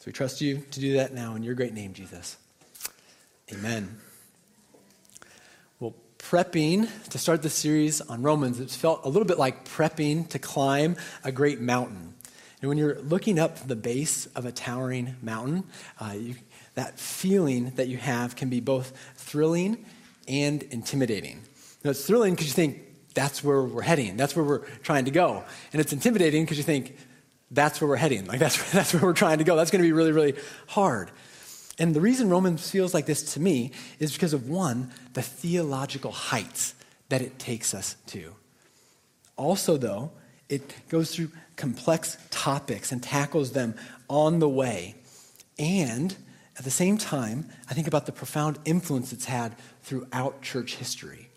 So 0.00 0.04
we 0.06 0.12
trust 0.14 0.40
you 0.40 0.64
to 0.70 0.80
do 0.80 0.94
that 0.94 1.12
now 1.12 1.34
in 1.34 1.42
your 1.42 1.54
great 1.54 1.74
name, 1.74 1.92
Jesus. 1.92 2.38
Amen. 3.52 3.98
Well, 5.78 5.94
prepping 6.16 6.88
to 7.10 7.18
start 7.18 7.42
the 7.42 7.50
series 7.50 8.00
on 8.00 8.22
Romans, 8.22 8.60
it 8.60 8.70
felt 8.70 9.04
a 9.04 9.10
little 9.10 9.26
bit 9.26 9.38
like 9.38 9.68
prepping 9.68 10.26
to 10.30 10.38
climb 10.38 10.96
a 11.22 11.30
great 11.30 11.60
mountain. 11.60 12.14
And 12.62 12.70
when 12.70 12.78
you're 12.78 12.98
looking 13.02 13.38
up 13.38 13.68
the 13.68 13.76
base 13.76 14.24
of 14.34 14.46
a 14.46 14.52
towering 14.52 15.16
mountain, 15.20 15.64
uh, 16.00 16.14
you, 16.16 16.36
that 16.76 16.98
feeling 16.98 17.72
that 17.76 17.88
you 17.88 17.98
have 17.98 18.36
can 18.36 18.48
be 18.48 18.60
both 18.60 18.96
thrilling 19.16 19.84
and 20.26 20.62
intimidating. 20.62 21.42
Now, 21.84 21.90
it's 21.90 22.06
thrilling 22.06 22.32
because 22.32 22.46
you 22.46 22.54
think 22.54 22.86
that's 23.12 23.44
where 23.44 23.62
we're 23.64 23.82
heading, 23.82 24.16
that's 24.16 24.34
where 24.34 24.46
we're 24.46 24.64
trying 24.82 25.04
to 25.04 25.10
go. 25.10 25.44
And 25.74 25.80
it's 25.80 25.92
intimidating 25.92 26.44
because 26.44 26.56
you 26.56 26.64
think 26.64 26.96
that's 27.50 27.80
where 27.80 27.88
we're 27.88 27.96
heading, 27.96 28.26
like 28.26 28.38
that's, 28.38 28.70
that's 28.72 28.94
where 28.94 29.02
we're 29.02 29.12
trying 29.12 29.38
to 29.38 29.44
go. 29.44 29.56
That's 29.56 29.70
going 29.70 29.82
to 29.82 29.88
be 29.88 29.92
really, 29.92 30.12
really 30.12 30.34
hard. 30.68 31.10
And 31.78 31.94
the 31.94 32.00
reason 32.00 32.28
Romans 32.28 32.70
feels 32.70 32.92
like 32.92 33.06
this 33.06 33.34
to 33.34 33.40
me 33.40 33.72
is 33.98 34.12
because 34.12 34.34
of 34.34 34.48
one, 34.48 34.92
the 35.14 35.22
theological 35.22 36.12
heights 36.12 36.74
that 37.08 37.22
it 37.22 37.38
takes 37.38 37.74
us 37.74 37.96
to. 38.08 38.34
Also, 39.36 39.78
though, 39.78 40.10
it 40.50 40.74
goes 40.90 41.14
through 41.14 41.30
complex 41.56 42.18
topics 42.30 42.92
and 42.92 43.02
tackles 43.02 43.52
them 43.52 43.74
on 44.08 44.40
the 44.40 44.48
way. 44.48 44.94
And 45.58 46.14
at 46.58 46.64
the 46.64 46.70
same 46.70 46.98
time, 46.98 47.48
I 47.70 47.74
think 47.74 47.86
about 47.86 48.04
the 48.04 48.12
profound 48.12 48.58
influence 48.66 49.12
it's 49.12 49.24
had 49.24 49.56
throughout 49.82 50.42
church 50.42 50.76
history. 50.76 51.30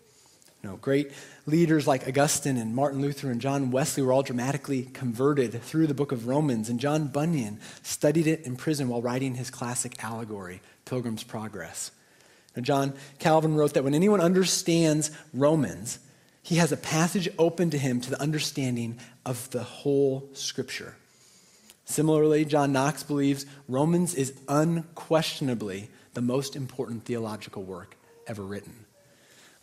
You 0.62 0.70
know, 0.70 0.76
great 0.76 1.12
leaders 1.46 1.86
like 1.86 2.08
Augustine 2.08 2.56
and 2.56 2.74
Martin 2.74 3.00
Luther 3.00 3.30
and 3.30 3.40
John 3.40 3.70
Wesley 3.70 4.02
were 4.02 4.12
all 4.12 4.22
dramatically 4.22 4.84
converted 4.92 5.62
through 5.62 5.86
the 5.86 5.94
book 5.94 6.12
of 6.12 6.26
Romans, 6.26 6.68
and 6.68 6.80
John 6.80 7.08
Bunyan 7.08 7.60
studied 7.82 8.26
it 8.26 8.42
in 8.46 8.56
prison 8.56 8.88
while 8.88 9.02
writing 9.02 9.34
his 9.34 9.50
classic 9.50 10.02
allegory, 10.02 10.60
Pilgrim's 10.84 11.24
Progress. 11.24 11.90
Now, 12.56 12.62
John 12.62 12.94
Calvin 13.18 13.56
wrote 13.56 13.74
that 13.74 13.84
when 13.84 13.94
anyone 13.94 14.20
understands 14.20 15.10
Romans, 15.32 15.98
he 16.42 16.56
has 16.56 16.72
a 16.72 16.76
passage 16.76 17.28
open 17.38 17.70
to 17.70 17.78
him 17.78 18.00
to 18.00 18.10
the 18.10 18.20
understanding 18.20 18.98
of 19.26 19.50
the 19.50 19.62
whole 19.62 20.28
scripture. 20.34 20.94
Similarly, 21.84 22.44
John 22.44 22.72
Knox 22.72 23.02
believes 23.02 23.44
Romans 23.68 24.14
is 24.14 24.32
unquestionably 24.48 25.90
the 26.14 26.22
most 26.22 26.56
important 26.56 27.04
theological 27.04 27.62
work 27.62 27.96
ever 28.26 28.42
written. 28.42 28.83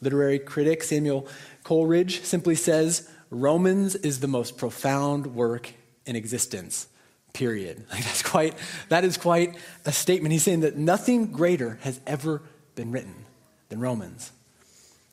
Literary 0.02 0.40
critic 0.40 0.84
Samuel 0.84 1.28
Coleridge 1.64 2.22
simply 2.24 2.56
says 2.56 3.10
Romans 3.30 3.96
is 3.96 4.20
the 4.20 4.28
most 4.28 4.58
profound 4.58 5.28
work 5.36 5.74
in 6.06 6.16
existence. 6.16 6.88
Period. 7.34 7.86
Like 7.92 8.04
that's 8.04 8.24
quite 8.24 8.56
that 8.90 9.06
is 9.06 9.18
quite 9.18 9.56
a 9.86 9.92
statement. 9.92 10.34
He's 10.34 10.44
saying 10.44 10.62
that 10.62 10.76
nothing 10.76 11.32
greater 11.32 11.80
has 11.82 12.00
ever 12.06 12.42
been 12.76 12.92
written 12.92 13.26
than 13.70 13.80
Romans. 13.80 14.32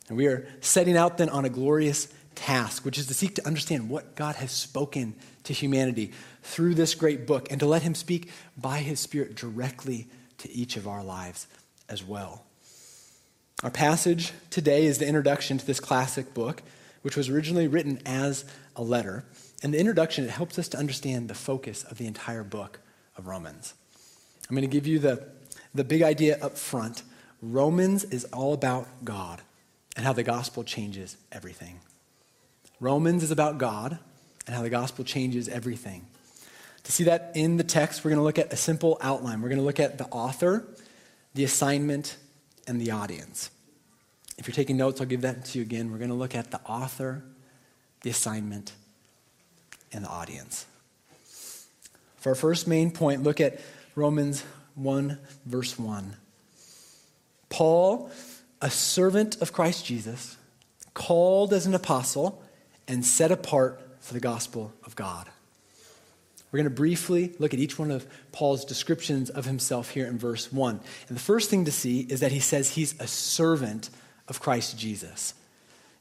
And 0.09 0.17
we 0.17 0.27
are 0.27 0.49
setting 0.61 0.97
out 0.97 1.19
then 1.19 1.29
on 1.29 1.45
a 1.45 1.51
glorious 1.51 2.09
task, 2.35 2.85
which 2.85 2.99
is 2.99 3.07
to 3.07 3.15
seek 3.15 3.35
to 3.35 3.47
understand 3.47 3.89
what 3.91 4.15
God 4.15 4.37
has 4.37 4.51
spoken 4.51 5.15
to 5.45 5.53
humanity 5.53 6.13
through 6.43 6.75
this 6.75 6.95
great 6.95 7.27
book 7.27 7.49
and 7.51 7.61
to 7.61 7.67
let 7.67 7.83
him 7.83 7.95
speak 7.95 8.31
by 8.57 8.79
his 8.79 9.01
spirit 9.01 9.35
directly 9.35 10.09
to 10.39 10.51
each 10.51 10.77
of 10.77 10.89
our 10.89 11.05
lives 11.05 11.47
as 11.89 12.03
well. 12.03 12.45
Our 13.65 13.71
passage 13.71 14.33
today 14.51 14.87
is 14.87 14.99
the 14.99 15.09
introduction 15.09 15.59
to 15.59 15.67
this 15.67 15.81
classic 15.81 16.33
book, 16.33 16.63
which 17.03 17.17
was 17.17 17.29
originally 17.29 17.67
written 17.67 18.01
as 18.07 18.45
a 18.77 18.85
letter. 18.85 19.25
And 19.65 19.75
the 19.75 19.81
introduction, 19.81 20.23
it 20.23 20.31
helps 20.31 20.61
us 20.61 20.69
to 20.69 20.79
understand 20.79 21.29
the 21.29 21.35
focus 21.35 21.83
of 21.83 21.99
the 21.99 22.07
entire 22.07 22.45
book 22.45 22.79
of 23.17 23.27
Romans. 23.27 23.75
I'm 24.49 24.55
going 24.55 24.69
to 24.69 24.73
give 24.73 24.87
you 24.87 25.01
the, 25.01 25.27
the 25.75 25.83
big 25.83 26.03
idea 26.03 26.39
up 26.41 26.57
front. 26.57 27.03
Romans 27.43 28.05
is 28.05 28.27
all 28.27 28.55
about 28.55 29.05
God 29.05 29.43
and 29.97 30.07
how 30.07 30.13
the 30.13 30.23
gospel 30.23 30.63
changes 30.63 31.17
everything. 31.33 31.81
Romans 32.79 33.25
is 33.25 33.33
about 33.33 33.59
God 33.59 33.99
and 34.47 34.55
how 34.55 34.63
the 34.63 34.71
gospel 34.71 35.05
changes 35.05 35.49
everything. 35.49 36.07
To 36.85 36.93
see 36.93 37.03
that 37.05 37.33
in 37.35 37.57
the 37.57 37.65
text, 37.65 38.05
we're 38.05 38.11
going 38.11 38.21
to 38.21 38.25
look 38.25 38.39
at 38.39 38.53
a 38.53 38.57
simple 38.57 38.99
outline. 39.01 39.43
We're 39.43 39.49
going 39.49 39.59
to 39.59 39.65
look 39.65 39.81
at 39.81 39.99
the 39.99 40.07
author, 40.07 40.65
the 41.35 41.43
assignment, 41.43 42.17
and 42.69 42.81
the 42.81 42.91
audience. 42.91 43.51
If 44.37 44.47
you're 44.47 44.55
taking 44.55 44.77
notes, 44.77 45.01
I'll 45.01 45.07
give 45.07 45.23
that 45.23 45.45
to 45.47 45.59
you 45.59 45.63
again. 45.63 45.91
We're 45.91 45.99
going 45.99 46.11
to 46.11 46.17
look 46.17 46.35
at 46.35 46.51
the 46.51 46.61
author, 46.61 47.25
the 48.03 48.11
assignment, 48.11 48.73
and 49.93 50.05
the 50.05 50.09
audience. 50.09 50.67
For 52.19 52.31
our 52.31 52.35
first 52.35 52.69
main 52.69 52.91
point, 52.91 53.23
look 53.23 53.41
at 53.41 53.61
Romans 53.97 54.45
1, 54.75 55.19
verse 55.47 55.79
1. 55.79 56.17
Paul, 57.49 58.11
a 58.61 58.71
servant 58.71 59.41
of 59.41 59.53
Christ 59.53 59.85
Jesus, 59.85 60.37
called 60.95 61.53
as 61.53 61.67
an 61.67 61.75
apostle 61.75 62.43
and 62.87 63.05
set 63.05 63.33
apart 63.33 63.81
for 64.01 64.15
the 64.15 64.21
gospel 64.21 64.73
of 64.85 64.95
God. 64.95 65.29
We're 66.51 66.59
going 66.59 66.71
to 66.71 66.77
briefly 66.77 67.35
look 67.39 67.53
at 67.53 67.61
each 67.61 67.79
one 67.79 67.91
of 67.91 68.07
Paul's 68.33 68.65
descriptions 68.65 69.29
of 69.29 69.45
himself 69.45 69.91
here 69.91 70.07
in 70.07 70.19
verse 70.19 70.51
1. 70.51 70.81
And 71.09 71.17
the 71.17 71.23
first 71.23 71.51
thing 71.51 71.67
to 71.67 71.73
see 71.73 72.01
is 72.01 72.21
that 72.21 72.33
he 72.33 72.41
says 72.41 72.71
he's 72.71 72.99
a 73.01 73.07
servant 73.07 73.91
of 74.29 74.41
Christ 74.41 74.79
Jesus. 74.79 75.35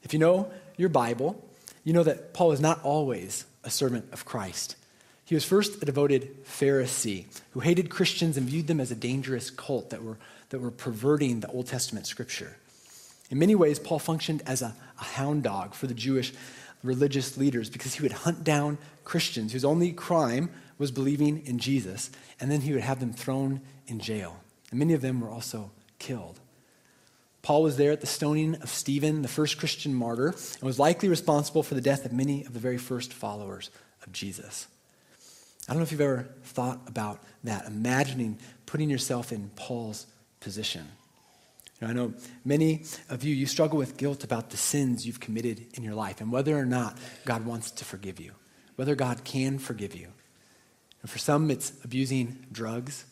If 0.02 0.12
you 0.12 0.18
know 0.18 0.50
your 0.76 0.88
Bible, 0.88 1.44
you 1.84 1.92
know 1.92 2.02
that 2.02 2.32
Paul 2.32 2.48
was 2.48 2.60
not 2.60 2.82
always 2.82 3.44
a 3.64 3.70
servant 3.70 4.06
of 4.12 4.24
Christ. 4.24 4.76
He 5.24 5.34
was 5.34 5.44
first 5.44 5.82
a 5.82 5.84
devoted 5.84 6.44
Pharisee 6.46 7.26
who 7.50 7.60
hated 7.60 7.90
Christians 7.90 8.38
and 8.38 8.48
viewed 8.48 8.66
them 8.66 8.80
as 8.80 8.90
a 8.90 8.94
dangerous 8.94 9.50
cult 9.50 9.90
that 9.90 10.02
were, 10.02 10.16
that 10.48 10.60
were 10.60 10.70
perverting 10.70 11.40
the 11.40 11.48
Old 11.48 11.66
Testament 11.66 12.06
scripture. 12.06 12.56
In 13.30 13.38
many 13.38 13.54
ways, 13.54 13.78
Paul 13.78 13.98
functioned 13.98 14.42
as 14.46 14.62
a, 14.62 14.74
a 14.98 15.04
hound 15.04 15.42
dog 15.42 15.74
for 15.74 15.86
the 15.86 15.92
Jewish 15.92 16.32
religious 16.82 17.36
leaders 17.36 17.70
because 17.70 17.94
he 17.94 18.02
would 18.02 18.12
hunt 18.12 18.44
down 18.44 18.78
Christians 19.04 19.52
whose 19.52 19.64
only 19.64 19.92
crime 19.92 20.50
was 20.78 20.90
believing 20.90 21.44
in 21.46 21.58
Jesus, 21.58 22.10
and 22.40 22.50
then 22.50 22.60
he 22.60 22.72
would 22.72 22.82
have 22.82 23.00
them 23.00 23.12
thrown 23.12 23.60
in 23.86 23.98
jail. 23.98 24.38
And 24.70 24.78
many 24.78 24.94
of 24.94 25.00
them 25.00 25.20
were 25.20 25.30
also 25.30 25.70
killed. 25.98 26.38
Paul 27.42 27.62
was 27.62 27.76
there 27.76 27.92
at 27.92 28.00
the 28.00 28.06
stoning 28.06 28.56
of 28.56 28.68
Stephen, 28.68 29.22
the 29.22 29.28
first 29.28 29.58
Christian 29.58 29.94
martyr, 29.94 30.28
and 30.28 30.62
was 30.62 30.78
likely 30.78 31.08
responsible 31.08 31.62
for 31.62 31.74
the 31.74 31.80
death 31.80 32.04
of 32.04 32.12
many 32.12 32.44
of 32.44 32.52
the 32.52 32.60
very 32.60 32.78
first 32.78 33.12
followers 33.12 33.70
of 34.06 34.12
Jesus. 34.12 34.66
I 35.68 35.72
don't 35.72 35.78
know 35.78 35.84
if 35.84 35.92
you've 35.92 36.00
ever 36.00 36.28
thought 36.44 36.80
about 36.86 37.22
that, 37.44 37.66
imagining 37.66 38.38
putting 38.66 38.90
yourself 38.90 39.32
in 39.32 39.50
Paul's 39.56 40.06
position. 40.40 40.88
I 41.80 41.92
know 41.92 42.14
many 42.44 42.84
of 43.08 43.22
you, 43.22 43.34
you 43.34 43.46
struggle 43.46 43.78
with 43.78 43.96
guilt 43.96 44.24
about 44.24 44.50
the 44.50 44.56
sins 44.56 45.06
you've 45.06 45.20
committed 45.20 45.66
in 45.74 45.84
your 45.84 45.94
life 45.94 46.20
and 46.20 46.32
whether 46.32 46.58
or 46.58 46.66
not 46.66 46.98
God 47.24 47.46
wants 47.46 47.70
to 47.72 47.84
forgive 47.84 48.18
you, 48.18 48.32
whether 48.74 48.96
God 48.96 49.22
can 49.22 49.58
forgive 49.58 49.94
you. 49.94 50.08
And 51.02 51.10
for 51.10 51.18
some, 51.18 51.50
it's 51.50 51.72
abusing 51.84 52.46
drugs. 52.50 53.04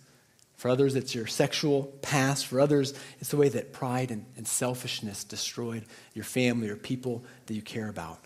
For 0.57 0.69
others, 0.69 0.97
it's 0.97 1.15
your 1.15 1.27
sexual 1.27 1.85
past. 2.03 2.47
For 2.47 2.61
others, 2.61 2.95
it's 3.21 3.31
the 3.31 3.37
way 3.37 3.49
that 3.51 3.73
pride 3.73 4.11
and, 4.11 4.25
and 4.37 4.49
selfishness 4.49 5.23
destroyed 5.23 5.85
your 6.15 6.25
family 6.25 6.69
or 6.69 6.77
people 6.77 7.25
that 7.47 7.55
you 7.55 7.63
care 7.63 7.89
about. 7.89 8.19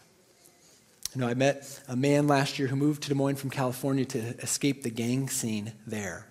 You 1.14 1.20
know, 1.20 1.26
I 1.28 1.34
met 1.34 1.82
a 1.88 1.96
man 1.96 2.28
last 2.28 2.58
year 2.58 2.68
who 2.68 2.76
moved 2.76 3.02
to 3.02 3.08
Des 3.08 3.16
Moines 3.16 3.36
from 3.36 3.50
California 3.50 4.04
to 4.06 4.18
escape 4.38 4.84
the 4.84 4.90
gang 4.90 5.28
scene 5.28 5.72
there. 5.86 6.29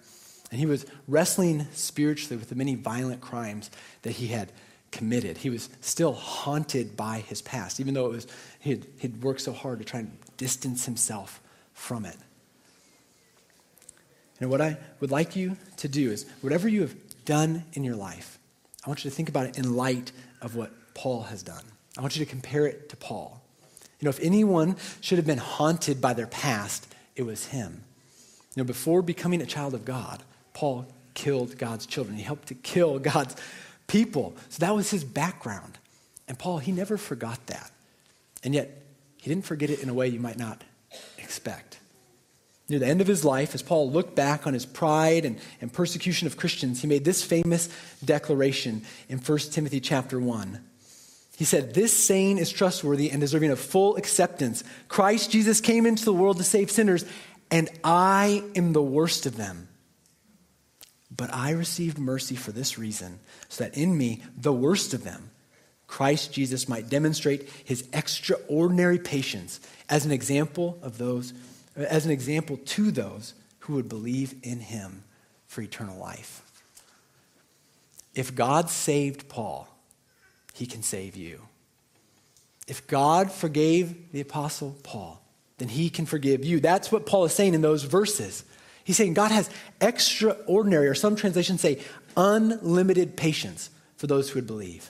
And 0.52 0.60
he 0.60 0.66
was 0.66 0.86
wrestling 1.08 1.68
spiritually 1.74 2.38
with 2.38 2.50
the 2.50 2.56
many 2.56 2.76
violent 2.76 3.22
crimes 3.22 3.70
that 4.02 4.12
he 4.12 4.28
had 4.28 4.52
committed. 4.92 5.38
He 5.38 5.50
was 5.50 5.70
still 5.82 6.14
haunted 6.14 6.98
by 6.98 7.20
his 7.20 7.42
past, 7.42 7.80
even 7.80 7.94
though 7.94 8.08
it 8.08 8.12
was, 8.12 8.28
he 8.60 8.72
had, 8.72 8.86
he'd 8.98 9.22
worked 9.22 9.42
so 9.42 9.54
hard 9.54 9.80
to 9.80 9.86
try 9.86 10.00
and 10.00 10.18
distance 10.38 10.86
himself 10.86 11.40
from 11.74 12.06
it. 12.06 12.18
And 14.40 14.50
what 14.50 14.62
I 14.62 14.78
would 15.00 15.12
like 15.12 15.36
you 15.36 15.58
to 15.78 15.88
do 15.88 16.12
is, 16.12 16.26
whatever 16.42 16.68
you 16.68 16.82
have 16.82 16.96
done 17.26 17.66
in 17.74 17.84
your 17.84 17.96
life, 17.96 18.40
I 18.86 18.90
want 18.90 19.04
you 19.04 19.12
to 19.12 19.16
think 19.16 19.30
about 19.30 19.46
it 19.48 19.58
in 19.58 19.76
light 19.76 20.12
of 20.42 20.56
what 20.56 20.72
Paul 20.94 21.24
has 21.24 21.44
done. 21.44 21.64
I 21.98 22.02
want 22.02 22.16
you 22.16 22.26
to 22.26 22.30
compare 22.30 22.66
it 22.66 22.90
to 22.90 22.96
Paul. 22.96 23.42
You 24.00 24.06
know, 24.06 24.10
if 24.10 24.20
anyone 24.22 24.78
should 25.02 25.18
have 25.18 25.28
been 25.28 25.38
haunted 25.38 26.00
by 26.00 26.14
their 26.14 26.28
past, 26.28 26.88
it 27.16 27.24
was 27.24 27.48
him. 27.48 27.84
You 28.56 28.64
know, 28.64 28.68
before 28.68 29.02
becoming 29.02 29.42
a 29.42 29.46
child 29.46 29.74
of 29.74 29.84
God, 29.84 30.24
Paul 30.60 30.86
killed 31.14 31.58
God's 31.58 31.86
children. 31.86 32.18
He 32.18 32.22
helped 32.22 32.50
to 32.50 32.54
kill 32.54 33.00
God's 33.14 33.34
people. 33.88 34.36
So 34.50 34.60
that 34.60 34.76
was 34.76 34.92
his 34.92 35.06
background. 35.06 35.78
And 36.28 36.38
Paul, 36.38 36.58
he 36.58 36.74
never 36.74 36.98
forgot 36.98 37.40
that. 37.48 37.72
And 38.44 38.54
yet, 38.54 38.84
he 39.16 39.30
didn't 39.30 39.46
forget 39.46 39.70
it 39.70 39.80
in 39.80 39.88
a 39.88 39.94
way 39.94 40.10
you 40.10 40.20
might 40.20 40.38
not 40.38 40.62
expect. 41.18 41.80
Near 42.68 42.80
the 42.80 42.88
end 42.88 43.00
of 43.00 43.08
his 43.08 43.24
life, 43.24 43.56
as 43.56 43.62
Paul 43.62 43.90
looked 43.90 44.18
back 44.18 44.46
on 44.46 44.54
his 44.54 44.66
pride 44.66 45.24
and, 45.24 45.40
and 45.62 45.72
persecution 45.72 46.28
of 46.28 46.36
Christians, 46.36 46.82
he 46.82 46.88
made 46.88 47.06
this 47.06 47.24
famous 47.24 47.70
declaration 48.04 48.82
in 49.08 49.20
1 49.20 49.38
Timothy 49.52 49.80
chapter 49.80 50.20
1. 50.20 50.62
He 51.38 51.46
said, 51.46 51.74
This 51.74 51.94
saying 51.94 52.38
is 52.38 52.52
trustworthy 52.52 53.12
and 53.12 53.22
deserving 53.22 53.52
of 53.52 53.62
full 53.62 53.96
acceptance. 53.96 54.66
Christ 54.90 55.32
Jesus 55.32 55.62
came 55.62 55.86
into 55.86 56.04
the 56.04 56.12
world 56.12 56.36
to 56.36 56.44
save 56.44 56.70
sinners, 56.70 57.06
and 57.50 57.70
I 57.82 58.44
am 58.58 58.74
the 58.74 58.84
worst 58.84 59.26
of 59.26 59.38
them. 59.38 59.69
But 61.20 61.34
I 61.34 61.52
received 61.52 62.00
mercy 62.00 62.38
for 62.38 62.54
this 62.54 62.78
reason, 62.78 63.20
so 63.50 63.66
that 63.66 63.76
in 63.76 63.98
me, 63.98 64.24
the 64.38 64.54
worst 64.54 64.94
of 64.94 65.04
them, 65.04 65.32
Christ 65.86 66.32
Jesus 66.32 66.70
might 66.70 66.88
demonstrate 66.88 67.50
his 67.66 67.86
extraordinary 67.92 69.00
patience 69.00 69.60
as 69.90 70.06
an 70.06 70.14
example 70.14 70.80
of 70.82 70.98
those 70.98 71.34
as 71.76 72.06
an 72.06 72.12
example 72.12 72.56
to 72.56 72.90
those 72.90 73.34
who 73.60 73.74
would 73.74 73.90
believe 73.90 74.34
in 74.44 74.62
him 74.62 75.04
for 75.48 75.62
eternal 75.62 75.98
life. 76.00 76.42
If 78.16 78.34
God 78.34 78.70
saved 78.70 79.28
Paul, 79.28 79.68
he 80.54 80.66
can 80.66 80.84
save 80.84 81.18
you. 81.18 81.42
If 82.66 82.88
God 82.88 83.30
forgave 83.30 84.12
the 84.14 84.22
apostle 84.22 84.78
Paul, 84.84 85.22
then 85.58 85.68
he 85.68 85.90
can 85.90 86.06
forgive 86.06 86.46
you. 86.46 86.62
That's 86.62 86.92
what 86.92 87.06
Paul 87.06 87.26
is 87.26 87.34
saying 87.34 87.56
in 87.56 87.62
those 87.62 87.84
verses. 87.84 88.46
He's 88.90 88.98
saying 88.98 89.14
God 89.14 89.30
has 89.30 89.52
extraordinary, 89.80 90.88
or 90.88 90.96
some 90.96 91.16
translations 91.16 91.62
say 91.62 91.80
unlimited 92.18 93.16
patience 93.16 93.70
for 93.98 94.08
those 94.08 94.32
who 94.32 94.40
would 94.40 94.48
believe. 94.48 94.90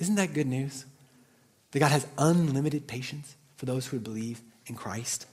Isn't 0.00 0.16
that 0.16 0.34
good 0.34 0.48
news? 0.48 0.84
That 1.70 1.78
God 1.78 1.92
has 1.92 2.08
unlimited 2.18 2.88
patience 2.88 3.36
for 3.54 3.66
those 3.66 3.86
who 3.86 3.98
would 3.98 4.02
believe 4.02 4.40
in 4.66 4.74
Christ. 4.74 5.26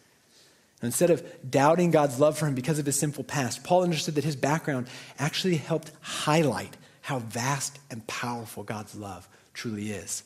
And 0.80 0.90
instead 0.90 1.10
of 1.10 1.26
doubting 1.50 1.90
God's 1.90 2.20
love 2.20 2.38
for 2.38 2.46
him 2.46 2.54
because 2.54 2.78
of 2.78 2.86
his 2.86 3.00
sinful 3.00 3.24
past, 3.24 3.64
Paul 3.64 3.82
understood 3.82 4.14
that 4.14 4.26
his 4.26 4.36
background 4.36 4.86
actually 5.18 5.56
helped 5.56 5.90
highlight 6.02 6.78
how 7.02 7.18
vast 7.18 7.80
and 7.90 8.06
powerful 8.06 8.62
God's 8.62 8.94
love 8.94 9.28
truly 9.56 9.90
is. 9.90 10.22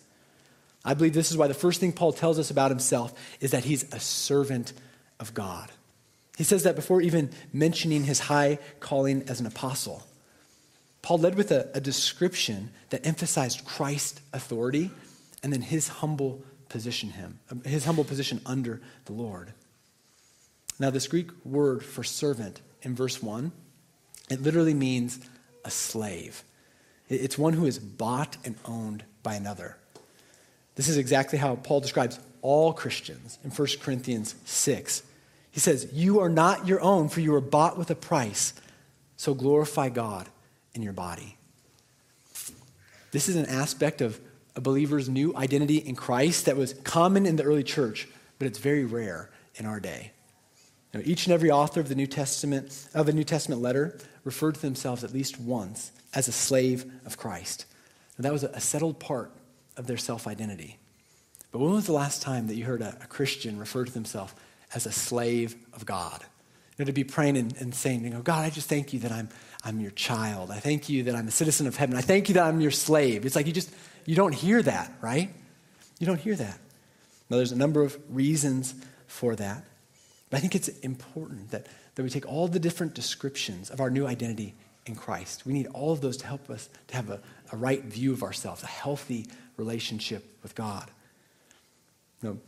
I 0.83 0.93
believe 0.93 1.13
this 1.13 1.31
is 1.31 1.37
why 1.37 1.47
the 1.47 1.53
first 1.53 1.79
thing 1.79 1.93
Paul 1.93 2.11
tells 2.11 2.37
us 2.37 2.51
about 2.51 2.71
himself 2.71 3.13
is 3.39 3.51
that 3.51 3.63
he's 3.63 3.83
a 3.93 3.99
servant 4.01 4.73
of 5.21 5.33
God. 5.33 5.71
He 6.37 6.43
says 6.43 6.63
that 6.63 6.75
before 6.75 7.01
even 7.01 7.31
mentioning 7.53 8.03
his 8.03 8.19
high 8.21 8.59
calling 8.79 9.23
as 9.27 9.39
an 9.39 9.45
apostle. 9.45 10.03
Paul 11.01 11.19
led 11.19 11.35
with 11.35 11.51
a, 11.51 11.69
a 11.73 11.79
description 11.79 12.71
that 12.89 13.05
emphasized 13.05 13.63
Christ's 13.63 14.21
authority 14.33 14.91
and 15.43 15.53
then 15.53 15.61
his 15.61 15.87
humble 15.87 16.43
position 16.67 17.11
him, 17.11 17.39
his 17.63 17.85
humble 17.85 18.03
position 18.03 18.41
under 18.45 18.81
the 19.05 19.13
Lord. 19.13 19.53
Now, 20.79 20.89
this 20.89 21.07
Greek 21.07 21.29
word 21.45 21.85
for 21.85 22.03
servant 22.03 22.59
in 22.81 22.95
verse 22.95 23.21
1, 23.21 23.51
it 24.29 24.41
literally 24.41 24.73
means 24.73 25.19
a 25.63 25.69
slave. 25.69 26.43
It's 27.07 27.37
one 27.37 27.53
who 27.53 27.65
is 27.65 27.79
bought 27.79 28.37
and 28.43 28.55
owned 28.65 29.03
by 29.23 29.35
another. 29.35 29.77
This 30.75 30.89
is 30.89 30.97
exactly 30.97 31.39
how 31.39 31.55
Paul 31.55 31.79
describes 31.79 32.19
all 32.41 32.73
Christians 32.73 33.39
in 33.43 33.51
1 33.51 33.67
Corinthians 33.79 34.35
6. 34.45 35.03
He 35.55 35.61
says, 35.61 35.87
You 35.93 36.19
are 36.19 36.27
not 36.27 36.67
your 36.67 36.81
own, 36.81 37.07
for 37.07 37.21
you 37.21 37.31
were 37.31 37.39
bought 37.39 37.77
with 37.77 37.89
a 37.89 37.95
price. 37.95 38.53
So 39.15 39.33
glorify 39.33 39.87
God 39.87 40.27
in 40.73 40.83
your 40.83 40.91
body. 40.91 41.37
This 43.11 43.29
is 43.29 43.37
an 43.37 43.45
aspect 43.45 44.01
of 44.01 44.19
a 44.57 44.59
believer's 44.59 45.07
new 45.07 45.33
identity 45.33 45.77
in 45.77 45.95
Christ 45.95 46.47
that 46.47 46.57
was 46.57 46.73
common 46.83 47.25
in 47.25 47.37
the 47.37 47.43
early 47.43 47.63
church, 47.63 48.09
but 48.37 48.49
it's 48.49 48.59
very 48.59 48.83
rare 48.83 49.29
in 49.55 49.65
our 49.65 49.79
day. 49.79 50.11
Now, 50.93 50.99
each 51.05 51.25
and 51.25 51.33
every 51.33 51.49
author 51.49 51.79
of 51.79 51.87
the 51.87 51.95
New 51.95 52.07
Testament 52.07 52.89
of 52.93 53.07
a 53.07 53.13
New 53.13 53.23
Testament 53.23 53.61
letter 53.61 53.97
referred 54.25 54.55
to 54.55 54.61
themselves 54.61 55.05
at 55.05 55.13
least 55.13 55.39
once 55.39 55.93
as 56.13 56.27
a 56.27 56.33
slave 56.33 56.83
of 57.05 57.17
Christ. 57.17 57.63
And 58.17 58.25
that 58.25 58.33
was 58.33 58.43
a 58.43 58.59
settled 58.59 58.99
part 58.99 59.31
of 59.77 59.87
their 59.87 59.95
self 59.95 60.27
identity. 60.27 60.79
But 61.53 61.59
when 61.59 61.71
was 61.71 61.85
the 61.85 61.93
last 61.93 62.21
time 62.21 62.47
that 62.47 62.55
you 62.55 62.65
heard 62.65 62.81
a, 62.81 62.97
a 63.01 63.07
Christian 63.07 63.57
refer 63.57 63.85
to 63.85 63.91
themselves 63.93 64.33
as 64.75 64.85
a 64.85 64.91
slave 64.91 65.55
of 65.73 65.85
God. 65.85 66.23
You 66.77 66.83
know, 66.83 66.87
to 66.87 66.93
be 66.93 67.05
praying 67.05 67.37
and, 67.37 67.55
and 67.57 67.73
saying, 67.73 68.03
you 68.03 68.09
know, 68.09 68.21
God, 68.21 68.45
I 68.45 68.49
just 68.49 68.67
thank 68.67 68.93
you 68.93 68.99
that 68.99 69.11
I'm, 69.11 69.29
I'm 69.63 69.79
your 69.79 69.91
child. 69.91 70.51
I 70.51 70.59
thank 70.59 70.89
you 70.89 71.03
that 71.03 71.15
I'm 71.15 71.27
a 71.27 71.31
citizen 71.31 71.65
of 71.65 71.77
heaven. 71.77 71.95
I 71.95 72.01
thank 72.01 72.27
you 72.27 72.35
that 72.35 72.43
I'm 72.43 72.59
your 72.59 72.71
slave. 72.71 73.25
It's 73.25 73.35
like 73.35 73.47
you 73.47 73.53
just, 73.53 73.71
you 74.05 74.15
don't 74.15 74.35
hear 74.35 74.61
that, 74.61 74.91
right? 75.01 75.33
You 75.99 76.05
don't 76.05 76.19
hear 76.19 76.35
that. 76.35 76.59
Now, 77.29 77.37
there's 77.37 77.53
a 77.53 77.57
number 77.57 77.81
of 77.81 77.97
reasons 78.09 78.75
for 79.07 79.35
that. 79.37 79.63
But 80.29 80.37
I 80.37 80.39
think 80.41 80.55
it's 80.55 80.67
important 80.67 81.51
that, 81.51 81.67
that 81.95 82.03
we 82.03 82.09
take 82.09 82.27
all 82.27 82.47
the 82.47 82.59
different 82.59 82.93
descriptions 82.93 83.69
of 83.69 83.79
our 83.79 83.89
new 83.89 84.05
identity 84.05 84.53
in 84.85 84.95
Christ. 84.95 85.45
We 85.45 85.53
need 85.53 85.67
all 85.67 85.93
of 85.93 86.01
those 86.01 86.17
to 86.17 86.27
help 86.27 86.49
us 86.49 86.69
to 86.89 86.95
have 86.95 87.09
a, 87.09 87.21
a 87.51 87.57
right 87.57 87.83
view 87.83 88.11
of 88.11 88.21
ourselves, 88.21 88.63
a 88.63 88.67
healthy 88.67 89.27
relationship 89.55 90.25
with 90.43 90.55
God. 90.55 90.91
You 92.21 92.29
know, 92.29 92.39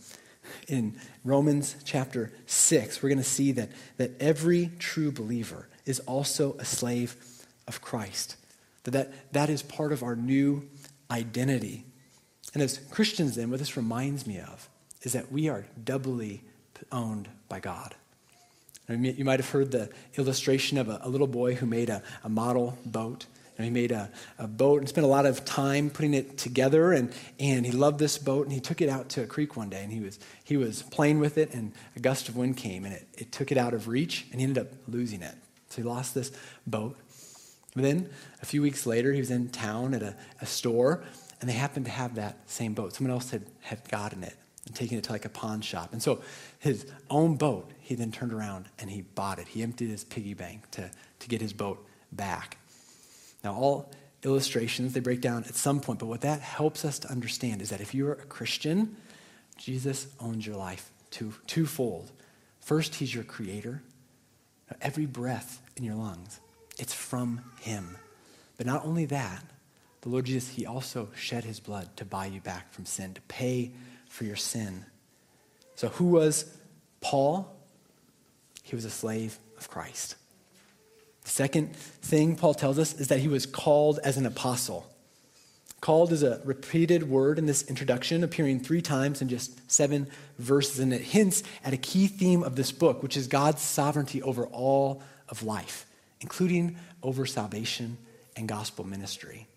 in 0.68 0.96
Romans 1.24 1.76
chapter 1.84 2.32
6, 2.46 3.02
we're 3.02 3.10
going 3.10 3.18
to 3.18 3.24
see 3.24 3.52
that, 3.54 3.70
that 3.98 4.12
every 4.20 4.72
true 4.80 5.12
believer 5.12 5.68
is 5.86 6.00
also 6.02 6.56
a 6.60 6.66
slave 6.66 7.16
of 7.68 7.82
Christ. 7.82 8.36
That, 8.84 8.92
that 8.92 9.34
that 9.34 9.50
is 9.50 9.62
part 9.64 9.92
of 9.92 10.04
our 10.04 10.16
new 10.16 10.68
identity. 11.12 11.86
And 12.54 12.64
as 12.64 12.80
Christians, 12.92 13.36
then, 13.36 13.50
what 13.50 13.60
this 13.60 13.78
reminds 13.78 14.26
me 14.26 14.40
of 14.40 14.70
is 15.04 15.14
that 15.14 15.32
we 15.32 15.50
are 15.50 15.66
doubly 15.84 16.44
owned 16.92 17.30
by 17.50 17.60
God. 17.60 17.96
You 18.90 19.26
might 19.26 19.40
have 19.40 19.50
heard 19.50 19.72
the 19.72 19.90
illustration 20.18 20.78
of 20.78 20.88
a, 20.88 21.00
a 21.04 21.10
little 21.10 21.28
boy 21.28 21.56
who 21.56 21.66
made 21.66 21.90
a, 21.90 22.02
a 22.24 22.30
model 22.30 22.78
boat 22.86 23.26
know, 23.60 23.66
he 23.66 23.72
made 23.72 23.92
a, 23.92 24.12
a 24.38 24.48
boat 24.48 24.80
and 24.80 24.90
spent 24.90 25.06
a 25.06 25.10
lot 25.10 25.26
of 25.26 25.46
time 25.46 25.90
putting 25.90 26.14
it 26.14 26.38
together, 26.38 26.94
and, 26.94 27.14
and 27.40 27.66
he 27.66 27.72
loved 27.72 28.00
this 28.00 28.18
boat, 28.18 28.46
and 28.46 28.54
he 28.54 28.60
took 28.60 28.82
it 28.82 28.90
out 28.90 29.10
to 29.10 29.24
a 29.24 29.26
creek 29.26 29.56
one 29.56 29.70
day, 29.70 29.84
and 29.84 29.92
he 29.92 30.00
was, 30.00 30.20
he 30.44 30.58
was 30.58 30.84
playing 30.84 31.20
with 31.20 31.38
it, 31.38 31.54
and 31.54 31.74
a 31.96 32.00
gust 32.00 32.30
of 32.30 32.36
wind 32.36 32.58
came, 32.58 32.86
and 32.86 32.94
it, 32.94 33.08
it 33.18 33.32
took 33.32 33.52
it 33.52 33.58
out 33.58 33.74
of 33.74 33.88
reach, 33.88 34.26
and 34.32 34.40
he 34.40 34.46
ended 34.46 34.62
up 34.66 34.74
losing 34.88 35.22
it. 35.22 35.36
So 35.70 35.82
he 35.82 35.88
lost 35.88 36.14
this 36.14 36.32
boat. 36.66 36.98
But 37.74 37.84
then, 37.84 38.10
a 38.42 38.46
few 38.46 38.62
weeks 38.62 38.86
later, 38.86 39.14
he 39.14 39.20
was 39.20 39.32
in 39.32 39.50
town 39.50 39.94
at 39.94 40.02
a, 40.02 40.16
a 40.42 40.46
store, 40.46 41.04
and 41.40 41.50
they 41.50 41.54
happened 41.54 41.86
to 41.86 41.92
have 41.92 42.16
that 42.16 42.38
same 42.50 42.74
boat. 42.74 42.94
Someone 42.96 43.12
else 43.12 43.30
had, 43.30 43.46
had 43.62 43.88
gotten 43.90 44.24
it 44.24 44.36
and 44.66 44.76
taken 44.76 44.98
it 44.98 45.04
to 45.06 45.12
like 45.12 45.26
a 45.26 45.30
pawn 45.30 45.62
shop. 45.62 45.94
And 45.94 46.02
so 46.02 46.22
his 46.60 46.86
own 47.10 47.36
boat, 47.36 47.72
he 47.80 47.96
then 47.96 48.12
turned 48.12 48.34
around 48.34 48.66
and 48.80 48.90
he 48.90 49.02
bought 49.02 49.40
it. 49.40 49.48
He 49.48 49.64
emptied 49.64 49.90
his 49.90 50.04
piggy 50.04 50.34
bank 50.34 50.70
to, 50.72 50.90
to 51.20 51.28
get 51.28 51.42
his 51.42 51.54
boat 51.54 51.86
back. 52.12 52.58
Now, 53.44 53.54
all 53.54 53.92
illustrations, 54.24 54.94
they 54.94 55.00
break 55.00 55.22
down 55.22 55.44
at 55.46 55.56
some 55.56 55.80
point, 55.80 56.00
but 56.00 56.08
what 56.08 56.22
that 56.22 56.42
helps 56.42 56.84
us 56.84 57.00
to 57.00 57.12
understand 57.12 57.62
is 57.62 57.70
that 57.70 57.82
if 57.82 57.94
you're 57.94 58.14
a 58.14 58.26
Christian, 58.26 58.98
Jesus 59.58 60.08
owns 60.20 60.46
your 60.46 60.56
life 60.56 60.92
two, 61.12 61.34
twofold. 61.48 62.12
First, 62.60 62.96
he's 62.96 63.14
your 63.14 63.24
creator. 63.24 63.82
Every 64.82 65.06
breath 65.06 65.62
in 65.76 65.84
your 65.84 65.96
lungs, 65.96 66.40
it's 66.78 66.94
from 66.94 67.42
him. 67.62 67.98
But 68.58 68.66
not 68.66 68.86
only 68.86 69.06
that, 69.06 69.44
the 70.02 70.10
Lord 70.10 70.26
Jesus, 70.26 70.50
he 70.50 70.66
also 70.66 71.10
shed 71.16 71.44
his 71.44 71.60
blood 71.60 71.96
to 71.98 72.06
buy 72.06 72.28
you 72.28 72.42
back 72.42 72.72
from 72.72 72.86
sin, 72.86 73.14
to 73.14 73.22
pay 73.22 73.72
for 74.10 74.26
your 74.26 74.36
sin. 74.36 74.86
So, 75.76 75.90
who 75.90 76.06
was 76.06 76.46
Paul? 77.02 77.56
He 78.64 78.76
was 78.76 78.86
a 78.86 78.90
slave 78.90 79.38
of 79.58 79.70
Christ. 79.70 80.16
The 81.28 81.34
second 81.34 81.76
thing 81.76 82.38
Paul 82.38 82.54
tells 82.54 82.80
us 82.80 82.94
is 82.94 83.10
that 83.10 83.20
he 83.20 83.28
was 83.28 83.46
called 83.46 84.00
as 84.02 84.16
an 84.16 84.26
apostle. 84.26 84.90
Called 85.82 86.14
is 86.14 86.24
a 86.24 86.40
repeated 86.46 87.10
word 87.10 87.38
in 87.38 87.46
this 87.46 87.64
introduction, 87.64 88.24
appearing 88.24 88.62
three 88.62 88.82
times 88.82 89.22
in 89.22 89.28
just 89.28 89.70
seven 89.70 90.08
verses, 90.40 90.80
and 90.80 90.94
it 90.94 91.02
hints 91.02 91.44
at 91.66 91.74
a 91.74 91.78
key 91.78 92.08
theme 92.08 92.44
of 92.44 92.56
this 92.56 92.72
book, 92.72 93.04
which 93.04 93.18
is 93.18 93.28
God's 93.28 93.62
sovereignty 93.62 94.22
over 94.24 94.48
all 94.48 95.04
of 95.28 95.44
life, 95.44 95.86
including 96.22 96.78
over 97.04 97.26
salvation 97.26 97.98
and 98.38 98.48
gospel 98.48 98.86
ministry. 98.86 99.48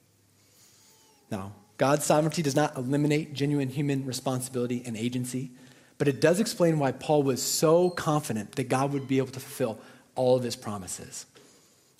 Now, 1.30 1.52
God's 1.76 2.04
sovereignty 2.04 2.42
does 2.42 2.56
not 2.56 2.76
eliminate 2.76 3.32
genuine 3.32 3.68
human 3.68 4.04
responsibility 4.06 4.82
and 4.84 4.96
agency, 4.96 5.52
but 5.98 6.08
it 6.08 6.20
does 6.20 6.40
explain 6.40 6.80
why 6.80 6.90
Paul 6.90 7.22
was 7.22 7.40
so 7.40 7.90
confident 7.90 8.56
that 8.56 8.68
God 8.68 8.92
would 8.92 9.06
be 9.06 9.18
able 9.18 9.28
to 9.28 9.38
fulfill 9.38 9.78
all 10.16 10.36
of 10.36 10.42
his 10.42 10.56
promises. 10.56 11.26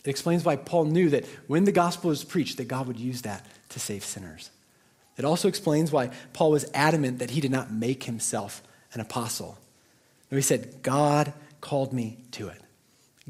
It 0.05 0.11
explains 0.11 0.45
why 0.45 0.57
Paul 0.57 0.87
knew 0.87 1.11
that 1.11 1.27
when 1.47 1.65
the 1.65 1.73
gospel 1.73 2.11
was 2.11 2.25
preached, 2.25 2.57
that 2.57 2.69
God 2.69 2.87
would 2.87 2.99
use 2.99 3.23
that 3.23 3.45
to 3.71 3.81
save 3.81 4.05
sinners. 4.05 4.51
It 5.17 5.25
also 5.25 5.49
explains 5.49 5.93
why 5.93 6.11
Paul 6.33 6.53
was 6.53 6.71
adamant 6.73 7.19
that 7.19 7.31
he 7.31 7.41
did 7.41 7.51
not 7.51 7.73
make 7.73 8.05
himself 8.05 8.63
an 8.95 9.01
apostle. 9.01 9.59
He 10.31 10.41
said, 10.41 10.83
God 10.83 11.33
called 11.61 11.93
me 11.93 12.19
to 12.33 12.49
it. 12.49 12.61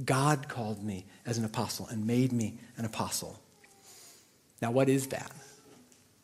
God 0.05 0.49
called 0.49 0.85
me 0.85 1.07
as 1.27 1.39
an 1.39 1.45
apostle 1.45 1.89
and 1.89 2.07
made 2.07 2.33
me 2.33 2.59
an 2.77 2.85
apostle. 2.85 3.41
Now, 4.63 4.71
what 4.71 4.89
is 4.89 5.09
that? 5.09 5.33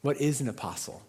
What 0.03 0.21
is 0.21 0.41
an 0.41 0.49
apostle? 0.49 1.03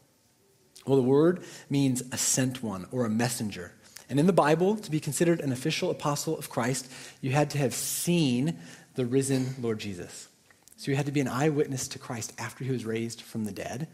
Well, 0.85 0.95
the 0.95 1.03
word 1.03 1.43
means 1.69 2.01
a 2.11 2.17
sent 2.17 2.63
one 2.63 2.87
or 2.91 3.05
a 3.05 3.09
messenger. 3.09 3.73
And 4.09 4.19
in 4.19 4.25
the 4.25 4.33
Bible, 4.33 4.77
to 4.77 4.89
be 4.89 5.01
considered 5.01 5.41
an 5.41 5.51
official 5.51 5.91
apostle 5.91 6.37
of 6.37 6.49
Christ, 6.49 6.89
you 7.21 7.31
had 7.31 7.49
to 7.51 7.57
have 7.57 7.73
seen 7.73 8.57
the 8.97 9.05
risen 9.05 9.55
Lord 9.61 9.79
Jesus. 9.79 10.27
So 10.75 10.91
you 10.91 10.97
had 10.97 11.05
to 11.05 11.11
be 11.11 11.21
an 11.21 11.27
eyewitness 11.27 11.87
to 11.89 11.99
Christ 11.99 12.33
after 12.37 12.63
he 12.63 12.71
was 12.71 12.83
raised 12.83 13.21
from 13.21 13.45
the 13.45 13.51
dead. 13.51 13.87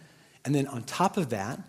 And 0.43 0.55
then 0.55 0.65
on 0.67 0.83
top 0.83 1.17
of 1.17 1.29
that, 1.29 1.59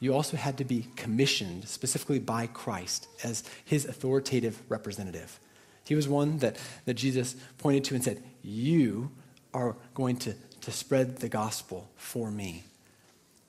you 0.00 0.14
also 0.14 0.36
had 0.36 0.56
to 0.58 0.64
be 0.64 0.86
commissioned 0.96 1.68
specifically 1.68 2.18
by 2.18 2.46
Christ 2.46 3.06
as 3.22 3.44
his 3.64 3.84
authoritative 3.84 4.60
representative. 4.68 5.38
He 5.84 5.94
was 5.94 6.08
one 6.08 6.38
that, 6.38 6.56
that 6.86 6.94
Jesus 6.94 7.36
pointed 7.58 7.84
to 7.84 7.94
and 7.94 8.02
said, 8.02 8.22
You 8.42 9.10
are 9.52 9.76
going 9.94 10.16
to, 10.18 10.34
to 10.62 10.70
spread 10.70 11.16
the 11.16 11.28
gospel 11.28 11.90
for 11.96 12.30
me. 12.30 12.64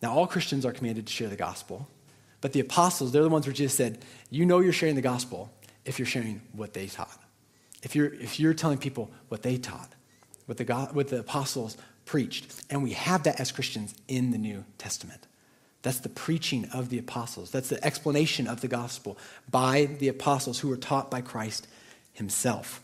Now, 0.01 0.13
all 0.13 0.27
Christians 0.27 0.65
are 0.65 0.71
commanded 0.73 1.07
to 1.07 1.13
share 1.13 1.29
the 1.29 1.35
gospel, 1.35 1.87
but 2.41 2.53
the 2.53 2.61
apostles, 2.61 3.11
they're 3.11 3.23
the 3.23 3.29
ones 3.29 3.45
where 3.45 3.53
Jesus 3.53 3.75
said, 3.75 4.03
You 4.29 4.45
know 4.45 4.59
you're 4.59 4.73
sharing 4.73 4.95
the 4.95 5.01
gospel 5.01 5.49
if 5.85 5.97
you're 5.97 6.05
sharing 6.05 6.41
what 6.53 6.73
they 6.73 6.87
taught. 6.87 7.19
If 7.83 7.95
you're, 7.95 8.13
if 8.13 8.39
you're 8.39 8.53
telling 8.53 8.77
people 8.77 9.09
what 9.29 9.43
they 9.43 9.57
taught, 9.57 9.89
what 10.45 10.57
the, 10.57 10.65
God, 10.65 10.93
what 10.95 11.09
the 11.09 11.19
apostles 11.19 11.77
preached. 12.05 12.63
And 12.69 12.83
we 12.83 12.93
have 12.93 13.23
that 13.23 13.39
as 13.39 13.51
Christians 13.51 13.93
in 14.07 14.31
the 14.31 14.37
New 14.37 14.65
Testament. 14.77 15.27
That's 15.81 15.99
the 15.99 16.09
preaching 16.09 16.65
of 16.73 16.89
the 16.89 16.97
apostles. 16.97 17.51
That's 17.51 17.69
the 17.69 17.83
explanation 17.85 18.47
of 18.47 18.61
the 18.61 18.67
gospel 18.67 19.17
by 19.49 19.85
the 19.85 20.09
apostles 20.09 20.59
who 20.59 20.67
were 20.67 20.77
taught 20.77 21.09
by 21.09 21.21
Christ 21.21 21.67
himself. 22.11 22.81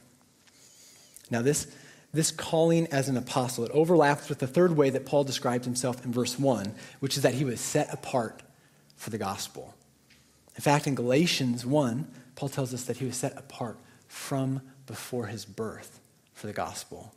Now, 1.29 1.41
this, 1.41 1.67
this 2.13 2.31
calling 2.31 2.87
as 2.87 3.09
an 3.09 3.17
apostle, 3.17 3.65
it 3.65 3.71
overlaps 3.71 4.29
with 4.29 4.39
the 4.39 4.47
third 4.47 4.77
way 4.77 4.91
that 4.91 5.05
Paul 5.05 5.23
describes 5.23 5.65
himself 5.65 6.05
in 6.05 6.13
verse 6.13 6.39
1, 6.39 6.73
which 6.99 7.17
is 7.17 7.23
that 7.23 7.33
he 7.33 7.43
was 7.43 7.59
set 7.59 7.91
apart 7.91 8.43
for 8.95 9.09
the 9.09 9.17
gospel. 9.17 9.73
In 10.55 10.61
fact, 10.61 10.87
in 10.87 10.95
Galatians 10.95 11.65
1, 11.65 12.07
Paul 12.35 12.49
tells 12.49 12.73
us 12.73 12.83
that 12.83 12.97
he 12.97 13.05
was 13.05 13.17
set 13.17 13.37
apart 13.37 13.77
from 14.07 14.61
before 14.87 15.27
his 15.27 15.45
birth 15.45 15.99
for 16.33 16.47
the 16.47 16.53
gospel. 16.53 17.13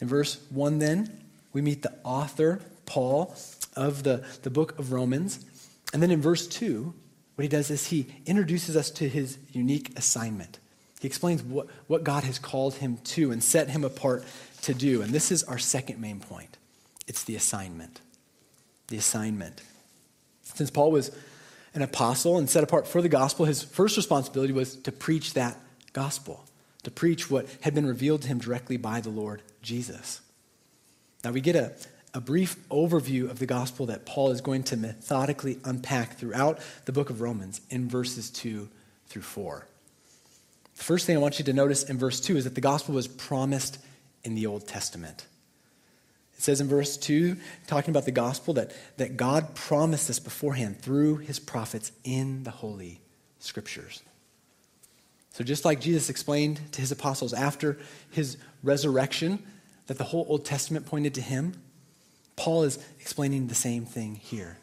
In 0.00 0.08
verse 0.08 0.40
1, 0.50 0.78
then, 0.78 1.20
we 1.52 1.62
meet 1.62 1.82
the 1.82 1.92
author, 2.04 2.60
Paul, 2.86 3.34
of 3.76 4.02
the, 4.02 4.24
the 4.42 4.50
book 4.50 4.78
of 4.78 4.92
Romans. 4.92 5.44
And 5.92 6.02
then 6.02 6.10
in 6.10 6.20
verse 6.20 6.46
2, 6.46 6.92
what 7.34 7.42
he 7.42 7.48
does 7.48 7.70
is 7.70 7.86
he 7.86 8.06
introduces 8.26 8.76
us 8.76 8.90
to 8.90 9.08
his 9.08 9.38
unique 9.52 9.96
assignment. 9.96 10.58
He 11.00 11.06
explains 11.06 11.42
what, 11.42 11.66
what 11.86 12.04
God 12.04 12.24
has 12.24 12.38
called 12.38 12.74
him 12.74 12.98
to 13.04 13.32
and 13.32 13.42
set 13.42 13.70
him 13.70 13.84
apart 13.84 14.24
to 14.62 14.74
do. 14.74 15.02
And 15.02 15.12
this 15.12 15.32
is 15.32 15.42
our 15.44 15.58
second 15.58 16.00
main 16.00 16.20
point 16.20 16.56
it's 17.08 17.24
the 17.24 17.34
assignment. 17.34 18.00
The 18.88 18.96
assignment. 18.96 19.60
Since 20.42 20.70
Paul 20.70 20.92
was 20.92 21.10
an 21.74 21.82
apostle 21.82 22.38
and 22.38 22.48
set 22.48 22.62
apart 22.62 22.86
for 22.86 23.02
the 23.02 23.08
gospel, 23.08 23.46
his 23.46 23.62
first 23.62 23.96
responsibility 23.96 24.52
was 24.52 24.76
to 24.76 24.92
preach 24.92 25.34
that 25.34 25.56
gospel, 25.92 26.44
to 26.82 26.90
preach 26.90 27.30
what 27.30 27.46
had 27.60 27.74
been 27.74 27.86
revealed 27.86 28.22
to 28.22 28.28
him 28.28 28.38
directly 28.38 28.76
by 28.76 29.00
the 29.00 29.10
Lord 29.10 29.42
Jesus. 29.62 30.20
Now 31.24 31.30
we 31.30 31.40
get 31.40 31.56
a, 31.56 31.72
a 32.14 32.20
brief 32.20 32.56
overview 32.68 33.30
of 33.30 33.38
the 33.38 33.46
gospel 33.46 33.86
that 33.86 34.04
Paul 34.04 34.30
is 34.30 34.40
going 34.40 34.64
to 34.64 34.76
methodically 34.76 35.58
unpack 35.64 36.18
throughout 36.18 36.58
the 36.84 36.92
book 36.92 37.10
of 37.10 37.20
Romans 37.20 37.60
in 37.70 37.88
verses 37.88 38.30
2 38.30 38.68
through 39.06 39.22
4. 39.22 39.66
The 40.76 40.82
first 40.82 41.06
thing 41.06 41.16
I 41.16 41.20
want 41.20 41.38
you 41.38 41.44
to 41.44 41.52
notice 41.52 41.84
in 41.84 41.98
verse 41.98 42.20
2 42.20 42.38
is 42.38 42.44
that 42.44 42.54
the 42.54 42.60
gospel 42.60 42.94
was 42.94 43.06
promised 43.06 43.78
in 44.24 44.34
the 44.34 44.46
Old 44.46 44.66
Testament. 44.66 45.26
It 46.36 46.42
says 46.42 46.60
in 46.60 46.66
verse 46.66 46.96
2, 46.96 47.36
talking 47.66 47.90
about 47.90 48.04
the 48.04 48.10
gospel, 48.10 48.54
that, 48.54 48.72
that 48.96 49.16
God 49.16 49.54
promised 49.54 50.08
this 50.08 50.18
beforehand 50.18 50.80
through 50.80 51.18
his 51.18 51.38
prophets 51.38 51.92
in 52.02 52.42
the 52.42 52.50
Holy 52.50 53.00
Scriptures. 53.38 54.02
So, 55.32 55.42
just 55.44 55.64
like 55.64 55.80
Jesus 55.80 56.10
explained 56.10 56.60
to 56.72 56.80
his 56.80 56.92
apostles 56.92 57.32
after 57.32 57.78
his 58.10 58.36
resurrection 58.62 59.42
that 59.86 59.96
the 59.98 60.04
whole 60.04 60.26
Old 60.28 60.44
Testament 60.44 60.86
pointed 60.86 61.14
to 61.14 61.20
him, 61.20 61.54
Paul 62.36 62.64
is 62.64 62.78
explaining 63.00 63.46
the 63.46 63.54
same 63.54 63.86
thing 63.86 64.14
here. 64.16 64.58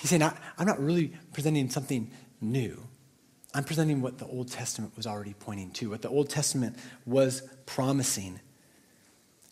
He's 0.00 0.10
saying, 0.10 0.22
I'm 0.22 0.66
not 0.66 0.82
really 0.82 1.12
presenting 1.32 1.70
something 1.70 2.10
new. 2.40 2.82
I'm 3.54 3.64
presenting 3.64 4.00
what 4.00 4.18
the 4.18 4.26
Old 4.26 4.50
Testament 4.50 4.96
was 4.96 5.06
already 5.06 5.34
pointing 5.34 5.70
to, 5.72 5.90
what 5.90 6.02
the 6.02 6.08
Old 6.08 6.28
Testament 6.30 6.76
was 7.06 7.42
promising. 7.66 8.40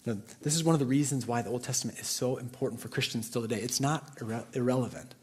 Now, 0.06 0.16
this 0.42 0.54
is 0.54 0.64
one 0.64 0.74
of 0.74 0.80
the 0.80 0.86
reasons 0.86 1.26
why 1.26 1.42
the 1.42 1.50
Old 1.50 1.62
Testament 1.62 1.98
is 2.00 2.06
so 2.06 2.38
important 2.38 2.80
for 2.80 2.88
Christians 2.88 3.26
still 3.26 3.42
today. 3.42 3.60
It's 3.60 3.80
not 3.80 4.16
irre- 4.16 4.56
irrelevant. 4.56 5.14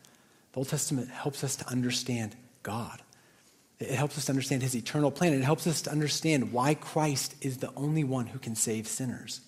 The 0.54 0.60
Old 0.60 0.70
Testament 0.70 1.10
helps 1.10 1.44
us 1.44 1.56
to 1.58 1.68
understand 1.68 2.36
God. 2.64 3.02
It 3.80 3.92
helps 3.92 4.18
us 4.18 4.26
to 4.26 4.32
understand 4.32 4.64
his 4.64 4.76
eternal 4.76 5.12
plan. 5.12 5.34
And 5.34 5.42
it 5.42 5.46
helps 5.46 5.68
us 5.68 5.82
to 5.84 5.92
understand 5.92 6.52
why 6.52 6.74
Christ 6.74 7.36
is 7.42 7.58
the 7.58 7.72
only 7.76 8.04
one 8.04 8.28
who 8.28 8.40
can 8.40 8.56
save 8.56 8.88
sinners. 8.88 9.42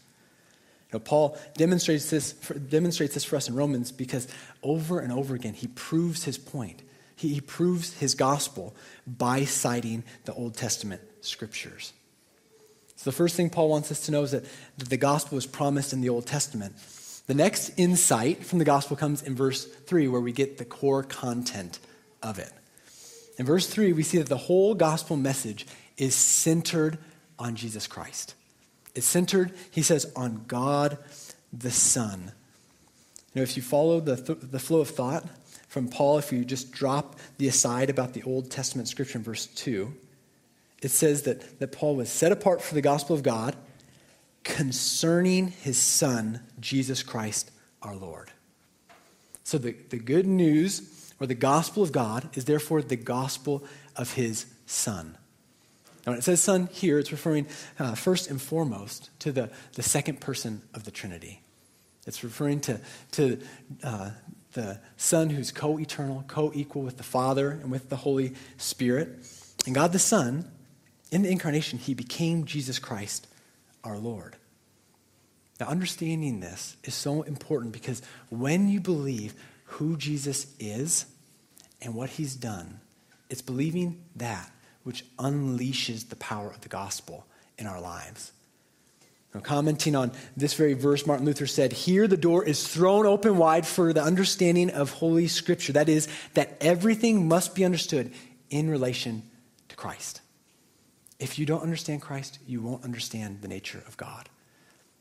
Know, 0.92 1.00
Paul 1.00 1.38
demonstrates 1.56 2.10
this, 2.10 2.32
for, 2.32 2.56
demonstrates 2.56 3.14
this 3.14 3.24
for 3.24 3.36
us 3.36 3.48
in 3.48 3.56
Romans 3.56 3.92
because 3.92 4.28
over 4.64 5.00
and 5.00 5.12
over 5.14 5.36
again 5.36 5.54
he 5.54 5.68
proves 5.68 6.24
his 6.24 6.38
point. 6.38 6.82
He, 7.16 7.34
he 7.36 7.42
proves 7.42 7.94
his 7.94 8.16
gospel 8.16 8.76
by 9.06 9.46
citing 9.46 10.04
the 10.26 10.34
Old 10.34 10.56
Testament 10.56 11.02
scriptures. 11.22 11.94
So 12.96 13.12
the 13.12 13.16
first 13.16 13.36
thing 13.36 13.50
Paul 13.50 13.70
wants 13.70 13.92
us 13.92 14.06
to 14.08 14.12
know 14.12 14.24
is 14.24 14.32
that, 14.32 14.46
that 14.78 14.90
the 14.90 14.98
gospel 14.98 15.36
was 15.36 15.46
promised 15.46 15.94
in 15.94 16.02
the 16.02 16.10
Old 16.10 16.26
Testament. 16.26 16.74
The 17.28 17.36
next 17.36 17.72
insight 17.78 18.44
from 18.44 18.58
the 18.58 18.66
gospel 18.66 18.98
comes 18.98 19.22
in 19.22 19.36
verse 19.36 19.66
3, 19.66 20.08
where 20.08 20.20
we 20.20 20.32
get 20.32 20.58
the 20.58 20.66
core 20.66 21.04
content 21.04 21.80
of 22.24 22.40
it. 22.40 22.52
In 23.40 23.46
verse 23.46 23.68
3, 23.68 23.94
we 23.94 24.04
see 24.04 24.18
that 24.18 24.28
the 24.28 24.38
whole 24.38 24.76
gospel 24.76 25.16
message 25.16 25.66
is 25.98 26.14
centered 26.14 27.00
on 27.40 27.56
Jesus 27.56 27.88
Christ. 27.88 28.36
It's 28.94 29.08
centered, 29.08 29.54
he 29.72 29.82
says, 29.82 30.12
on 30.14 30.44
God 30.46 30.98
the 31.54 31.72
Son. 31.72 32.34
You 33.34 33.40
know, 33.40 33.42
if 33.44 33.56
you 33.56 33.64
follow 33.64 34.02
the, 34.02 34.18
th- 34.18 34.40
the 34.42 34.60
flow 34.60 34.82
of 34.82 34.90
thought 34.90 35.26
from 35.70 35.88
Paul, 35.88 36.18
if 36.18 36.34
you 36.34 36.44
just 36.44 36.74
drop 36.74 37.18
the 37.38 37.48
aside 37.48 37.90
about 37.90 38.14
the 38.14 38.24
Old 38.24 38.52
Testament 38.52 38.90
scripture 38.90 39.20
in 39.20 39.24
verse 39.24 39.46
2, 39.48 39.94
it 40.82 40.92
says 40.92 41.22
that, 41.22 41.60
that 41.60 41.72
Paul 41.72 41.96
was 41.96 42.10
set 42.10 42.34
apart 42.34 42.62
for 42.62 42.76
the 42.76 42.82
gospel 42.82 43.16
of 43.16 43.24
God 43.24 43.56
concerning 44.44 45.48
his 45.48 45.78
Son, 45.78 46.42
Jesus 46.60 47.04
Christ 47.04 47.52
our 47.82 47.96
Lord. 47.96 48.32
So 49.46 49.58
the, 49.58 49.76
the 49.90 49.98
good 49.98 50.28
news 50.28 50.99
or 51.20 51.28
the 51.28 51.36
gospel 51.36 51.84
of 51.84 51.92
God 51.92 52.30
is 52.36 52.46
therefore 52.46 52.82
the 52.82 52.96
gospel 52.96 53.64
of 53.96 54.14
his 54.14 54.46
Son. 54.66 55.18
Now, 56.06 56.14
when 56.14 56.20
it 56.20 56.24
says 56.24 56.42
Son 56.42 56.70
here, 56.72 56.98
it's 56.98 57.12
referring 57.12 57.48
uh, 57.78 57.96
first 57.96 58.30
and 58.30 58.42
foremost 58.42 59.10
to 59.20 59.32
the, 59.32 59.50
the 59.74 59.84
second 59.84 60.22
person 60.22 60.62
of 60.74 60.86
the 60.86 60.92
Trinity. 60.92 61.42
It's 62.08 62.24
referring 62.24 62.62
to, 62.62 62.80
to 63.12 63.40
uh, 63.84 64.12
the 64.54 64.80
Son 64.98 65.30
who's 65.30 65.52
co 65.52 65.80
eternal, 65.80 66.24
co 66.28 66.52
equal 66.56 66.82
with 66.82 66.98
the 66.98 67.04
Father 67.04 67.52
and 67.52 67.70
with 67.70 67.90
the 67.90 67.98
Holy 67.98 68.34
Spirit. 68.58 69.10
And 69.66 69.76
God 69.76 69.92
the 69.92 70.00
Son, 70.00 70.50
in 71.12 71.24
the 71.24 71.30
incarnation, 71.30 71.80
he 71.80 71.94
became 71.94 72.46
Jesus 72.46 72.80
Christ, 72.80 73.28
our 73.84 73.98
Lord. 73.98 74.38
Now, 75.60 75.68
understanding 75.68 76.40
this 76.40 76.78
is 76.86 76.94
so 76.94 77.24
important 77.24 77.74
because 77.74 78.02
when 78.30 78.70
you 78.70 78.80
believe 78.80 79.34
who 79.70 79.98
Jesus 79.98 80.48
is 80.60 81.06
and 81.82 81.94
what 81.96 82.10
he's 82.12 82.36
done, 82.36 82.80
it's 83.30 83.42
believing 83.42 84.04
that 84.16 84.50
which 84.84 85.06
unleashes 85.18 86.10
the 86.10 86.16
power 86.16 86.50
of 86.50 86.62
the 86.62 86.70
gospel 86.70 87.26
in 87.58 87.68
our 87.68 87.80
lives. 87.80 88.32
Now, 89.34 89.42
commenting 89.42 89.96
on 89.96 90.12
this 90.36 90.56
very 90.56 90.74
verse, 90.74 91.06
Martin 91.06 91.26
Luther 91.26 91.46
said, 91.46 91.72
Here 91.72 92.08
the 92.08 92.18
door 92.18 92.44
is 92.44 92.68
thrown 92.68 93.06
open 93.06 93.38
wide 93.38 93.68
for 93.68 93.94
the 93.94 94.02
understanding 94.02 94.72
of 94.72 94.92
Holy 94.94 95.28
Scripture. 95.28 95.74
That 95.74 95.88
is, 95.88 96.08
that 96.34 96.58
everything 96.62 97.28
must 97.28 97.54
be 97.54 97.64
understood 97.64 98.12
in 98.50 98.70
relation 98.70 99.22
to 99.68 99.76
Christ. 99.76 100.22
If 101.20 101.38
you 101.38 101.46
don't 101.46 101.62
understand 101.62 102.02
Christ, 102.02 102.40
you 102.48 102.62
won't 102.62 102.84
understand 102.84 103.42
the 103.42 103.48
nature 103.48 103.84
of 103.88 103.98
God. 103.98 104.30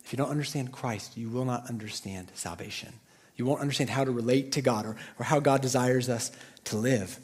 If 0.04 0.12
you 0.12 0.18
don't 0.18 0.30
understand 0.30 0.72
Christ, 0.72 1.16
you 1.16 1.30
will 1.30 1.46
not 1.46 1.68
understand 1.70 2.30
salvation. 2.34 2.92
You 3.38 3.47
won't 3.47 3.61
understand 3.61 3.88
how 3.88 4.04
to 4.04 4.11
relate 4.11 4.52
to 4.52 4.61
God 4.61 4.85
or, 4.85 4.97
or 5.18 5.25
how 5.25 5.40
God 5.40 5.62
desires 5.62 6.09
us 6.09 6.30
to 6.64 6.76
live. 6.76 7.18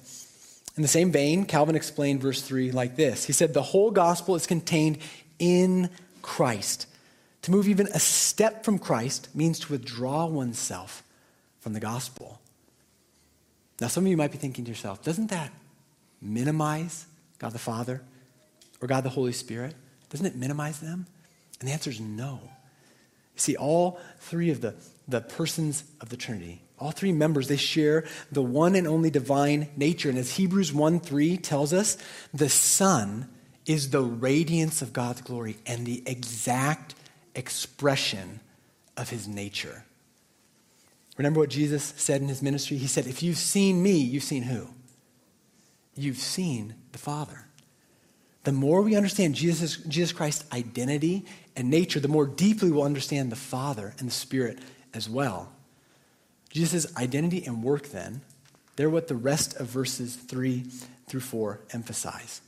In 0.77 0.83
the 0.83 0.89
same 0.89 1.13
vein, 1.13 1.45
Calvin 1.45 1.77
explained 1.77 2.23
verse 2.23 2.41
3 2.41 2.73
like 2.73 2.97
this 2.97 3.27
He 3.27 3.33
said, 3.33 3.53
The 3.53 3.63
whole 3.63 3.91
gospel 3.91 4.35
is 4.35 4.47
contained 4.47 4.99
in 5.39 5.91
Christ. 6.23 6.87
To 7.43 7.51
move 7.51 7.69
even 7.69 7.89
a 7.89 7.99
step 7.99 8.65
from 8.65 8.79
Christ 8.79 9.29
means 9.35 9.59
to 9.61 9.73
withdraw 9.73 10.25
oneself 10.25 11.03
from 11.61 11.75
the 11.75 11.81
gospel. 11.81 12.41
Now, 13.81 13.89
some 13.89 14.05
of 14.05 14.11
you 14.11 14.17
might 14.17 14.33
be 14.33 14.39
thinking 14.39 14.65
to 14.65 14.71
yourself, 14.71 15.03
doesn't 15.03 15.27
that 15.29 15.53
minimize 16.23 17.07
God 17.39 17.53
the 17.53 17.59
Father 17.59 18.01
or 18.81 18.89
God 18.89 19.03
the 19.05 19.11
Holy 19.11 19.33
Spirit? 19.33 19.75
Doesn't 20.09 20.25
it 20.25 20.37
minimize 20.37 20.81
them? 20.81 21.07
And 21.61 21.69
the 21.69 21.73
answer 21.73 21.91
is 21.91 22.01
no. 22.01 22.41
You 22.43 23.41
see, 23.41 23.57
all 23.57 24.01
three 24.21 24.51
of 24.51 24.61
the, 24.61 24.75
the 25.07 25.21
persons 25.21 25.85
of 26.01 26.09
the 26.09 26.17
Trinity, 26.17 26.63
all 26.79 26.91
three 26.91 27.13
members, 27.13 27.49
they 27.49 27.57
share 27.57 28.05
the 28.33 28.43
one 28.43 28.75
and 28.75 28.87
only 28.87 29.11
divine 29.11 29.69
nature. 29.77 30.09
And 30.09 30.19
as 30.19 30.37
Hebrews 30.37 30.73
1 30.73 31.01
3 31.01 31.37
tells 31.37 31.73
us, 31.73 31.97
the 32.33 32.49
Son 32.49 33.29
is 33.67 33.91
the 33.91 34.03
radiance 34.03 34.83
of 34.83 34.93
God's 34.93 35.23
glory 35.23 35.57
and 35.67 35.87
the 35.87 36.03
exact 36.07 36.95
expression 37.35 38.41
of 38.97 39.11
his 39.11 39.27
nature. 39.27 39.85
Remember 41.17 41.41
what 41.41 41.51
Jesus 41.51 41.95
said 41.97 42.21
in 42.21 42.29
his 42.29 42.43
ministry? 42.43 42.77
He 42.77 42.87
said, 42.87 43.07
If 43.07 43.23
you've 43.23 43.39
seen 43.39 43.83
me, 43.83 43.97
you've 43.97 44.25
seen 44.25 44.43
who? 44.43 44.69
You've 45.97 46.19
seen 46.19 46.75
the 46.93 46.99
Father. 46.99 47.47
the 48.43 48.53
more 48.53 48.83
we 48.83 48.95
understand 48.95 49.35
Jesus, 49.35 49.79
Jesus 49.79 50.13
Christ's 50.13 50.45
identity 50.53 51.25
and 51.57 51.71
nature, 51.71 51.99
the 51.99 52.09
more 52.09 52.27
deeply 52.27 52.71
we'll 52.71 52.83
understand 52.83 53.33
the 53.33 53.37
Father 53.37 53.95
and 53.99 54.09
the 54.09 54.13
Spirit 54.13 54.59
as 54.95 55.09
well. 55.09 55.53
Jesus' 56.51 56.97
identity 56.97 57.45
and 57.45 57.63
work, 57.63 57.89
then, 57.89 58.23
they're 58.77 58.91
what 58.91 59.09
the 59.09 59.17
rest 59.17 59.57
of 59.57 59.67
verses 59.67 60.15
3 60.15 60.65
through 61.09 61.21
4 61.21 61.61
emphasize. 61.73 62.41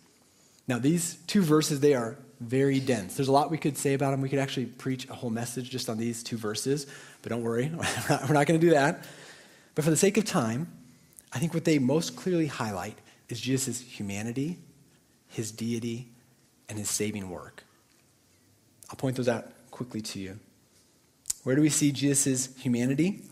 Now, 0.68 0.78
these 0.78 1.16
two 1.26 1.42
verses, 1.42 1.80
they 1.80 1.94
are 1.94 2.16
very 2.40 2.80
dense. 2.80 3.16
There's 3.16 3.28
a 3.28 3.32
lot 3.32 3.50
we 3.50 3.58
could 3.58 3.78
say 3.78 3.94
about 3.94 4.10
them. 4.10 4.20
We 4.20 4.28
could 4.28 4.38
actually 4.38 4.66
preach 4.66 5.08
a 5.08 5.14
whole 5.14 5.30
message 5.30 5.70
just 5.70 5.88
on 5.88 5.98
these 5.98 6.22
two 6.22 6.36
verses, 6.36 6.86
but 7.22 7.30
don't 7.30 7.42
worry, 7.42 7.70
we're 8.10 8.34
not 8.34 8.46
going 8.46 8.60
to 8.60 8.66
do 8.66 8.70
that. 8.70 9.04
But 9.74 9.84
for 9.84 9.90
the 9.90 9.96
sake 9.96 10.16
of 10.16 10.24
time, 10.24 10.72
I 11.32 11.38
think 11.38 11.54
what 11.54 11.64
they 11.64 11.78
most 11.78 12.16
clearly 12.16 12.46
highlight 12.46 12.98
is 13.28 13.40
Jesus' 13.40 13.80
humanity, 13.80 14.58
his 15.28 15.50
deity, 15.50 16.08
and 16.68 16.78
his 16.78 16.90
saving 16.90 17.28
work. 17.30 17.64
I'll 18.90 18.96
point 18.96 19.16
those 19.16 19.28
out 19.28 19.46
quickly 19.70 20.00
to 20.00 20.18
you. 20.18 20.38
Where 21.46 21.54
do 21.54 21.62
we 21.62 21.68
see 21.68 21.92
Jesus' 21.92 22.48
humanity? 22.56 23.22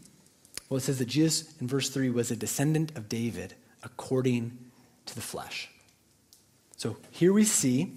Well, 0.68 0.78
it 0.78 0.82
says 0.82 1.00
that 1.00 1.06
Jesus, 1.06 1.52
in 1.60 1.66
verse 1.66 1.88
3, 1.88 2.10
was 2.10 2.30
a 2.30 2.36
descendant 2.36 2.96
of 2.96 3.08
David 3.08 3.54
according 3.82 4.56
to 5.06 5.16
the 5.16 5.20
flesh. 5.20 5.68
So 6.76 6.96
here 7.10 7.32
we 7.32 7.42
see 7.42 7.90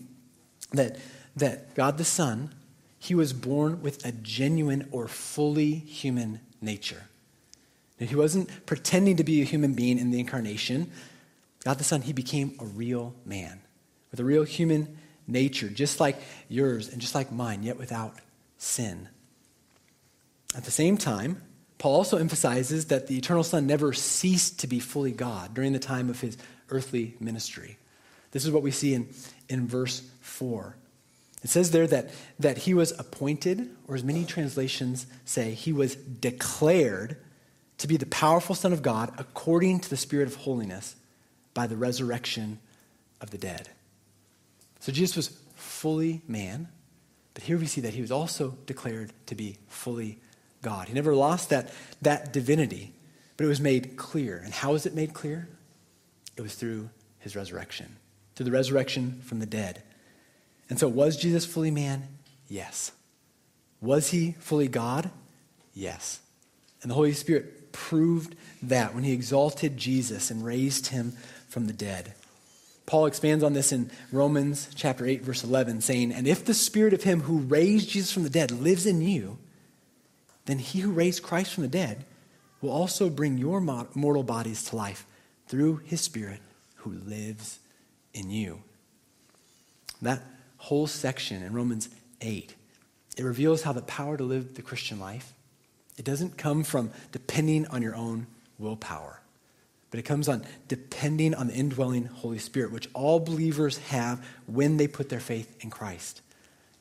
that, 0.74 0.98
that 1.36 1.76
God 1.76 2.00
the 2.00 2.04
Son, 2.04 2.52
he 2.98 3.14
was 3.14 3.32
born 3.32 3.84
with 3.84 4.04
a 4.04 4.12
genuine 4.12 4.88
or 4.92 5.08
fully 5.08 5.76
human 5.76 6.40
nature. 6.64 7.04
Now, 8.00 8.08
he 8.08 8.16
wasn't 8.16 8.66
pretending 8.66 9.18
to 9.18 9.24
be 9.24 9.44
a 9.44 9.46
human 9.46 9.74
being 9.74 10.00
in 10.00 10.10
the 10.10 10.20
incarnation. 10.20 10.90
God 11.64 11.78
the 11.78 11.84
Son, 11.84 12.02
he 12.02 12.12
became 12.12 12.56
a 12.60 12.66
real 12.66 13.14
man 13.24 13.60
with 14.10 14.20
a 14.20 14.26
real 14.26 14.46
human 14.46 14.98
nature, 15.28 15.70
just 15.70 16.00
like 16.00 16.18
yours 16.50 16.90
and 16.90 17.00
just 17.00 17.14
like 17.14 17.32
mine, 17.32 17.62
yet 17.62 17.78
without 17.78 18.16
sin. 18.58 19.10
At 20.58 20.64
the 20.64 20.72
same 20.72 20.98
time, 20.98 21.44
Paul 21.78 21.98
also 21.98 22.18
emphasizes 22.18 22.86
that 22.86 23.06
the 23.06 23.16
eternal 23.18 23.44
Son 23.44 23.68
never 23.68 23.94
ceased 23.94 24.60
to 24.62 24.68
be 24.68 24.80
fully 24.80 25.12
God 25.12 25.54
during 25.54 25.72
the 25.72 25.80
time 25.80 26.10
of 26.10 26.20
his 26.20 26.36
earthly 26.70 27.16
ministry. 27.20 27.78
This 28.32 28.44
is 28.44 28.52
what 28.52 28.64
we 28.64 28.72
see 28.72 28.96
in, 28.96 29.08
in 29.48 29.68
verse 29.68 30.02
4. 30.22 30.76
It 31.44 31.52
says 31.52 31.70
there 31.70 31.86
that, 31.86 32.10
that 32.40 32.58
he 32.58 32.74
was 32.74 32.92
appointed, 32.98 33.70
or 33.88 33.96
as 33.96 34.04
many 34.04 34.26
translations 34.26 35.06
say, 35.26 35.52
he 35.52 35.72
was 35.72 35.96
declared 35.96 37.18
to 37.78 37.88
be 37.88 37.98
the 37.98 38.08
powerful 38.08 38.56
Son 38.56 38.74
of 38.74 38.82
God 38.82 39.14
according 39.20 39.82
to 39.82 39.90
the 39.92 39.96
Spirit 39.96 40.28
of 40.28 40.36
holiness 40.36 40.96
by 41.54 41.68
the 41.68 41.78
resurrection 41.78 42.60
of 43.22 43.30
the 43.30 43.38
dead. 43.38 43.70
So 44.80 44.92
Jesus 44.92 45.16
was 45.16 45.40
fully 45.54 46.24
man, 46.28 46.68
but 47.36 47.44
here 47.44 47.60
we 47.60 47.68
see 47.68 47.82
that 47.82 47.94
he 47.94 48.02
was 48.02 48.12
also 48.12 48.58
declared 48.66 49.14
to 49.28 49.36
be 49.36 49.58
fully 49.68 50.18
God. 50.62 50.88
He 50.88 50.94
never 50.94 51.16
lost 51.16 51.50
that, 51.50 51.72
that 52.02 52.34
divinity, 52.34 52.94
but 53.36 53.46
it 53.46 53.48
was 53.48 53.62
made 53.62 53.98
clear. 53.98 54.38
And 54.44 54.54
how 54.54 54.72
was 54.74 54.86
it 54.86 54.96
made 54.96 55.14
clear? 55.14 55.48
It 56.36 56.42
was 56.42 56.56
through 56.56 56.90
his 57.20 57.36
resurrection, 57.36 57.98
through 58.36 58.46
the 58.46 58.52
resurrection 58.52 59.22
from 59.24 59.40
the 59.40 59.46
dead. 59.46 59.84
And 60.70 60.80
so, 60.80 60.88
was 60.88 61.18
Jesus 61.18 61.46
fully 61.46 61.72
man? 61.72 62.08
Yes. 62.48 62.92
Was 63.82 64.10
he 64.10 64.36
fully 64.40 64.68
God? 64.68 65.10
Yes. 65.74 66.20
And 66.82 66.92
the 66.92 66.96
Holy 66.96 67.14
Spirit 67.14 67.72
proved 67.72 68.36
that 68.64 68.94
when 68.94 69.04
he 69.04 69.14
exalted 69.14 69.78
Jesus 69.78 70.32
and 70.32 70.44
raised 70.44 70.88
him 70.88 71.14
from 71.48 71.68
the 71.68 71.74
dead. 71.74 72.14
Paul 72.86 73.06
expands 73.06 73.44
on 73.44 73.54
this 73.54 73.72
in 73.72 73.92
Romans 74.12 74.70
chapter 74.74 75.06
8 75.06 75.22
verse 75.22 75.44
11 75.44 75.82
saying, 75.82 76.12
"And 76.12 76.28
if 76.28 76.46
the 76.46 76.54
spirit 76.54 76.94
of 76.94 77.04
him 77.04 77.22
who 77.22 77.40
raised 77.40 77.90
Jesus 77.90 78.12
from 78.12 78.24
the 78.24 78.30
dead 78.30 78.50
lives 78.52 78.86
in 78.86 79.02
you, 79.02 79.38
then 80.48 80.60
he 80.60 80.80
who 80.80 80.92
raised 80.92 81.24
Christ 81.24 81.54
from 81.54 81.62
the 81.62 81.70
dead 81.70 82.06
will 82.60 82.72
also 82.72 83.10
bring 83.10 83.38
your 83.38 83.62
mortal 83.62 84.24
bodies 84.24 84.64
to 84.66 84.76
life 84.76 85.06
through 85.48 85.78
his 85.86 86.02
spirit 86.02 86.42
who 86.78 86.92
lives 86.92 87.60
in 88.14 88.32
you." 88.32 88.64
That 90.02 90.24
whole 90.58 90.88
section 90.88 91.44
in 91.44 91.54
Romans 91.54 91.90
8, 92.20 92.56
it 93.16 93.24
reveals 93.24 93.62
how 93.62 93.74
the 93.74 93.82
power 93.84 94.18
to 94.18 94.24
live 94.24 94.56
the 94.56 94.62
Christian 94.64 95.00
life, 95.00 95.34
it 95.96 96.04
doesn't 96.04 96.38
come 96.38 96.64
from 96.64 96.92
depending 97.12 97.68
on 97.68 97.84
your 97.84 97.96
own 97.96 98.26
willpower 98.58 99.22
but 99.90 100.00
it 100.00 100.04
comes 100.04 100.28
on 100.28 100.46
depending 100.68 101.34
on 101.34 101.48
the 101.48 101.54
indwelling 101.54 102.06
Holy 102.06 102.40
Spirit, 102.40 102.72
which 102.72 102.90
all 102.94 103.20
believers 103.20 103.78
have 103.78 104.26
when 104.46 104.78
they 104.78 104.88
put 104.88 105.10
their 105.10 105.20
faith 105.20 105.56
in 105.62 105.70
Christ. 105.70 106.22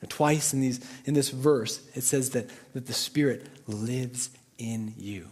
Twice 0.09 0.52
in, 0.52 0.61
these, 0.61 0.80
in 1.04 1.14
this 1.14 1.30
verse, 1.30 1.80
it 1.94 2.02
says 2.02 2.30
that, 2.30 2.48
that 2.74 2.87
the 2.87 2.92
Spirit 2.92 3.46
lives 3.66 4.30
in 4.59 4.94
you. 4.96 5.28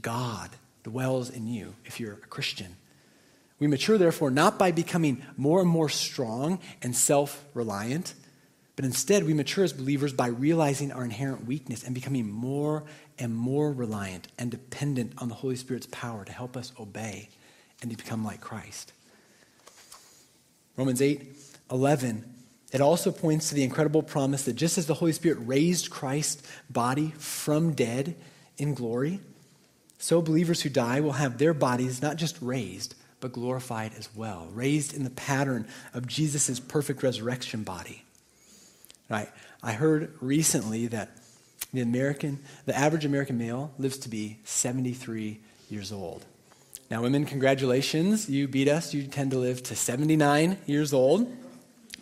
God 0.00 0.50
dwells 0.82 1.30
in 1.30 1.46
you 1.46 1.74
if 1.84 2.00
you're 2.00 2.14
a 2.14 2.26
Christian. 2.28 2.76
We 3.58 3.66
mature, 3.68 3.98
therefore, 3.98 4.30
not 4.30 4.58
by 4.58 4.72
becoming 4.72 5.22
more 5.36 5.60
and 5.60 5.68
more 5.68 5.88
strong 5.88 6.58
and 6.82 6.96
self 6.96 7.44
reliant, 7.54 8.14
but 8.74 8.84
instead 8.84 9.24
we 9.24 9.34
mature 9.34 9.62
as 9.62 9.72
believers 9.72 10.12
by 10.12 10.28
realizing 10.28 10.90
our 10.90 11.04
inherent 11.04 11.46
weakness 11.46 11.84
and 11.84 11.94
becoming 11.94 12.28
more 12.28 12.84
and 13.18 13.36
more 13.36 13.70
reliant 13.70 14.28
and 14.38 14.50
dependent 14.50 15.12
on 15.18 15.28
the 15.28 15.34
Holy 15.34 15.56
Spirit's 15.56 15.86
power 15.92 16.24
to 16.24 16.32
help 16.32 16.56
us 16.56 16.72
obey 16.80 17.28
and 17.82 17.90
to 17.90 17.96
become 17.96 18.24
like 18.24 18.40
Christ. 18.40 18.92
Romans 20.76 21.02
8 21.02 21.36
11, 21.70 22.24
it 22.72 22.80
also 22.80 23.12
points 23.12 23.50
to 23.50 23.54
the 23.54 23.64
incredible 23.64 24.02
promise 24.02 24.44
that 24.44 24.56
just 24.56 24.78
as 24.78 24.86
the 24.86 24.94
Holy 24.94 25.12
Spirit 25.12 25.38
raised 25.42 25.90
Christ's 25.90 26.42
body 26.70 27.12
from 27.18 27.74
dead 27.74 28.16
in 28.56 28.72
glory, 28.74 29.20
so 29.98 30.22
believers 30.22 30.62
who 30.62 30.70
die 30.70 31.00
will 31.00 31.12
have 31.12 31.38
their 31.38 31.54
bodies 31.54 32.02
not 32.02 32.16
just 32.16 32.40
raised, 32.40 32.94
but 33.20 33.32
glorified 33.32 33.92
as 33.96 34.08
well, 34.16 34.48
raised 34.52 34.94
in 34.94 35.04
the 35.04 35.10
pattern 35.10 35.66
of 35.94 36.06
Jesus' 36.06 36.58
perfect 36.58 37.02
resurrection 37.02 37.62
body. 37.62 38.04
Right? 39.08 39.28
I 39.62 39.72
heard 39.72 40.14
recently 40.20 40.86
that 40.88 41.10
the 41.72 41.82
American, 41.82 42.40
the 42.64 42.76
average 42.76 43.04
American 43.04 43.38
male 43.38 43.72
lives 43.78 43.98
to 43.98 44.08
be 44.08 44.38
73 44.44 45.38
years 45.68 45.92
old. 45.92 46.24
Now, 46.90 47.02
women, 47.02 47.24
congratulations. 47.24 48.28
You 48.28 48.48
beat 48.48 48.68
us. 48.68 48.92
You 48.92 49.04
tend 49.04 49.30
to 49.30 49.38
live 49.38 49.62
to 49.64 49.76
79 49.76 50.58
years 50.66 50.92
old. 50.92 51.30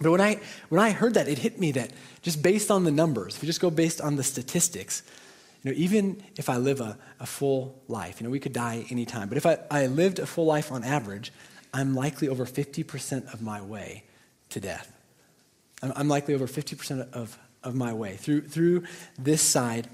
But 0.00 0.10
when 0.10 0.20
I, 0.20 0.40
when 0.68 0.80
I 0.80 0.90
heard 0.90 1.14
that, 1.14 1.28
it 1.28 1.38
hit 1.38 1.58
me 1.58 1.72
that 1.72 1.92
just 2.22 2.42
based 2.42 2.70
on 2.70 2.84
the 2.84 2.90
numbers, 2.90 3.36
if 3.36 3.42
we 3.42 3.46
just 3.46 3.60
go 3.60 3.70
based 3.70 4.00
on 4.00 4.16
the 4.16 4.22
statistics, 4.22 5.02
you 5.62 5.70
know, 5.70 5.76
even 5.76 6.22
if 6.36 6.48
I 6.48 6.56
live 6.56 6.80
a, 6.80 6.96
a 7.18 7.26
full 7.26 7.82
life, 7.86 8.20
you 8.20 8.24
know, 8.24 8.30
we 8.30 8.40
could 8.40 8.54
die 8.54 8.86
anytime, 8.90 9.28
but 9.28 9.36
if 9.36 9.44
I, 9.44 9.58
I 9.70 9.86
lived 9.86 10.18
a 10.18 10.26
full 10.26 10.46
life 10.46 10.72
on 10.72 10.84
average, 10.84 11.32
I'm 11.74 11.94
likely 11.94 12.28
over 12.28 12.46
50% 12.46 13.32
of 13.32 13.42
my 13.42 13.60
way 13.60 14.04
to 14.48 14.60
death. 14.60 14.90
I'm, 15.82 15.92
I'm 15.96 16.08
likely 16.08 16.34
over 16.34 16.46
50% 16.46 17.12
of 17.12 17.38
of 17.62 17.74
my 17.74 17.92
way, 17.92 18.16
through, 18.16 18.42
through 18.42 18.84
this 19.18 19.42
side 19.42 19.88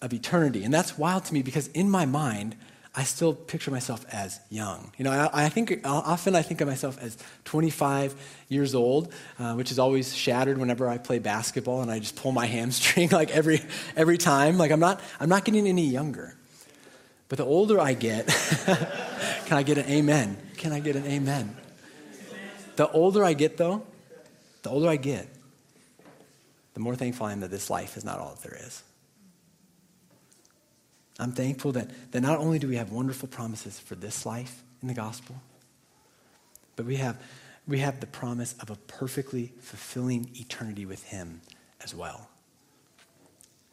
of 0.00 0.12
eternity. 0.12 0.64
And 0.64 0.72
that's 0.72 0.96
wild 0.96 1.24
to 1.26 1.34
me 1.34 1.42
because 1.42 1.68
in 1.68 1.90
my 1.90 2.06
mind, 2.06 2.56
I 2.94 3.04
still 3.04 3.34
picture 3.34 3.70
myself 3.70 4.04
as 4.12 4.40
young. 4.50 4.92
You 4.98 5.04
know, 5.04 5.12
I, 5.12 5.44
I 5.44 5.48
think 5.48 5.80
often 5.84 6.34
I 6.34 6.42
think 6.42 6.60
of 6.60 6.66
myself 6.66 6.98
as 7.00 7.16
25 7.44 8.14
years 8.48 8.74
old, 8.74 9.12
uh, 9.38 9.54
which 9.54 9.70
is 9.70 9.78
always 9.78 10.14
shattered 10.14 10.58
whenever 10.58 10.88
I 10.88 10.98
play 10.98 11.20
basketball 11.20 11.82
and 11.82 11.90
I 11.90 12.00
just 12.00 12.16
pull 12.16 12.32
my 12.32 12.46
hamstring 12.56 13.10
like 13.10 13.30
every 13.30 13.62
every 13.96 14.18
time. 14.18 14.58
Like 14.58 14.72
I'm 14.72 14.80
not 14.80 15.00
I'm 15.20 15.28
not 15.28 15.44
getting 15.44 15.66
any 15.68 15.86
younger. 15.86 16.36
But 17.30 17.38
the 17.38 17.44
older 17.44 17.78
I 17.78 17.94
get, 17.94 18.26
can 19.46 19.56
I 19.56 19.62
get 19.62 19.78
an 19.78 19.86
amen? 19.86 20.36
Can 20.56 20.72
I 20.72 20.80
get 20.80 20.96
an 20.96 21.06
amen? 21.06 21.56
The 22.74 22.90
older 22.90 23.24
I 23.24 23.34
get, 23.34 23.56
though, 23.56 23.84
the 24.62 24.70
older 24.70 24.88
I 24.88 24.96
get, 24.96 25.28
the 26.74 26.80
more 26.80 26.96
thankful 26.96 27.26
I 27.26 27.32
am 27.32 27.40
that 27.40 27.50
this 27.52 27.70
life 27.70 27.96
is 27.96 28.04
not 28.04 28.18
all 28.18 28.34
that 28.34 28.42
there 28.42 28.58
is. 28.66 28.82
I'm 31.20 31.32
thankful 31.32 31.72
that, 31.72 31.90
that 32.12 32.22
not 32.22 32.38
only 32.38 32.58
do 32.58 32.66
we 32.66 32.76
have 32.76 32.90
wonderful 32.90 33.28
promises 33.28 33.78
for 33.78 33.94
this 33.94 34.24
life 34.24 34.62
in 34.80 34.88
the 34.88 34.94
gospel, 34.94 35.36
but 36.76 36.86
we 36.86 36.96
have, 36.96 37.20
we 37.68 37.80
have 37.80 38.00
the 38.00 38.06
promise 38.06 38.54
of 38.60 38.70
a 38.70 38.76
perfectly 38.76 39.52
fulfilling 39.60 40.30
eternity 40.34 40.86
with 40.86 41.04
Him 41.04 41.42
as 41.84 41.94
well. 41.94 42.28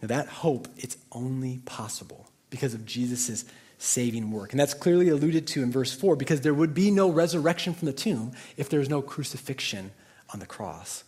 Now, 0.02 0.10
that 0.10 0.28
hope, 0.28 0.68
it's 0.76 0.98
only 1.14 1.60
possible 1.66 2.28
because 2.50 2.74
of 2.74 2.86
Jesus' 2.86 3.46
saving 3.78 4.30
work. 4.30 4.52
And 4.52 4.60
that's 4.60 4.74
clearly 4.74 5.08
alluded 5.08 5.48
to 5.48 5.64
in 5.64 5.72
verse 5.72 5.94
4 5.94 6.18
because 6.18 6.42
there 6.42 6.54
would 6.54 6.74
be 6.74 6.92
no 6.92 7.10
resurrection 7.10 7.74
from 7.74 7.86
the 7.86 7.94
tomb 7.94 8.34
if 8.58 8.70
there 8.70 8.80
was 8.80 8.90
no 8.90 9.02
crucifixion 9.02 9.92
on 10.34 10.40
the 10.40 10.46
cross. 10.46 11.06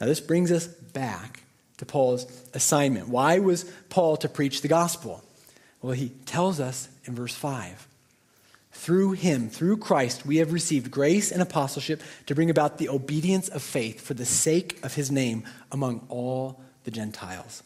Now, 0.00 0.06
this 0.06 0.20
brings 0.20 0.50
us 0.50 0.66
back 0.66 1.42
to 1.80 1.86
Paul's 1.86 2.26
assignment. 2.52 3.08
Why 3.08 3.38
was 3.38 3.64
Paul 3.88 4.18
to 4.18 4.28
preach 4.28 4.60
the 4.60 4.68
gospel? 4.68 5.24
Well, 5.80 5.94
he 5.94 6.10
tells 6.26 6.60
us 6.60 6.88
in 7.06 7.14
verse 7.14 7.34
5 7.34 7.88
Through 8.70 9.12
him, 9.12 9.48
through 9.48 9.78
Christ, 9.78 10.26
we 10.26 10.36
have 10.36 10.52
received 10.52 10.90
grace 10.90 11.32
and 11.32 11.40
apostleship 11.40 12.02
to 12.26 12.34
bring 12.34 12.50
about 12.50 12.76
the 12.76 12.90
obedience 12.90 13.48
of 13.48 13.62
faith 13.62 14.02
for 14.02 14.12
the 14.12 14.26
sake 14.26 14.78
of 14.84 14.94
his 14.94 15.10
name 15.10 15.42
among 15.72 16.06
all 16.10 16.60
the 16.84 16.90
Gentiles. 16.90 17.62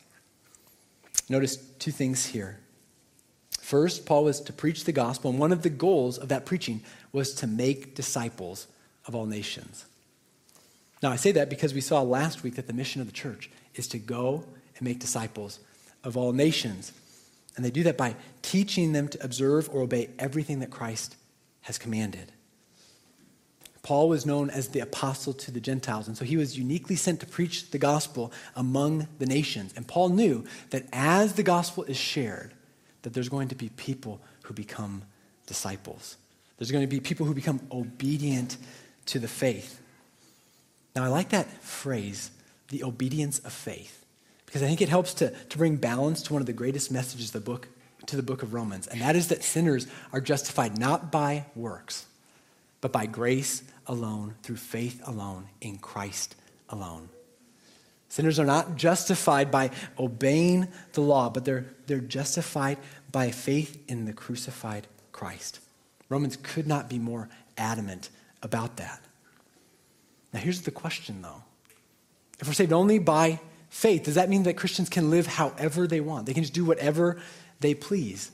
Notice 1.28 1.56
two 1.56 1.90
things 1.90 2.26
here. 2.26 2.60
First, 3.60 4.06
Paul 4.06 4.24
was 4.24 4.40
to 4.42 4.52
preach 4.52 4.84
the 4.84 4.92
gospel, 4.92 5.30
and 5.32 5.40
one 5.40 5.50
of 5.50 5.62
the 5.62 5.70
goals 5.70 6.18
of 6.18 6.28
that 6.28 6.46
preaching 6.46 6.82
was 7.10 7.34
to 7.34 7.48
make 7.48 7.96
disciples 7.96 8.68
of 9.06 9.16
all 9.16 9.26
nations. 9.26 9.86
Now, 11.02 11.10
I 11.10 11.16
say 11.16 11.32
that 11.32 11.50
because 11.50 11.74
we 11.74 11.80
saw 11.80 12.00
last 12.02 12.44
week 12.44 12.54
that 12.54 12.68
the 12.68 12.72
mission 12.72 13.00
of 13.00 13.08
the 13.08 13.12
church 13.12 13.50
is 13.74 13.88
to 13.88 13.98
go 13.98 14.44
and 14.76 14.82
make 14.82 14.98
disciples 14.98 15.60
of 16.02 16.16
all 16.16 16.32
nations. 16.32 16.92
And 17.56 17.64
they 17.64 17.70
do 17.70 17.84
that 17.84 17.96
by 17.96 18.16
teaching 18.42 18.92
them 18.92 19.08
to 19.08 19.24
observe 19.24 19.68
or 19.70 19.82
obey 19.82 20.10
everything 20.18 20.60
that 20.60 20.70
Christ 20.70 21.16
has 21.62 21.78
commanded. 21.78 22.32
Paul 23.82 24.08
was 24.08 24.24
known 24.24 24.48
as 24.48 24.68
the 24.68 24.80
apostle 24.80 25.34
to 25.34 25.50
the 25.50 25.60
Gentiles, 25.60 26.08
and 26.08 26.16
so 26.16 26.24
he 26.24 26.38
was 26.38 26.56
uniquely 26.56 26.96
sent 26.96 27.20
to 27.20 27.26
preach 27.26 27.70
the 27.70 27.78
gospel 27.78 28.32
among 28.56 29.08
the 29.18 29.26
nations. 29.26 29.74
And 29.76 29.86
Paul 29.86 30.08
knew 30.08 30.44
that 30.70 30.86
as 30.90 31.34
the 31.34 31.42
gospel 31.42 31.84
is 31.84 31.98
shared, 31.98 32.54
that 33.02 33.12
there's 33.12 33.28
going 33.28 33.48
to 33.48 33.54
be 33.54 33.68
people 33.70 34.20
who 34.44 34.54
become 34.54 35.02
disciples. 35.46 36.16
There's 36.56 36.70
going 36.70 36.82
to 36.82 36.88
be 36.88 36.98
people 36.98 37.26
who 37.26 37.34
become 37.34 37.60
obedient 37.70 38.56
to 39.06 39.18
the 39.18 39.28
faith. 39.28 39.82
Now, 40.96 41.04
I 41.04 41.08
like 41.08 41.28
that 41.30 41.50
phrase, 41.62 42.30
the 42.74 42.82
obedience 42.82 43.38
of 43.38 43.52
faith, 43.52 44.04
because 44.46 44.62
I 44.62 44.66
think 44.66 44.80
it 44.80 44.88
helps 44.88 45.14
to, 45.14 45.30
to 45.30 45.58
bring 45.58 45.76
balance 45.76 46.22
to 46.22 46.32
one 46.32 46.42
of 46.42 46.46
the 46.46 46.52
greatest 46.52 46.90
messages 46.90 47.30
the 47.30 47.38
book, 47.38 47.68
to 48.06 48.16
the 48.16 48.22
book 48.22 48.42
of 48.42 48.52
Romans, 48.52 48.88
and 48.88 49.00
that 49.00 49.14
is 49.14 49.28
that 49.28 49.44
sinners 49.44 49.86
are 50.12 50.20
justified 50.20 50.76
not 50.76 51.12
by 51.12 51.46
works, 51.54 52.06
but 52.80 52.90
by 52.90 53.06
grace 53.06 53.62
alone, 53.86 54.34
through 54.42 54.56
faith 54.56 55.00
alone, 55.06 55.46
in 55.60 55.78
Christ 55.78 56.34
alone. 56.68 57.10
Sinners 58.08 58.40
are 58.40 58.44
not 58.44 58.74
justified 58.74 59.52
by 59.52 59.70
obeying 59.96 60.66
the 60.94 61.00
law, 61.00 61.30
but 61.30 61.44
they're, 61.44 61.66
they're 61.86 61.98
justified 62.00 62.78
by 63.12 63.30
faith 63.30 63.82
in 63.88 64.04
the 64.04 64.12
crucified 64.12 64.88
Christ. 65.12 65.60
Romans 66.08 66.36
could 66.42 66.66
not 66.66 66.88
be 66.88 66.98
more 66.98 67.28
adamant 67.56 68.10
about 68.42 68.78
that. 68.78 69.00
Now, 70.32 70.40
here's 70.40 70.62
the 70.62 70.72
question, 70.72 71.22
though. 71.22 71.44
If 72.40 72.46
we're 72.46 72.54
saved 72.54 72.72
only 72.72 72.98
by 72.98 73.40
faith, 73.68 74.04
does 74.04 74.14
that 74.16 74.28
mean 74.28 74.44
that 74.44 74.56
Christians 74.56 74.88
can 74.88 75.10
live 75.10 75.26
however 75.26 75.86
they 75.86 76.00
want? 76.00 76.26
They 76.26 76.34
can 76.34 76.42
just 76.42 76.54
do 76.54 76.64
whatever 76.64 77.20
they 77.60 77.74
please? 77.74 78.30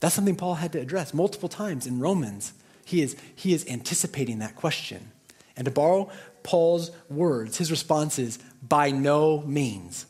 That's 0.00 0.14
something 0.14 0.36
Paul 0.36 0.54
had 0.54 0.72
to 0.72 0.80
address 0.80 1.14
multiple 1.14 1.48
times 1.48 1.86
in 1.86 2.00
Romans. 2.00 2.52
He 2.84 3.02
is, 3.02 3.16
he 3.34 3.52
is 3.52 3.66
anticipating 3.68 4.40
that 4.40 4.56
question. 4.56 5.12
And 5.56 5.64
to 5.64 5.70
borrow 5.70 6.10
Paul's 6.42 6.90
words, 7.08 7.58
his 7.58 7.70
response 7.70 8.18
is 8.18 8.38
by 8.66 8.90
no 8.90 9.42
means. 9.42 10.06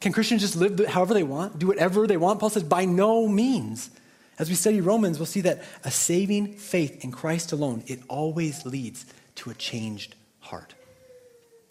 Can 0.00 0.12
Christians 0.12 0.42
just 0.42 0.56
live 0.56 0.86
however 0.86 1.14
they 1.14 1.22
want, 1.22 1.58
do 1.58 1.66
whatever 1.66 2.06
they 2.06 2.16
want? 2.16 2.40
Paul 2.40 2.50
says, 2.50 2.62
by 2.62 2.84
no 2.84 3.26
means. 3.26 3.90
As 4.38 4.50
we 4.50 4.54
study 4.54 4.80
Romans, 4.80 5.18
we'll 5.18 5.26
see 5.26 5.40
that 5.42 5.62
a 5.84 5.90
saving 5.90 6.54
faith 6.54 7.02
in 7.02 7.10
Christ 7.10 7.52
alone, 7.52 7.82
it 7.86 8.00
always 8.08 8.66
leads 8.66 9.06
to 9.36 9.50
a 9.50 9.54
changed 9.54 10.14
heart. 10.40 10.74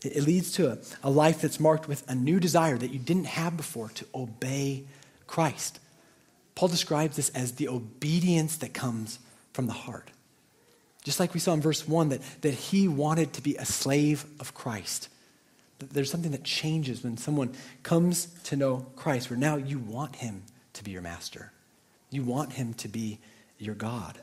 It 0.05 0.23
leads 0.23 0.51
to 0.53 0.71
a, 0.71 0.77
a 1.03 1.09
life 1.09 1.41
that's 1.41 1.59
marked 1.59 1.87
with 1.87 2.09
a 2.09 2.15
new 2.15 2.39
desire 2.39 2.77
that 2.77 2.91
you 2.91 2.99
didn't 2.99 3.25
have 3.25 3.57
before 3.57 3.89
to 3.89 4.05
obey 4.13 4.83
Christ. 5.27 5.79
Paul 6.55 6.69
describes 6.69 7.17
this 7.17 7.29
as 7.29 7.53
the 7.53 7.67
obedience 7.67 8.57
that 8.57 8.73
comes 8.73 9.19
from 9.53 9.67
the 9.67 9.73
heart. 9.73 10.11
Just 11.03 11.19
like 11.19 11.33
we 11.33 11.39
saw 11.39 11.53
in 11.53 11.61
verse 11.61 11.87
1 11.87 12.09
that, 12.09 12.21
that 12.41 12.53
he 12.53 12.87
wanted 12.87 13.33
to 13.33 13.41
be 13.41 13.55
a 13.57 13.65
slave 13.65 14.25
of 14.39 14.53
Christ. 14.53 15.09
There's 15.79 16.09
something 16.09 16.31
that 16.31 16.43
changes 16.43 17.03
when 17.03 17.17
someone 17.17 17.53
comes 17.83 18.27
to 18.45 18.55
know 18.55 18.85
Christ, 18.95 19.29
where 19.29 19.37
now 19.37 19.57
you 19.57 19.77
want 19.77 20.15
him 20.15 20.43
to 20.73 20.83
be 20.83 20.91
your 20.91 21.01
master. 21.01 21.51
You 22.09 22.23
want 22.23 22.53
him 22.53 22.73
to 22.75 22.87
be 22.87 23.19
your 23.59 23.75
God. 23.75 24.19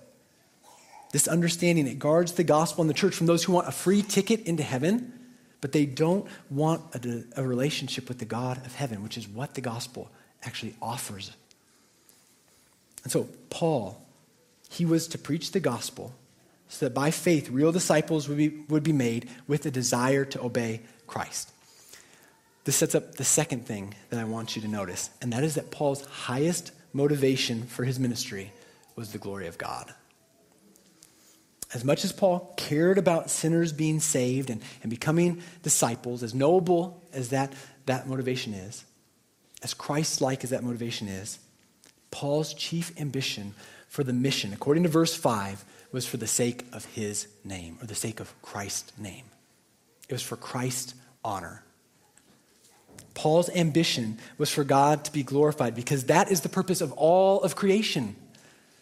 This 1.13 1.29
understanding, 1.29 1.87
it 1.87 1.99
guards 1.99 2.33
the 2.33 2.45
gospel 2.45 2.81
and 2.81 2.89
the 2.89 2.95
church 2.95 3.15
from 3.15 3.27
those 3.27 3.45
who 3.45 3.53
want 3.53 3.69
a 3.69 3.73
free 3.73 4.03
ticket 4.03 4.41
into 4.41 4.63
heaven, 4.63 5.13
but 5.63 5.73
they 5.73 5.87
don't 5.87 6.27
want 6.51 6.83
a, 6.95 7.25
a 7.37 7.47
relationship 7.47 8.09
with 8.09 8.19
the 8.19 8.27
God 8.27 8.59
of 8.67 8.75
heaven, 8.75 9.03
which 9.03 9.17
is 9.17 9.27
what 9.27 9.55
the 9.55 9.63
gospel 9.63 10.11
actually 10.43 10.75
offers. 10.83 11.31
And 13.05 13.13
so, 13.13 13.29
Paul, 13.49 14.05
he 14.69 14.85
was 14.85 15.09
to 15.09 15.19
preach 15.19 15.53
the 15.53 15.61
gospel 15.61 16.13
so 16.69 16.87
that 16.87 16.95
by 16.95 17.11
faith, 17.11 17.49
real 17.49 17.73
disciples 17.73 18.29
would 18.29 18.39
be, 18.39 18.49
would 18.69 18.83
be 18.83 18.93
made 18.93 19.31
with 19.47 19.65
a 19.65 19.71
desire 19.71 20.25
to 20.27 20.43
obey 20.43 20.81
Christ. 21.07 21.53
This 22.65 22.77
sets 22.77 22.95
up 22.95 23.15
the 23.15 23.25
second 23.25 23.67
thing 23.67 23.95
that 24.11 24.19
I 24.19 24.25
want 24.25 24.57
you 24.57 24.63
to 24.63 24.69
notice, 24.69 25.11
and 25.21 25.33
that 25.33 25.45
is 25.45 25.55
that 25.55 25.71
Paul's 25.71 26.05
highest 26.07 26.73
motivation 26.93 27.65
for 27.65 27.85
his 27.85 28.01
ministry 28.01 28.53
was 28.97 29.13
the 29.13 29.19
glory 29.19 29.47
of 29.47 29.59
God. 29.59 29.95
As 31.75 31.85
much 31.85 32.05
as 32.05 32.13
Paul 32.13 32.53
cared 32.57 32.99
about 32.99 33.31
sinners 33.31 33.73
being 33.73 34.01
saved 34.01 34.51
and, 34.51 34.63
and 34.83 34.91
becoming 34.91 35.43
disciples, 35.63 36.23
as 36.23 36.35
noble 36.35 37.03
as 37.13 37.31
that, 37.31 37.53
that 37.87 38.07
motivation 38.07 38.53
is, 38.53 38.85
as 39.63 39.73
Christ 39.73 40.21
like 40.21 40.45
as 40.45 40.51
that 40.51 40.63
motivation 40.63 41.09
is, 41.09 41.39
Paul's 42.11 42.53
chief 42.53 42.93
ambition 43.01 43.55
for 43.89 44.05
the 44.05 44.13
mission, 44.13 44.53
according 44.53 44.83
to 44.83 44.89
verse 44.89 45.15
5, 45.15 45.65
was 45.93 46.07
for 46.07 46.17
the 46.17 46.27
sake 46.27 46.67
of 46.73 46.85
his 46.87 47.29
name, 47.45 47.79
or 47.81 47.87
the 47.87 47.95
sake 47.95 48.21
of 48.21 48.35
Christ's 48.43 48.93
name. 48.99 49.25
It 50.09 50.13
was 50.13 50.23
for 50.23 50.37
Christ's 50.37 50.95
honor. 51.25 51.63
Paul's 53.15 53.51
ambition 53.51 54.19
was 54.39 54.51
for 54.51 54.65
God 54.65 55.05
to 55.05 55.13
be 55.13 55.23
glorified 55.23 55.75
because 55.75 56.05
that 56.05 56.31
is 56.31 56.41
the 56.41 56.49
purpose 56.49 56.81
of 56.81 56.93
all 56.93 57.43
of 57.43 57.57
creation. 57.57 58.17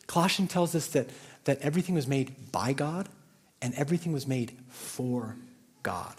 Colossians 0.07 0.51
tells 0.51 0.75
us 0.75 0.89
that, 0.89 1.09
that 1.45 1.61
everything 1.61 1.95
was 1.95 2.07
made 2.07 2.53
by 2.53 2.73
God 2.73 3.09
and 3.63 3.75
everything 3.75 4.13
was 4.13 4.27
made 4.27 4.57
for 4.69 5.37
God. 5.83 6.15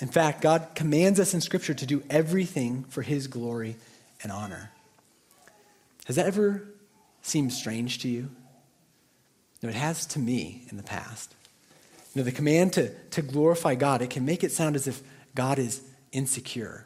In 0.00 0.08
fact, 0.08 0.40
God 0.40 0.68
commands 0.74 1.20
us 1.20 1.34
in 1.34 1.40
Scripture 1.40 1.74
to 1.74 1.86
do 1.86 2.02
everything 2.10 2.84
for 2.84 3.02
His 3.02 3.26
glory 3.26 3.76
and 4.22 4.32
honor. 4.32 4.70
Has 6.06 6.16
that 6.16 6.26
ever 6.26 6.64
seemed 7.22 7.52
strange 7.52 8.00
to 8.00 8.08
you? 8.08 8.30
No, 9.62 9.68
it 9.68 9.74
has 9.74 10.06
to 10.06 10.18
me 10.18 10.64
in 10.70 10.76
the 10.76 10.82
past. 10.82 11.34
You 12.14 12.20
know, 12.20 12.24
the 12.24 12.32
command 12.32 12.72
to, 12.74 12.88
to 13.10 13.22
glorify 13.22 13.74
God, 13.74 14.02
it 14.02 14.10
can 14.10 14.24
make 14.24 14.42
it 14.42 14.52
sound 14.52 14.76
as 14.76 14.88
if 14.88 15.02
God 15.34 15.58
is 15.58 15.82
insecure. 16.10 16.84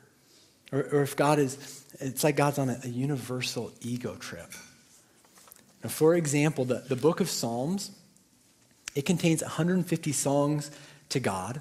Or, 0.73 0.81
or 0.93 1.03
if 1.03 1.17
God 1.17 1.39
is, 1.39 1.85
it's 2.01 2.23
like 2.23 2.37
God's 2.37 2.59
on 2.59 2.69
a, 2.69 2.79
a 2.85 2.89
universal 2.89 3.73
ego 3.81 4.15
trip. 4.17 4.53
Now, 5.83 5.91
for 5.91 6.15
example, 6.15 6.65
the, 6.65 6.85
the 6.89 6.97
book 6.97 7.21
of 7.21 7.29
Psalms, 7.29 7.91
it 8.95 9.03
contains 9.03 9.43
150 9.43 10.13
songs 10.13 10.71
to 11.11 11.21
God, 11.21 11.61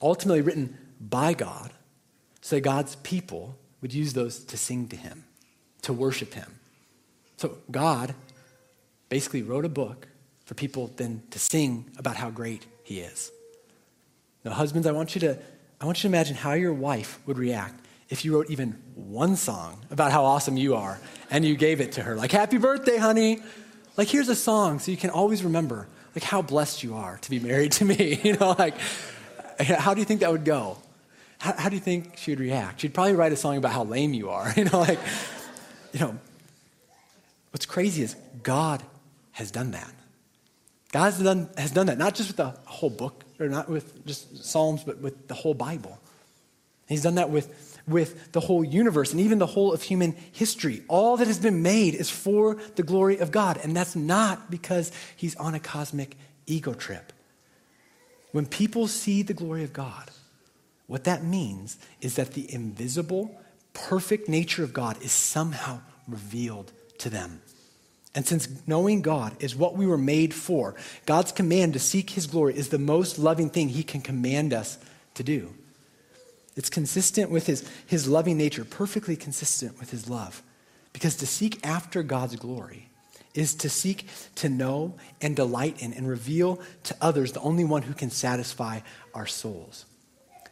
ultimately 0.00 0.42
written 0.42 0.76
by 1.00 1.34
God, 1.34 1.72
so 2.40 2.60
God's 2.60 2.96
people 2.96 3.56
would 3.80 3.92
use 3.92 4.12
those 4.12 4.44
to 4.44 4.56
sing 4.56 4.88
to 4.88 4.96
Him, 4.96 5.24
to 5.82 5.92
worship 5.92 6.34
Him. 6.34 6.60
So 7.36 7.58
God 7.70 8.14
basically 9.08 9.42
wrote 9.42 9.64
a 9.64 9.70
book 9.70 10.08
for 10.44 10.54
people 10.54 10.92
then 10.96 11.22
to 11.30 11.38
sing 11.38 11.90
about 11.98 12.16
how 12.16 12.30
great 12.30 12.66
He 12.84 13.00
is. 13.00 13.30
Now, 14.44 14.52
husbands, 14.52 14.86
I 14.86 14.92
want 14.92 15.14
you 15.14 15.20
to 15.22 15.38
I 15.78 15.84
want 15.84 15.98
you 15.98 16.02
to 16.02 16.06
imagine 16.08 16.36
how 16.36 16.54
your 16.54 16.72
wife 16.72 17.18
would 17.26 17.36
react 17.36 17.85
if 18.08 18.24
you 18.24 18.34
wrote 18.34 18.50
even 18.50 18.72
one 18.94 19.36
song 19.36 19.84
about 19.90 20.12
how 20.12 20.24
awesome 20.24 20.56
you 20.56 20.74
are 20.76 20.98
and 21.30 21.44
you 21.44 21.56
gave 21.56 21.80
it 21.80 21.92
to 21.92 22.02
her. 22.02 22.16
Like, 22.16 22.32
happy 22.32 22.58
birthday, 22.58 22.96
honey. 22.96 23.40
Like, 23.96 24.08
here's 24.08 24.28
a 24.28 24.36
song 24.36 24.78
so 24.78 24.90
you 24.90 24.96
can 24.96 25.10
always 25.10 25.42
remember, 25.42 25.88
like, 26.14 26.22
how 26.22 26.42
blessed 26.42 26.82
you 26.82 26.94
are 26.94 27.18
to 27.18 27.30
be 27.30 27.40
married 27.40 27.72
to 27.72 27.84
me. 27.92 28.20
You 28.22 28.36
know, 28.36 28.54
like, 28.58 28.74
how 29.58 29.94
do 29.94 30.00
you 30.00 30.04
think 30.04 30.20
that 30.20 30.30
would 30.30 30.44
go? 30.44 30.78
How, 31.38 31.52
how 31.54 31.68
do 31.68 31.74
you 31.74 31.80
think 31.80 32.16
she 32.16 32.30
would 32.30 32.40
react? 32.40 32.80
She'd 32.80 32.94
probably 32.94 33.14
write 33.14 33.32
a 33.32 33.36
song 33.36 33.56
about 33.56 33.72
how 33.72 33.84
lame 33.84 34.14
you 34.14 34.30
are. 34.30 34.52
You 34.56 34.64
know, 34.64 34.80
like, 34.80 34.98
you 35.92 36.00
know, 36.00 36.16
what's 37.50 37.66
crazy 37.66 38.02
is 38.02 38.16
God 38.42 38.82
has 39.32 39.50
done 39.50 39.72
that. 39.72 39.92
God 40.92 41.12
has 41.12 41.18
done, 41.18 41.50
has 41.58 41.72
done 41.72 41.86
that, 41.86 41.98
not 41.98 42.14
just 42.14 42.30
with 42.30 42.36
the 42.36 42.54
whole 42.64 42.90
book, 42.90 43.24
or 43.38 43.48
not 43.48 43.68
with 43.68 44.06
just 44.06 44.44
Psalms, 44.44 44.82
but 44.84 44.98
with 44.98 45.28
the 45.28 45.34
whole 45.34 45.52
Bible. 45.52 45.98
He's 46.88 47.02
done 47.02 47.16
that 47.16 47.30
with, 47.30 47.75
with 47.88 48.32
the 48.32 48.40
whole 48.40 48.64
universe 48.64 49.12
and 49.12 49.20
even 49.20 49.38
the 49.38 49.46
whole 49.46 49.72
of 49.72 49.82
human 49.82 50.16
history. 50.32 50.82
All 50.88 51.16
that 51.16 51.26
has 51.26 51.38
been 51.38 51.62
made 51.62 51.94
is 51.94 52.10
for 52.10 52.56
the 52.74 52.82
glory 52.82 53.18
of 53.18 53.30
God, 53.30 53.58
and 53.62 53.76
that's 53.76 53.94
not 53.94 54.50
because 54.50 54.90
he's 55.14 55.36
on 55.36 55.54
a 55.54 55.60
cosmic 55.60 56.16
ego 56.46 56.74
trip. 56.74 57.12
When 58.32 58.46
people 58.46 58.88
see 58.88 59.22
the 59.22 59.34
glory 59.34 59.64
of 59.64 59.72
God, 59.72 60.10
what 60.86 61.04
that 61.04 61.24
means 61.24 61.78
is 62.00 62.16
that 62.16 62.32
the 62.32 62.52
invisible, 62.52 63.40
perfect 63.72 64.28
nature 64.28 64.62
of 64.62 64.72
God 64.72 65.00
is 65.02 65.12
somehow 65.12 65.80
revealed 66.08 66.72
to 66.98 67.10
them. 67.10 67.40
And 68.14 68.26
since 68.26 68.48
knowing 68.66 69.02
God 69.02 69.36
is 69.40 69.54
what 69.54 69.76
we 69.76 69.86
were 69.86 69.98
made 69.98 70.32
for, 70.32 70.74
God's 71.04 71.32
command 71.32 71.74
to 71.74 71.78
seek 71.78 72.10
his 72.10 72.26
glory 72.26 72.56
is 72.56 72.70
the 72.70 72.78
most 72.78 73.18
loving 73.18 73.50
thing 73.50 73.68
he 73.68 73.82
can 73.82 74.00
command 74.00 74.54
us 74.54 74.78
to 75.14 75.22
do. 75.22 75.52
It's 76.56 76.70
consistent 76.70 77.30
with 77.30 77.46
his, 77.46 77.68
his 77.86 78.08
loving 78.08 78.38
nature, 78.38 78.64
perfectly 78.64 79.14
consistent 79.14 79.78
with 79.78 79.90
his 79.90 80.08
love. 80.08 80.42
Because 80.92 81.16
to 81.16 81.26
seek 81.26 81.64
after 81.64 82.02
God's 82.02 82.36
glory 82.36 82.88
is 83.34 83.54
to 83.56 83.68
seek 83.68 84.06
to 84.36 84.48
know 84.48 84.94
and 85.20 85.36
delight 85.36 85.82
in 85.82 85.92
and 85.92 86.08
reveal 86.08 86.58
to 86.84 86.96
others 87.02 87.32
the 87.32 87.40
only 87.40 87.64
one 87.64 87.82
who 87.82 87.92
can 87.92 88.10
satisfy 88.10 88.80
our 89.12 89.26
souls. 89.26 89.84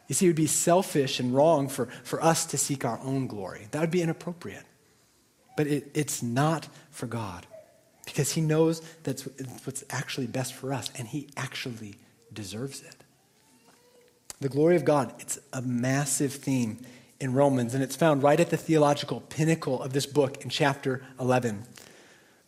You 0.06 0.14
see, 0.14 0.26
it 0.26 0.28
would 0.28 0.36
be 0.36 0.46
selfish 0.46 1.18
and 1.18 1.34
wrong 1.34 1.68
for, 1.68 1.86
for 2.02 2.22
us 2.22 2.44
to 2.46 2.58
seek 2.58 2.84
our 2.84 3.00
own 3.00 3.26
glory. 3.26 3.68
That 3.70 3.80
would 3.80 3.90
be 3.90 4.02
inappropriate. 4.02 4.64
But 5.56 5.66
it, 5.66 5.90
it's 5.94 6.22
not 6.22 6.68
for 6.90 7.06
God 7.06 7.46
because 8.04 8.32
He 8.32 8.42
knows 8.42 8.82
that's 9.02 9.22
what's 9.64 9.84
actually 9.88 10.26
best 10.26 10.52
for 10.52 10.74
us, 10.74 10.90
and 10.98 11.08
He 11.08 11.28
actually 11.36 11.94
deserves 12.32 12.82
it. 12.82 13.03
The 14.40 14.48
glory 14.48 14.76
of 14.76 14.84
God, 14.84 15.14
it's 15.18 15.38
a 15.52 15.62
massive 15.62 16.32
theme 16.34 16.78
in 17.20 17.32
Romans, 17.32 17.74
and 17.74 17.82
it's 17.82 17.96
found 17.96 18.22
right 18.22 18.38
at 18.38 18.50
the 18.50 18.56
theological 18.56 19.20
pinnacle 19.20 19.82
of 19.82 19.92
this 19.92 20.06
book 20.06 20.42
in 20.42 20.50
chapter 20.50 21.02
11. 21.18 21.64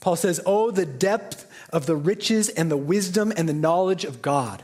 Paul 0.01 0.17
says, 0.17 0.41
Oh, 0.45 0.71
the 0.71 0.87
depth 0.87 1.51
of 1.73 1.87
the 1.87 1.97
riches 1.97 2.49
and 2.49 2.71
the 2.71 2.77
wisdom 2.77 3.33
and 3.37 3.49
the 3.49 3.55
knowledge 3.55 4.05
of 4.05 4.23
God. 4.23 4.63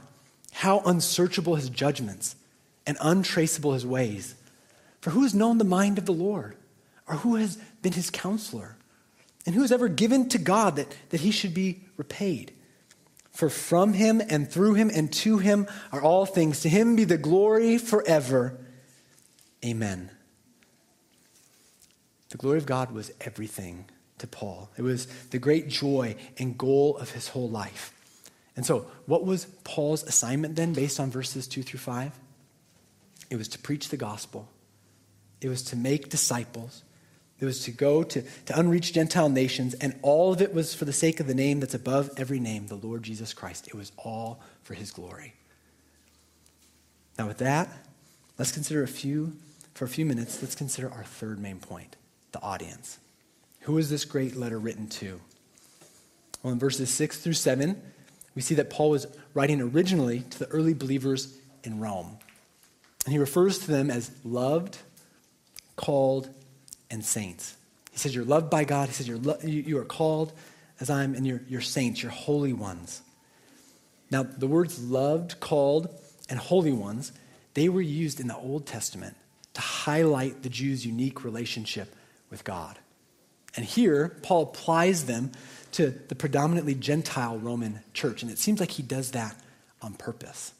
How 0.52 0.80
unsearchable 0.80 1.54
his 1.54 1.70
judgments 1.70 2.36
and 2.86 2.96
untraceable 3.00 3.72
his 3.72 3.86
ways. 3.86 4.34
For 5.00 5.10
who 5.10 5.22
has 5.22 5.34
known 5.34 5.58
the 5.58 5.64
mind 5.64 5.98
of 5.98 6.06
the 6.06 6.12
Lord? 6.12 6.56
Or 7.08 7.16
who 7.16 7.36
has 7.36 7.56
been 7.80 7.92
his 7.92 8.10
counselor? 8.10 8.76
And 9.46 9.54
who 9.54 9.62
has 9.62 9.72
ever 9.72 9.88
given 9.88 10.28
to 10.28 10.38
God 10.38 10.76
that, 10.76 10.96
that 11.10 11.20
he 11.20 11.30
should 11.30 11.54
be 11.54 11.80
repaid? 11.96 12.52
For 13.32 13.48
from 13.48 13.94
him 13.94 14.20
and 14.28 14.48
through 14.48 14.74
him 14.74 14.90
and 14.94 15.12
to 15.14 15.38
him 15.38 15.66
are 15.90 16.02
all 16.02 16.26
things. 16.26 16.60
To 16.60 16.68
him 16.68 16.96
be 16.96 17.04
the 17.04 17.18
glory 17.18 17.78
forever. 17.78 18.58
Amen. 19.64 20.10
The 22.28 22.36
glory 22.36 22.58
of 22.58 22.66
God 22.66 22.92
was 22.92 23.10
everything 23.20 23.86
to 24.18 24.26
Paul. 24.26 24.70
It 24.76 24.82
was 24.82 25.06
the 25.30 25.38
great 25.38 25.68
joy 25.68 26.16
and 26.38 26.56
goal 26.56 26.96
of 26.98 27.10
his 27.12 27.28
whole 27.28 27.48
life. 27.48 27.92
And 28.54 28.66
so, 28.66 28.86
what 29.06 29.24
was 29.24 29.46
Paul's 29.64 30.02
assignment 30.02 30.56
then, 30.56 30.74
based 30.74 31.00
on 31.00 31.10
verses 31.10 31.48
2 31.48 31.62
through 31.62 31.80
5? 31.80 32.12
It 33.30 33.36
was 33.36 33.48
to 33.48 33.58
preach 33.58 33.88
the 33.88 33.96
gospel, 33.96 34.48
it 35.40 35.48
was 35.48 35.62
to 35.64 35.76
make 35.76 36.10
disciples, 36.10 36.82
it 37.42 37.46
was 37.46 37.64
to 37.64 37.72
go 37.72 38.04
to, 38.04 38.22
to 38.22 38.58
unreached 38.58 38.94
Gentile 38.94 39.28
nations, 39.28 39.74
and 39.74 39.98
all 40.02 40.32
of 40.32 40.40
it 40.40 40.54
was 40.54 40.74
for 40.74 40.84
the 40.84 40.92
sake 40.92 41.18
of 41.18 41.26
the 41.26 41.34
name 41.34 41.58
that's 41.58 41.74
above 41.74 42.08
every 42.16 42.38
name, 42.38 42.68
the 42.68 42.76
Lord 42.76 43.02
Jesus 43.02 43.34
Christ. 43.34 43.66
It 43.66 43.74
was 43.74 43.90
all 43.98 44.40
for 44.62 44.74
his 44.74 44.92
glory. 44.92 45.34
Now, 47.18 47.26
with 47.26 47.38
that, 47.38 47.68
let's 48.38 48.52
consider 48.52 48.84
a 48.84 48.88
few, 48.88 49.32
for 49.74 49.84
a 49.84 49.88
few 49.88 50.06
minutes, 50.06 50.40
let's 50.40 50.54
consider 50.54 50.88
our 50.92 51.02
third 51.02 51.40
main 51.40 51.58
point 51.58 51.96
the 52.30 52.40
audience. 52.40 52.98
Who 53.62 53.76
is 53.76 53.90
this 53.90 54.04
great 54.04 54.36
letter 54.36 54.58
written 54.58 54.88
to? 54.88 55.20
Well, 56.42 56.52
in 56.52 56.58
verses 56.58 56.90
6 56.90 57.18
through 57.18 57.34
7, 57.34 57.80
we 58.34 58.42
see 58.42 58.54
that 58.54 58.70
Paul 58.70 58.90
was 58.90 59.06
writing 59.34 59.60
originally 59.60 60.20
to 60.30 60.38
the 60.38 60.46
early 60.46 60.74
believers 60.74 61.36
in 61.64 61.80
Rome. 61.80 62.18
And 63.04 63.12
he 63.12 63.18
refers 63.18 63.58
to 63.58 63.70
them 63.70 63.90
as 63.90 64.12
loved, 64.24 64.78
called, 65.76 66.30
and 66.92 67.04
saints. 67.04 67.56
He 67.90 67.98
says, 67.98 68.14
You're 68.14 68.24
loved 68.24 68.50
by 68.50 68.62
God. 68.62 68.88
He 68.88 68.94
says, 68.94 69.08
You're 69.08 69.18
lo- 69.18 69.40
You 69.42 69.78
are 69.78 69.84
called 69.84 70.32
as 70.80 70.90
I 70.90 71.04
am, 71.04 71.14
and 71.14 71.26
you're, 71.26 71.42
you're 71.48 71.60
saints, 71.60 72.02
you're 72.02 72.12
holy 72.12 72.52
ones. 72.52 73.02
Now, 74.10 74.24
the 74.24 74.46
words 74.46 74.82
loved, 74.82 75.40
called, 75.40 75.88
and 76.28 76.38
holy 76.38 76.72
ones, 76.72 77.12
they 77.54 77.68
were 77.68 77.80
used 77.80 78.20
in 78.20 78.26
the 78.26 78.36
Old 78.36 78.66
Testament 78.66 79.16
to 79.54 79.60
highlight 79.60 80.42
the 80.42 80.48
Jews' 80.48 80.84
unique 80.84 81.24
relationship 81.24 81.94
with 82.30 82.44
God. 82.44 82.78
And 83.54 83.64
here, 83.64 84.16
Paul 84.22 84.42
applies 84.42 85.04
them 85.04 85.32
to 85.72 85.90
the 86.08 86.14
predominantly 86.14 86.74
Gentile 86.74 87.38
Roman 87.38 87.80
church. 87.94 88.22
And 88.22 88.30
it 88.30 88.38
seems 88.38 88.60
like 88.60 88.72
he 88.72 88.82
does 88.82 89.12
that 89.12 89.36
on 89.80 89.94
purpose. 89.94 90.52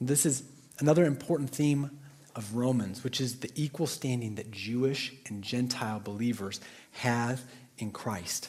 This 0.00 0.24
is 0.24 0.42
another 0.78 1.04
important 1.04 1.50
theme 1.50 1.99
of 2.40 2.56
Romans, 2.56 3.04
which 3.04 3.20
is 3.20 3.40
the 3.40 3.50
equal 3.54 3.86
standing 3.86 4.36
that 4.36 4.50
Jewish 4.50 5.12
and 5.26 5.42
Gentile 5.42 6.00
believers 6.00 6.58
have 6.92 7.42
in 7.76 7.90
Christ. 7.90 8.48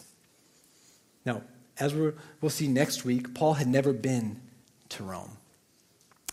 Now, 1.25 1.41
as 1.77 1.93
we 1.93 2.13
will 2.39 2.49
see 2.49 2.69
next 2.69 3.03
week, 3.03 3.35
Paul 3.35 3.55
had 3.55 3.67
never 3.67 3.91
been 3.91 4.39
to 4.89 5.03
Rome. 5.03 5.31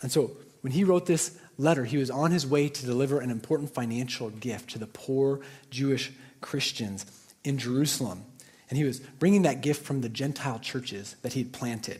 And 0.01 0.09
so 0.09 0.37
when 0.61 0.71
he 0.71 0.85
wrote 0.85 1.05
this 1.05 1.37
letter, 1.57 1.83
he 1.83 1.97
was 1.97 2.09
on 2.09 2.31
his 2.31 2.47
way 2.47 2.69
to 2.69 2.85
deliver 2.85 3.19
an 3.19 3.29
important 3.29 3.73
financial 3.73 4.29
gift 4.29 4.69
to 4.69 4.79
the 4.79 4.87
poor 4.87 5.41
Jewish 5.69 6.13
Christians 6.39 7.05
in 7.43 7.57
Jerusalem. 7.57 8.23
And 8.69 8.77
he 8.77 8.85
was 8.85 9.01
bringing 9.01 9.41
that 9.41 9.59
gift 9.59 9.83
from 9.85 9.99
the 9.99 10.07
Gentile 10.07 10.59
churches 10.59 11.17
that 11.23 11.33
he'd 11.33 11.51
planted. 11.51 11.99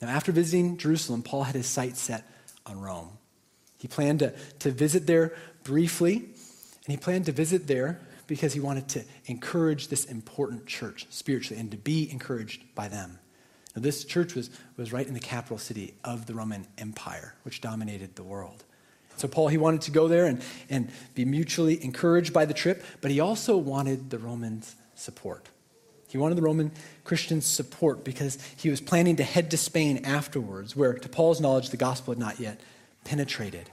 Now, 0.00 0.10
after 0.10 0.30
visiting 0.30 0.76
Jerusalem, 0.76 1.24
Paul 1.24 1.42
had 1.42 1.56
his 1.56 1.66
sights 1.66 2.00
set 2.00 2.24
on 2.64 2.80
Rome. 2.80 3.18
He 3.82 3.88
planned 3.88 4.20
to, 4.20 4.32
to 4.60 4.70
visit 4.70 5.08
there 5.08 5.34
briefly, 5.64 6.14
and 6.14 6.86
he 6.86 6.96
planned 6.96 7.26
to 7.26 7.32
visit 7.32 7.66
there 7.66 7.98
because 8.28 8.52
he 8.52 8.60
wanted 8.60 8.86
to 8.90 9.02
encourage 9.26 9.88
this 9.88 10.04
important 10.04 10.68
church 10.68 11.08
spiritually 11.10 11.60
and 11.60 11.68
to 11.72 11.76
be 11.76 12.08
encouraged 12.12 12.62
by 12.76 12.86
them. 12.86 13.18
Now, 13.74 13.82
this 13.82 14.04
church 14.04 14.36
was, 14.36 14.50
was 14.76 14.92
right 14.92 15.04
in 15.04 15.14
the 15.14 15.20
capital 15.20 15.58
city 15.58 15.94
of 16.04 16.26
the 16.26 16.34
Roman 16.34 16.68
Empire, 16.78 17.34
which 17.42 17.60
dominated 17.60 18.14
the 18.14 18.22
world. 18.22 18.62
So, 19.16 19.26
Paul, 19.26 19.48
he 19.48 19.58
wanted 19.58 19.80
to 19.80 19.90
go 19.90 20.06
there 20.06 20.26
and, 20.26 20.40
and 20.70 20.88
be 21.16 21.24
mutually 21.24 21.82
encouraged 21.82 22.32
by 22.32 22.44
the 22.44 22.54
trip, 22.54 22.84
but 23.00 23.10
he 23.10 23.18
also 23.18 23.56
wanted 23.56 24.10
the 24.10 24.18
Romans' 24.18 24.76
support. 24.94 25.48
He 26.06 26.18
wanted 26.18 26.38
the 26.38 26.42
Roman 26.42 26.70
Christians' 27.02 27.46
support 27.46 28.04
because 28.04 28.38
he 28.56 28.70
was 28.70 28.80
planning 28.80 29.16
to 29.16 29.24
head 29.24 29.50
to 29.50 29.56
Spain 29.56 30.02
afterwards, 30.04 30.76
where, 30.76 30.92
to 30.92 31.08
Paul's 31.08 31.40
knowledge, 31.40 31.70
the 31.70 31.76
gospel 31.76 32.12
had 32.14 32.20
not 32.20 32.38
yet 32.38 32.60
penetrated. 33.04 33.70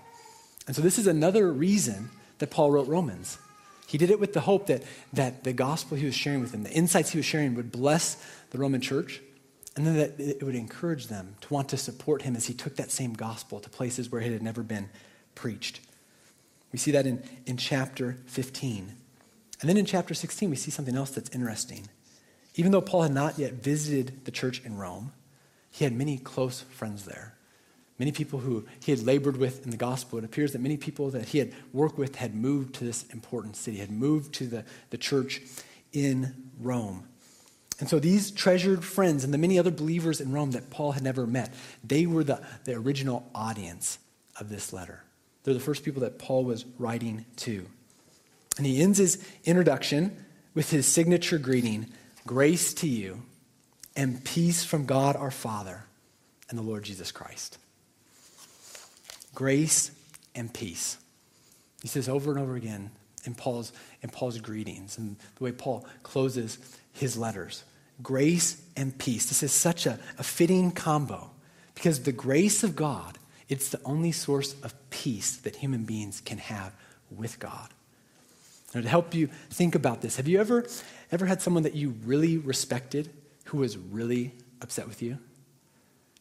And 0.68 0.76
so, 0.76 0.82
this 0.82 1.00
is 1.00 1.08
another 1.08 1.52
reason 1.52 2.10
that 2.40 2.52
Paul 2.52 2.72
wrote 2.72 2.88
Romans. 2.88 3.38
He 3.88 3.98
did 3.98 4.12
it 4.12 4.20
with 4.20 4.34
the 4.34 4.42
hope 4.42 4.68
that, 4.68 4.84
that 5.14 5.44
the 5.44 5.54
gospel 5.54 5.98
he 5.98 6.06
was 6.06 6.16
sharing 6.16 6.42
with 6.42 6.52
them, 6.52 6.64
the 6.64 6.72
insights 6.72 7.10
he 7.10 7.18
was 7.18 7.26
sharing, 7.26 7.56
would 7.56 7.72
bless 7.72 8.24
the 8.52 8.60
Roman 8.60 8.82
church, 8.82 9.20
and 9.76 9.88
then 9.88 9.96
that 9.98 10.20
it 10.20 10.44
would 10.44 10.56
encourage 10.56 11.08
them 11.08 11.36
to 11.42 11.54
want 11.54 11.70
to 11.70 11.78
support 11.78 12.22
him 12.22 12.36
as 12.36 12.46
he 12.46 12.54
took 12.54 12.76
that 12.76 12.92
same 12.92 13.14
gospel 13.14 13.60
to 13.60 13.70
places 13.70 14.12
where 14.12 14.22
it 14.22 14.32
had 14.32 14.44
never 14.44 14.62
been 14.62 14.90
preached. 15.34 15.80
We 16.72 16.78
see 16.78 16.92
that 16.92 17.08
in, 17.08 17.24
in 17.46 17.58
chapter 17.58 18.18
15. 18.28 18.94
And 19.62 19.70
then 19.70 19.78
in 19.78 19.86
chapter 19.86 20.14
16, 20.14 20.50
we 20.50 20.56
see 20.56 20.72
something 20.72 20.96
else 20.96 21.10
that's 21.12 21.30
interesting. 21.32 21.88
Even 22.56 22.72
though 22.72 22.82
Paul 22.82 23.04
had 23.04 23.14
not 23.14 23.40
yet 23.40 23.54
visited 23.54 24.26
the 24.26 24.32
church 24.32 24.64
in 24.64 24.78
Rome, 24.78 25.14
he 25.72 25.84
had 25.84 25.94
many 25.94 26.18
close 26.18 26.62
friends 26.62 27.06
there. 27.06 27.36
Many 28.00 28.14
people 28.14 28.40
who 28.40 28.66
he 28.82 28.94
had 28.94 29.04
labored 29.04 29.36
with 29.38 29.66
in 29.66 29.72
the 29.72 29.78
gospel. 29.78 30.18
It 30.18 30.26
appears 30.26 30.54
that 30.54 30.62
many 30.62 30.78
people 30.78 31.10
that 31.12 31.30
he 31.30 31.38
had 31.40 31.54
worked 31.74 31.98
with 31.98 32.16
had 32.16 32.34
moved 32.34 32.76
to 32.76 32.86
this 32.86 33.04
important 33.12 33.58
city, 33.58 33.78
had 33.78 33.92
moved 33.92 34.34
to 34.36 34.48
the, 34.48 34.64
the 34.90 34.98
church 34.98 35.42
in 35.92 36.50
Rome. 36.60 37.04
And 37.80 37.90
so 37.90 38.00
these 38.00 38.32
treasured 38.32 38.84
friends 38.84 39.24
and 39.24 39.34
the 39.34 39.38
many 39.38 39.60
other 39.60 39.72
believers 39.72 40.22
in 40.22 40.32
Rome 40.32 40.52
that 40.52 40.70
Paul 40.70 40.94
had 40.94 41.04
never 41.04 41.28
met, 41.28 41.54
they 41.84 42.06
were 42.06 42.24
the, 42.24 42.42
the 42.66 42.74
original 42.74 43.30
audience 43.36 44.00
of 44.40 44.50
this 44.50 44.74
letter. 44.74 45.04
They're 45.44 45.54
the 45.54 45.60
first 45.60 45.84
people 45.84 46.02
that 46.02 46.20
Paul 46.20 46.46
was 46.46 46.66
writing 46.78 47.26
to. 47.38 47.66
And 48.58 48.66
he 48.66 48.82
ends 48.82 48.98
his 48.98 49.26
introduction 49.46 50.26
with 50.54 50.72
his 50.72 50.86
signature 50.86 51.38
greeting 51.38 51.88
Grace 52.28 52.74
to 52.76 52.88
you 52.88 53.24
and 53.96 54.24
peace 54.24 54.64
from 54.64 54.86
God 54.86 55.16
our 55.16 55.32
Father 55.32 55.86
and 56.50 56.60
the 56.60 56.64
Lord 56.64 56.84
Jesus 56.84 57.12
Christ. 57.12 57.58
Grace 59.36 59.92
and 60.36 60.54
peace. 60.54 60.98
He 61.82 61.88
says 61.88 62.10
over 62.10 62.32
and 62.32 62.40
over 62.40 62.56
again 62.56 62.92
in 63.26 63.36
Paul's, 63.36 63.72
in 64.02 64.10
Paul's 64.10 64.40
greetings 64.40 64.98
and 64.98 65.16
the 65.36 65.44
way 65.44 65.52
Paul 65.52 65.86
closes 66.04 66.58
his 66.92 67.18
letters. 67.18 67.64
Grace 68.02 68.62
and 68.76 68.98
peace. 68.98 69.28
This 69.28 69.44
is 69.44 69.52
such 69.52 69.86
a, 69.86 70.00
a 70.18 70.24
fitting 70.24 70.72
combo 70.72 71.32
because 71.76 72.04
the 72.04 72.12
grace 72.12 72.64
of 72.64 72.76
God 72.76 73.18
it's 73.50 73.70
the 73.70 73.82
only 73.84 74.12
source 74.12 74.54
of 74.62 74.74
peace 74.92 75.36
that 75.38 75.58
human 75.58 75.84
beings 75.84 76.22
can 76.22 76.38
have 76.38 76.74
with 77.10 77.40
God. 77.40 77.70
Now, 78.74 78.82
to 78.82 78.88
help 78.88 79.16
you 79.16 79.28
think 79.50 79.74
about 79.74 80.02
this, 80.02 80.18
have 80.18 80.28
you 80.28 80.40
ever, 80.40 80.68
ever 81.12 81.26
had 81.26 81.42
someone 81.42 81.64
that 81.64 81.74
you 81.74 81.96
really 82.06 82.38
respected 82.38 83.10
who 83.46 83.58
was 83.58 83.76
really 83.76 84.36
upset 84.62 84.88
with 84.88 85.02
you? 85.02 85.18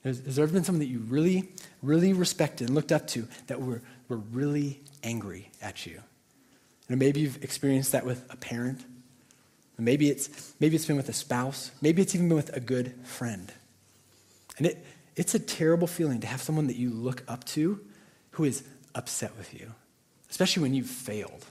Has, 0.08 0.20
has 0.24 0.36
there 0.36 0.42
ever 0.42 0.52
been 0.52 0.64
someone 0.64 0.80
that 0.80 0.86
you 0.86 0.98
really, 1.00 1.50
really 1.82 2.12
respected 2.12 2.68
and 2.68 2.74
looked 2.74 2.92
up 2.92 3.06
to 3.08 3.28
that 3.46 3.60
were, 3.60 3.82
were 4.08 4.16
really 4.16 4.80
angry 5.02 5.50
at 5.62 5.86
you? 5.86 6.00
And 6.88 6.98
maybe 6.98 7.20
you've 7.20 7.42
experienced 7.44 7.92
that 7.92 8.04
with 8.04 8.24
a 8.30 8.36
parent, 8.36 8.84
Maybe 9.78 10.10
it's, 10.10 10.54
maybe 10.58 10.74
it's 10.74 10.86
been 10.86 10.96
with 10.96 11.08
a 11.08 11.12
spouse. 11.14 11.70
Maybe 11.80 12.02
it's 12.02 12.14
even 12.14 12.28
been 12.28 12.36
with 12.36 12.54
a 12.56 12.60
good 12.60 12.94
friend. 13.04 13.52
And 14.56 14.66
it, 14.66 14.84
it's 15.14 15.34
a 15.34 15.38
terrible 15.38 15.86
feeling 15.86 16.20
to 16.20 16.26
have 16.26 16.42
someone 16.42 16.66
that 16.66 16.76
you 16.76 16.90
look 16.90 17.22
up 17.28 17.44
to 17.44 17.80
who 18.32 18.44
is 18.44 18.64
upset 18.94 19.36
with 19.38 19.54
you, 19.54 19.72
especially 20.30 20.62
when 20.62 20.74
you've 20.74 20.88
failed, 20.88 21.46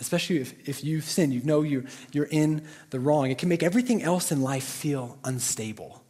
especially 0.00 0.38
if, 0.38 0.68
if 0.68 0.82
you've 0.82 1.04
sinned. 1.04 1.32
You 1.32 1.42
know 1.44 1.62
you're, 1.62 1.84
you're 2.10 2.24
in 2.24 2.66
the 2.90 2.98
wrong. 2.98 3.30
It 3.30 3.38
can 3.38 3.48
make 3.48 3.62
everything 3.62 4.02
else 4.02 4.32
in 4.32 4.42
life 4.42 4.64
feel 4.64 5.16
unstable. 5.22 6.02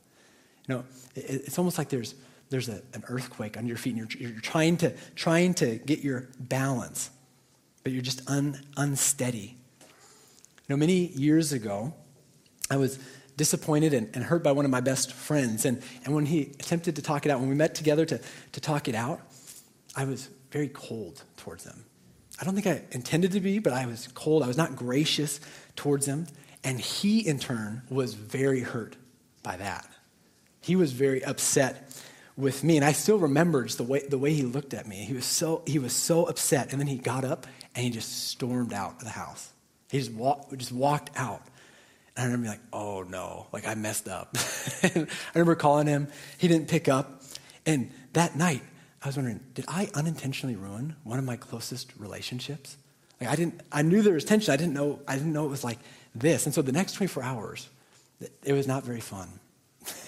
You 0.67 0.77
know, 0.77 0.85
it's 1.15 1.59
almost 1.59 1.79
like 1.79 1.89
there's, 1.89 2.15
there's 2.51 2.69
a, 2.69 2.83
an 2.95 3.05
earthquake 3.09 3.57
under 3.57 3.69
your 3.69 3.77
feet 3.77 3.97
and 3.97 4.15
you're, 4.15 4.31
you're 4.31 4.41
trying, 4.41 4.77
to, 4.79 4.93
trying 5.15 5.55
to 5.55 5.77
get 5.77 6.01
your 6.01 6.29
balance, 6.39 7.11
but 7.83 7.93
you're 7.93 8.03
just 8.03 8.29
un, 8.29 8.61
unsteady. 8.77 9.57
You 9.81 10.77
know, 10.77 10.77
many 10.77 11.07
years 11.09 11.53
ago, 11.53 11.95
I 12.71 12.77
was 12.77 12.99
disappointed 13.37 13.95
and, 13.95 14.09
and, 14.15 14.23
hurt 14.23 14.45
by 14.45 14.53
one 14.53 14.65
of 14.65 14.71
my 14.71 14.81
best 14.81 15.13
friends. 15.13 15.65
And, 15.65 15.83
and 16.05 16.15
when 16.15 16.27
he 16.27 16.43
attempted 16.61 16.97
to 16.97 17.03
talk 17.03 17.25
it 17.25 17.33
out, 17.33 17.41
when 17.41 17.49
we 17.49 17.55
met 17.55 17.75
together 17.75 18.05
to, 18.05 18.21
to 18.53 18.61
talk 18.61 18.87
it 18.87 18.95
out, 18.95 19.21
I 19.97 20.05
was 20.05 20.29
very 20.51 20.69
cold 20.69 21.23
towards 21.39 21.65
him. 21.65 21.85
I 22.41 22.45
don't 22.45 22.55
think 22.55 22.67
I 22.67 22.83
intended 22.93 23.33
to 23.33 23.41
be, 23.41 23.59
but 23.59 23.73
I 23.73 23.87
was 23.87 24.09
cold. 24.09 24.43
I 24.43 24.47
was 24.47 24.57
not 24.57 24.77
gracious 24.77 25.41
towards 25.77 26.07
him. 26.07 26.27
And 26.65 26.81
he, 26.81 27.27
in 27.27 27.39
turn, 27.39 27.83
was 27.89 28.15
very 28.15 28.61
hurt 28.61 28.97
by 29.43 29.57
that. 29.57 29.89
He 30.61 30.77
was 30.77 30.93
very 30.93 31.25
upset 31.25 31.91
with 32.37 32.65
me. 32.65 32.77
And 32.77 32.85
I 32.85 32.93
still 32.93 33.19
remember 33.19 33.65
just 33.65 33.79
the 33.79 33.85
way, 33.85 34.01
the 34.01 34.19
way 34.19 34.33
he 34.33 34.43
looked 34.43 34.75
at 34.75 34.87
me. 34.87 34.97
He 34.97 35.13
was, 35.13 35.25
so, 35.25 35.63
he 35.67 35.79
was 35.79 35.93
so 35.93 36.25
upset. 36.25 36.73
And 36.73 36.81
then 36.81 36.87
he 36.87 36.97
got 36.97 37.25
up 37.25 37.47
and 37.75 37.85
he 37.85 37.91
just 37.91 38.29
stormed 38.29 38.73
out 38.73 38.99
of 38.99 39.05
the 39.05 39.11
house. 39.11 39.53
He 39.91 39.99
just, 39.99 40.13
walk, 40.13 40.51
just 40.57 40.73
walked 40.73 41.11
out. 41.17 41.43
And 42.17 42.25
I 42.25 42.25
remember 42.25 42.43
being 42.43 42.53
like, 42.53 42.67
oh 42.73 43.03
no, 43.03 43.47
like 43.53 43.67
I 43.67 43.75
messed 43.75 44.09
up. 44.09 44.37
I 44.83 45.07
remember 45.35 45.55
calling 45.55 45.87
him. 45.87 46.09
He 46.39 46.49
didn't 46.49 46.69
pick 46.69 46.89
up. 46.89 47.23
And 47.67 47.91
that 48.15 48.37
night, 48.37 48.63
I 49.03 49.09
was 49.09 49.17
wondering, 49.17 49.41
did 49.55 49.65
I 49.69 49.89
unintentionally 49.95 50.57
ruin 50.57 50.97
one 51.05 51.19
of 51.19 51.25
my 51.25 51.37
closest 51.37 51.93
relationships? 51.99 52.77
Like 53.21 53.31
I 53.31 53.37
didn't, 53.37 53.61
I 53.71 53.83
knew 53.83 54.03
there 54.03 54.15
was 54.15 54.25
tension. 54.25 54.53
I 54.53 54.57
didn't 54.57 54.75
know, 54.75 55.01
I 55.07 55.17
didn't 55.17 55.33
know 55.33 55.45
it 55.47 55.51
was 55.51 55.65
like 55.65 55.79
this. 56.15 56.47
And 56.47 56.55
so 56.55 56.63
the 56.63 56.73
next 56.73 56.95
24 56.95 57.23
hours, 57.23 57.69
it 58.43 58.53
was 58.53 58.67
not 58.67 58.85
very 58.85 59.01
fun. 59.01 59.29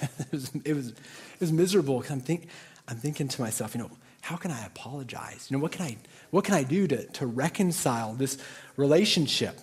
it, 0.18 0.32
was, 0.32 0.50
it, 0.64 0.74
was, 0.74 0.88
it 0.88 1.40
was 1.40 1.52
miserable 1.52 1.98
because 1.98 2.12
I'm, 2.12 2.20
think, 2.20 2.48
I'm 2.88 2.96
thinking 2.96 3.28
to 3.28 3.40
myself, 3.40 3.74
you 3.74 3.80
know, 3.80 3.90
how 4.22 4.36
can 4.36 4.50
I 4.50 4.64
apologize? 4.66 5.48
You 5.50 5.56
know, 5.56 5.62
what 5.62 5.72
can 5.72 5.84
I, 5.84 5.96
what 6.30 6.44
can 6.44 6.54
I 6.54 6.62
do 6.62 6.86
to, 6.86 7.06
to 7.06 7.26
reconcile 7.26 8.14
this 8.14 8.38
relationship? 8.76 9.58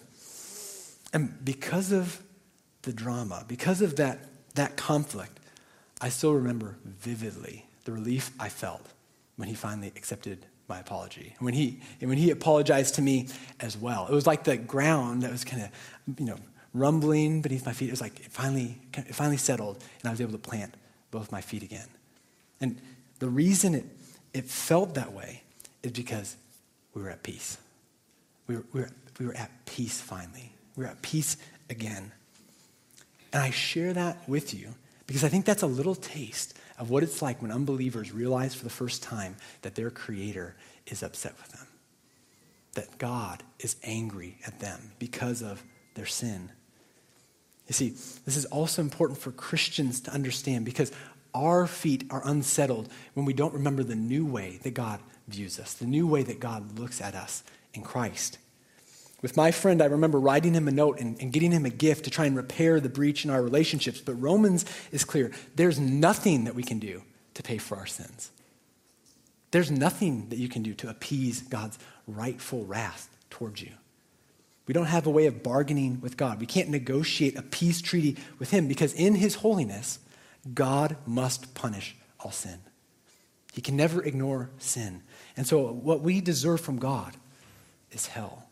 And 1.13 1.43
because 1.43 1.91
of 1.91 2.21
the 2.83 2.93
drama, 2.93 3.45
because 3.47 3.81
of 3.81 3.95
that, 3.95 4.19
that 4.55 4.77
conflict, 4.77 5.39
I 6.01 6.09
still 6.09 6.33
remember 6.33 6.75
vividly 6.85 7.65
the 7.85 7.91
relief 7.91 8.31
I 8.39 8.49
felt 8.49 8.85
when 9.37 9.47
he 9.47 9.55
finally 9.55 9.87
accepted 9.95 10.45
my 10.67 10.79
apology. 10.79 11.33
And 11.37 11.45
when 11.45 11.53
he, 11.53 11.79
and 11.99 12.09
when 12.09 12.17
he 12.17 12.29
apologized 12.29 12.95
to 12.95 13.01
me 13.01 13.27
as 13.59 13.75
well. 13.75 14.07
It 14.07 14.13
was 14.13 14.27
like 14.27 14.43
the 14.43 14.57
ground 14.57 15.23
that 15.23 15.31
was 15.31 15.43
kind 15.43 15.63
of, 15.63 16.19
you 16.19 16.25
know, 16.25 16.37
rumbling 16.73 17.41
beneath 17.41 17.65
my 17.65 17.73
feet. 17.73 17.89
It 17.89 17.91
was 17.91 18.01
like 18.01 18.19
it 18.19 18.31
finally, 18.31 18.77
it 18.93 19.15
finally 19.15 19.37
settled, 19.37 19.83
and 20.01 20.07
I 20.07 20.11
was 20.11 20.21
able 20.21 20.33
to 20.33 20.37
plant 20.37 20.75
both 21.11 21.31
my 21.31 21.41
feet 21.41 21.63
again. 21.63 21.87
And 22.61 22.79
the 23.19 23.29
reason 23.29 23.75
it, 23.75 23.85
it 24.33 24.45
felt 24.45 24.95
that 24.95 25.13
way 25.13 25.43
is 25.83 25.91
because 25.91 26.35
we 26.93 27.01
were 27.01 27.09
at 27.09 27.23
peace. 27.23 27.57
We 28.47 28.55
were, 28.55 28.63
we 28.73 28.81
were, 28.81 28.89
we 29.19 29.25
were 29.25 29.35
at 29.35 29.51
peace 29.65 30.01
finally. 30.01 30.53
We 30.75 30.83
were 30.83 30.89
at 30.89 31.01
peace 31.01 31.37
again. 31.69 32.11
And 33.31 33.43
I 33.43 33.51
share 33.51 33.93
that 33.93 34.27
with 34.27 34.53
you 34.53 34.73
because 35.07 35.23
I 35.23 35.29
think 35.29 35.45
that's 35.45 35.63
a 35.63 35.67
little 35.67 35.95
taste 35.95 36.57
of 36.77 36.89
what 36.89 37.03
it's 37.03 37.21
like 37.21 37.41
when 37.41 37.51
unbelievers 37.51 38.11
realize 38.11 38.55
for 38.55 38.63
the 38.63 38.69
first 38.69 39.03
time 39.03 39.35
that 39.61 39.75
their 39.75 39.89
Creator 39.89 40.55
is 40.87 41.03
upset 41.03 41.33
with 41.37 41.49
them, 41.49 41.67
that 42.73 42.97
God 42.97 43.43
is 43.59 43.75
angry 43.83 44.37
at 44.47 44.59
them 44.59 44.91
because 44.97 45.41
of 45.41 45.63
their 45.95 46.05
sin. 46.05 46.51
You 47.69 47.73
see, 47.73 47.89
this 48.25 48.35
is 48.35 48.45
also 48.45 48.81
important 48.81 49.19
for 49.19 49.31
Christians 49.31 50.01
to 50.01 50.11
understand 50.11 50.65
because 50.65 50.91
our 51.35 51.67
feet 51.67 52.03
are 52.09 52.21
unsettled 52.25 52.89
when 53.13 53.27
we 53.27 53.33
don't 53.33 53.53
remember 53.53 53.83
the 53.83 53.95
new 53.95 54.25
way 54.25 54.59
that 54.63 54.73
God 54.73 54.99
views 55.27 55.59
us, 55.59 55.75
the 55.75 55.85
new 55.85 56.07
way 56.07 56.23
that 56.23 56.39
God 56.39 56.79
looks 56.79 56.99
at 56.99 57.13
us 57.13 57.43
in 57.75 57.83
Christ. 57.83 58.39
With 59.21 59.37
my 59.37 59.51
friend, 59.51 59.83
I 59.83 59.85
remember 59.85 60.19
writing 60.19 60.55
him 60.55 60.67
a 60.67 60.71
note 60.71 60.99
and, 60.99 61.21
and, 61.21 61.31
getting 61.31 61.51
him 61.51 61.65
a 61.65 61.69
gift 61.69 62.05
to 62.05 62.09
try 62.09 62.25
and 62.25 62.35
repair 62.35 62.79
the 62.79 62.89
breach 62.89 63.23
in 63.23 63.29
our 63.29 63.43
relationships. 63.43 64.01
But 64.01 64.15
Romans 64.15 64.65
is 64.91 65.03
clear 65.03 65.31
there's 65.55 65.79
nothing 65.79 66.45
that 66.45 66.55
we 66.55 66.63
can 66.63 66.79
do 66.79 67.03
to 67.35 67.43
pay 67.43 67.59
for 67.59 67.77
our 67.77 67.85
sins. 67.85 68.31
There's 69.51 69.69
nothing 69.69 70.29
that 70.29 70.39
you 70.39 70.49
can 70.49 70.63
do 70.63 70.73
to 70.75 70.89
appease 70.89 71.41
God's 71.41 71.77
rightful 72.07 72.65
wrath 72.65 73.09
towards 73.29 73.61
you. 73.61 73.73
We 74.69 74.73
don't 74.73 74.85
have 74.85 75.07
a 75.07 75.09
way 75.09 75.25
of 75.25 75.41
bargaining 75.41 75.99
with 75.99 76.15
God. 76.15 76.39
We 76.39 76.45
can't 76.45 76.69
negotiate 76.69 77.35
a 77.35 77.41
peace 77.41 77.81
treaty 77.81 78.17
with 78.37 78.51
Him 78.51 78.67
because 78.67 78.93
in 78.93 79.15
His 79.15 79.33
holiness, 79.33 79.97
God 80.53 80.95
must 81.07 81.55
punish 81.55 81.95
all 82.19 82.29
sin. 82.29 82.59
He 83.51 83.61
can 83.61 83.75
never 83.75 84.03
ignore 84.03 84.51
sin. 84.59 85.01
And 85.35 85.47
so, 85.47 85.71
what 85.71 86.01
we 86.01 86.21
deserve 86.21 86.61
from 86.61 86.77
God 86.77 87.15
is 87.91 88.05
hell. 88.05 88.47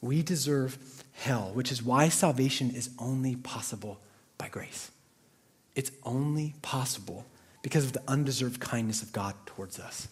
We 0.00 0.22
deserve 0.22 0.78
hell, 1.12 1.50
which 1.52 1.70
is 1.70 1.82
why 1.82 2.08
salvation 2.08 2.70
is 2.70 2.88
only 2.98 3.36
possible 3.36 4.00
by 4.38 4.48
grace. 4.48 4.90
It's 5.74 5.90
only 6.04 6.54
possible 6.62 7.26
because 7.60 7.84
of 7.84 7.92
the 7.92 8.02
undeserved 8.08 8.60
kindness 8.60 9.02
of 9.02 9.12
God 9.12 9.34
towards 9.44 9.78
us. 9.78 10.08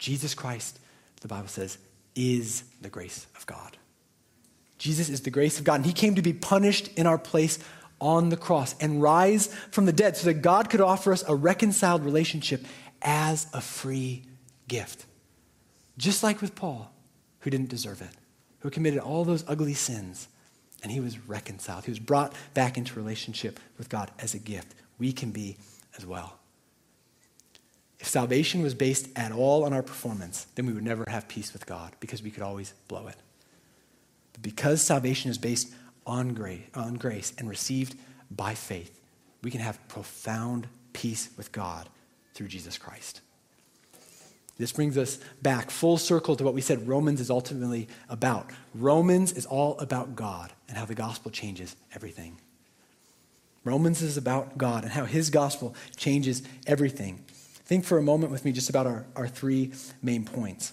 Jesus 0.00 0.34
Christ, 0.34 0.80
the 1.20 1.28
Bible 1.28 1.46
says, 1.46 1.78
is 2.16 2.64
the 2.80 2.88
grace 2.88 3.26
of 3.36 3.46
God. 3.46 3.76
Jesus 4.78 5.08
is 5.08 5.20
the 5.20 5.30
grace 5.30 5.58
of 5.58 5.64
God, 5.64 5.76
and 5.76 5.86
He 5.86 5.92
came 5.92 6.16
to 6.16 6.22
be 6.22 6.32
punished 6.32 6.88
in 6.98 7.06
our 7.06 7.18
place 7.18 7.58
on 8.00 8.28
the 8.30 8.36
cross 8.36 8.74
and 8.80 9.00
rise 9.00 9.46
from 9.70 9.86
the 9.86 9.92
dead 9.92 10.16
so 10.16 10.26
that 10.26 10.42
God 10.42 10.68
could 10.68 10.80
offer 10.80 11.12
us 11.12 11.24
a 11.28 11.34
reconciled 11.34 12.04
relationship 12.04 12.64
as 13.00 13.46
a 13.52 13.60
free 13.60 14.24
gift. 14.68 15.06
Just 15.96 16.22
like 16.22 16.42
with 16.42 16.54
Paul, 16.54 16.90
who 17.40 17.50
didn't 17.50 17.70
deserve 17.70 18.02
it 18.02 18.10
who 18.66 18.70
committed 18.70 18.98
all 18.98 19.24
those 19.24 19.44
ugly 19.46 19.74
sins, 19.74 20.26
and 20.82 20.90
he 20.90 20.98
was 20.98 21.28
reconciled. 21.28 21.84
He 21.84 21.90
was 21.92 22.00
brought 22.00 22.34
back 22.52 22.76
into 22.76 22.96
relationship 22.96 23.60
with 23.78 23.88
God 23.88 24.10
as 24.18 24.34
a 24.34 24.40
gift. 24.40 24.74
We 24.98 25.12
can 25.12 25.30
be 25.30 25.56
as 25.96 26.04
well. 26.04 26.36
If 27.98 28.08
salvation 28.08 28.62
was 28.62 28.74
based 28.74 29.08
at 29.16 29.32
all 29.32 29.64
on 29.64 29.72
our 29.72 29.82
performance, 29.82 30.46
then 30.54 30.66
we 30.66 30.72
would 30.72 30.84
never 30.84 31.04
have 31.08 31.28
peace 31.28 31.52
with 31.52 31.66
God 31.66 31.92
because 32.00 32.22
we 32.22 32.30
could 32.30 32.42
always 32.42 32.74
blow 32.88 33.06
it. 33.06 33.16
But 34.32 34.42
because 34.42 34.82
salvation 34.82 35.30
is 35.30 35.38
based 35.38 35.72
on 36.06 36.34
grace, 36.34 36.62
on 36.74 36.94
grace 36.94 37.32
and 37.38 37.48
received 37.48 37.96
by 38.30 38.54
faith, 38.54 39.00
we 39.42 39.50
can 39.50 39.60
have 39.60 39.86
profound 39.88 40.68
peace 40.92 41.30
with 41.36 41.52
God 41.52 41.88
through 42.34 42.48
Jesus 42.48 42.78
Christ. 42.78 43.22
This 44.58 44.72
brings 44.72 44.96
us 44.96 45.18
back 45.42 45.70
full 45.70 45.98
circle 45.98 46.34
to 46.36 46.44
what 46.44 46.54
we 46.54 46.62
said 46.62 46.88
Romans 46.88 47.20
is 47.20 47.30
ultimately 47.30 47.88
about. 48.08 48.50
Romans 48.74 49.32
is 49.32 49.44
all 49.44 49.78
about 49.78 50.16
God 50.16 50.52
and 50.68 50.78
how 50.78 50.86
the 50.86 50.94
gospel 50.94 51.30
changes 51.30 51.76
everything. 51.94 52.38
Romans 53.64 54.00
is 54.00 54.16
about 54.16 54.56
God 54.56 54.84
and 54.84 54.92
how 54.92 55.04
his 55.04 55.28
gospel 55.28 55.74
changes 55.96 56.42
everything. 56.66 57.24
Think 57.66 57.84
for 57.84 57.98
a 57.98 58.02
moment 58.02 58.32
with 58.32 58.44
me 58.44 58.52
just 58.52 58.70
about 58.70 58.86
our, 58.86 59.06
our 59.16 59.28
three 59.28 59.72
main 60.00 60.24
points. 60.24 60.72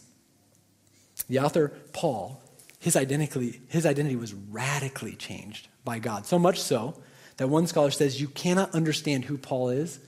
The 1.28 1.40
author, 1.40 1.74
Paul, 1.92 2.42
his 2.80 2.96
identity, 2.96 3.62
his 3.68 3.86
identity 3.86 4.16
was 4.16 4.34
radically 4.34 5.16
changed 5.16 5.68
by 5.84 6.00
God. 6.00 6.26
So 6.26 6.38
much 6.38 6.62
so 6.62 6.96
that 7.38 7.50
one 7.50 7.66
scholar 7.66 7.92
says 7.92 8.22
you 8.22 8.28
cannot 8.28 8.76
understand 8.76 9.26
who 9.26 9.38
Paul 9.38 9.70
is 9.70 10.00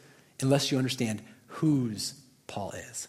unless 0.42 0.72
you 0.72 0.78
understand 0.78 1.24
whose 1.48 2.14
Paul 2.48 2.72
is. 2.72 3.08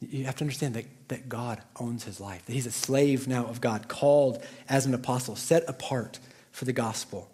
You 0.00 0.24
have 0.24 0.36
to 0.36 0.44
understand 0.44 0.74
that, 0.74 0.86
that 1.08 1.28
God 1.28 1.60
owns 1.78 2.04
his 2.04 2.20
life, 2.20 2.46
that 2.46 2.52
he's 2.52 2.66
a 2.66 2.72
slave 2.72 3.26
now 3.28 3.46
of 3.46 3.60
God, 3.60 3.88
called 3.88 4.42
as 4.68 4.86
an 4.86 4.94
apostle, 4.94 5.36
set 5.36 5.68
apart 5.68 6.20
for 6.52 6.64
the 6.64 6.72
gospel. 6.72 7.28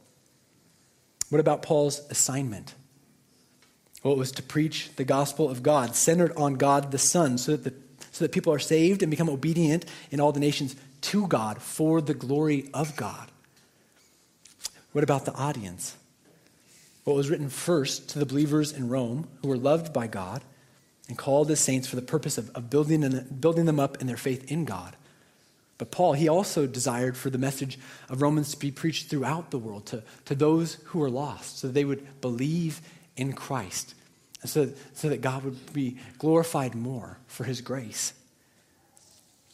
What 1.29 1.41
about 1.41 1.63
Paul's 1.63 2.01
assignment? 2.11 2.75
Well, 4.05 4.13
it 4.13 4.19
was 4.19 4.33
to 4.33 4.43
preach 4.43 4.91
the 4.97 5.05
gospel 5.05 5.51
of 5.51 5.63
God, 5.63 5.97
centered 5.97 6.33
on 6.37 6.55
God 6.55 6.93
the 6.93 6.99
Son, 6.99 7.39
so 7.39 7.57
that, 7.57 7.65
the, 7.65 7.75
so 8.13 8.25
that 8.25 8.33
people 8.33 8.53
are 8.53 8.59
saved 8.59 9.03
and 9.03 9.11
become 9.11 9.31
obedient 9.31 9.87
in 10.11 10.21
all 10.21 10.31
the 10.31 10.41
nations 10.41 10.77
to 11.01 11.27
God 11.27 11.61
for 11.63 12.03
the 12.03 12.15
glory 12.15 12.69
of 12.75 12.95
God. 12.97 13.31
What 14.93 15.05
about 15.05 15.25
the 15.25 15.33
audience? 15.33 15.97
What 17.05 17.17
was 17.17 17.31
written 17.31 17.49
first 17.49 18.11
to 18.11 18.19
the 18.19 18.27
believers 18.27 18.73
in 18.73 18.91
Rome 18.91 19.27
who 19.41 19.49
were 19.49 19.57
loved 19.57 19.93
by 19.93 20.07
God 20.07 20.43
and 21.09 21.17
called 21.17 21.51
as 21.51 21.61
saints 21.61 21.89
for 21.89 21.97
the 21.97 22.03
purpose 22.03 22.37
of, 22.37 22.51
of 22.55 22.69
building, 22.69 23.05
and, 23.05 23.41
building 23.41 23.65
them 23.65 23.81
up 23.81 24.01
in 24.03 24.07
their 24.07 24.17
faith 24.19 24.51
in 24.53 24.67
God. 24.67 24.97
But 25.77 25.91
Paul, 25.91 26.13
he 26.13 26.29
also 26.29 26.67
desired 26.67 27.17
for 27.17 27.31
the 27.31 27.39
message 27.39 27.79
of 28.09 28.23
Romans 28.23 28.53
to 28.53 28.59
be 28.59 28.71
preached 28.71 29.09
throughout 29.09 29.51
the 29.51 29.59
world 29.59 29.87
to, 29.87 30.03
to 30.27 30.35
those 30.35 30.75
who 30.85 31.03
are 31.03 31.11
lost, 31.11 31.59
so 31.59 31.69
they 31.69 31.85
would 31.85 32.21
believe 32.21 32.81
in 33.17 33.33
Christ, 33.33 33.95
so, 34.45 34.71
so 34.93 35.09
that 35.09 35.21
God 35.21 35.45
would 35.45 35.73
be 35.73 35.97
glorified 36.19 36.75
more 36.75 37.19
for 37.27 37.45
his 37.45 37.61
grace. 37.61 38.13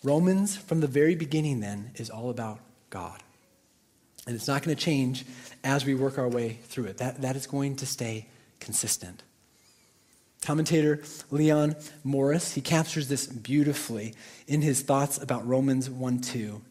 Romans, 0.03 0.57
from 0.57 0.81
the 0.81 0.87
very 0.87 1.15
beginning, 1.15 1.61
then, 1.61 1.91
is 1.97 2.11
all 2.11 2.31
about 2.31 2.59
God. 2.89 3.23
And 4.27 4.35
it's 4.35 4.49
not 4.49 4.63
going 4.63 4.77
to 4.77 4.83
change 4.83 5.25
as 5.63 5.85
we 5.85 5.95
work 5.95 6.19
our 6.19 6.29
way 6.29 6.59
through 6.65 6.87
it. 6.87 6.99
That, 6.99 7.23
that 7.23 7.37
is 7.37 7.47
going 7.47 7.77
to 7.77 7.87
stay 7.87 8.27
consistent. 8.61 9.23
Commentator 10.43 11.03
Leon 11.31 11.77
Morris, 12.03 12.55
he 12.55 12.61
captures 12.61 13.09
this 13.09 13.27
beautifully 13.27 14.15
in 14.47 14.63
his 14.63 14.81
thoughts 14.83 15.19
about 15.19 15.47
Romans 15.47 15.91
1 15.91 16.21
2. 16.21 16.63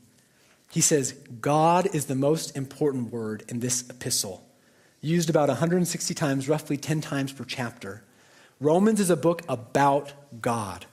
He 0.72 0.82
says, 0.82 1.14
God 1.42 1.88
is 1.94 2.06
the 2.06 2.16
most 2.16 2.56
important 2.56 3.12
word 3.12 3.44
in 3.48 3.60
this 3.60 3.88
epistle, 3.90 4.44
used 5.02 5.30
about 5.30 5.50
160 5.50 6.14
times, 6.14 6.50
roughly 6.50 6.78
10 6.78 7.02
times 7.02 7.32
per 7.32 7.44
chapter. 7.44 8.04
Romans 8.60 9.00
is 9.00 9.10
a 9.10 9.16
book 9.16 9.42
about 9.48 10.14
God. 10.42 10.86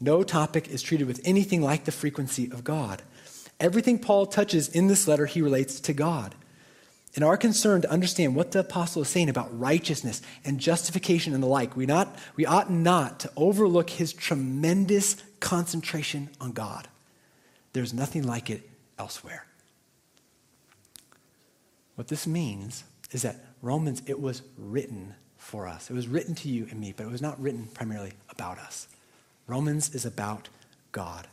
No 0.00 0.22
topic 0.22 0.68
is 0.68 0.82
treated 0.82 1.06
with 1.06 1.20
anything 1.24 1.62
like 1.62 1.84
the 1.84 1.92
frequency 1.92 2.50
of 2.50 2.62
God. 2.62 3.02
Everything 3.58 3.98
Paul 3.98 4.26
touches 4.26 4.68
in 4.68 4.86
this 4.86 5.08
letter, 5.08 5.26
he 5.26 5.40
relates 5.40 5.80
to 5.80 5.92
God. 5.92 6.34
In 7.14 7.22
our 7.22 7.38
concern 7.38 7.80
to 7.80 7.90
understand 7.90 8.36
what 8.36 8.52
the 8.52 8.58
apostle 8.58 9.00
is 9.00 9.08
saying 9.08 9.30
about 9.30 9.58
righteousness 9.58 10.20
and 10.44 10.60
justification 10.60 11.32
and 11.32 11.42
the 11.42 11.46
like, 11.46 11.74
we, 11.74 11.86
not, 11.86 12.14
we 12.36 12.44
ought 12.44 12.70
not 12.70 13.20
to 13.20 13.32
overlook 13.36 13.88
his 13.88 14.12
tremendous 14.12 15.16
concentration 15.40 16.28
on 16.42 16.52
God. 16.52 16.88
There's 17.72 17.94
nothing 17.94 18.26
like 18.26 18.50
it 18.50 18.68
elsewhere. 18.98 19.46
What 21.94 22.08
this 22.08 22.26
means 22.26 22.84
is 23.12 23.22
that 23.22 23.36
Romans, 23.62 24.02
it 24.06 24.20
was 24.20 24.42
written 24.58 25.14
for 25.36 25.66
us. 25.66 25.90
It 25.90 25.94
was 25.94 26.08
written 26.08 26.34
to 26.36 26.48
you 26.48 26.66
and 26.70 26.80
me, 26.80 26.92
but 26.96 27.04
it 27.04 27.10
was 27.10 27.22
not 27.22 27.40
written 27.40 27.68
primarily 27.72 28.12
about 28.30 28.58
us. 28.58 28.88
Romans 29.46 29.94
is 29.94 30.04
about 30.04 30.48
God. 30.92 31.26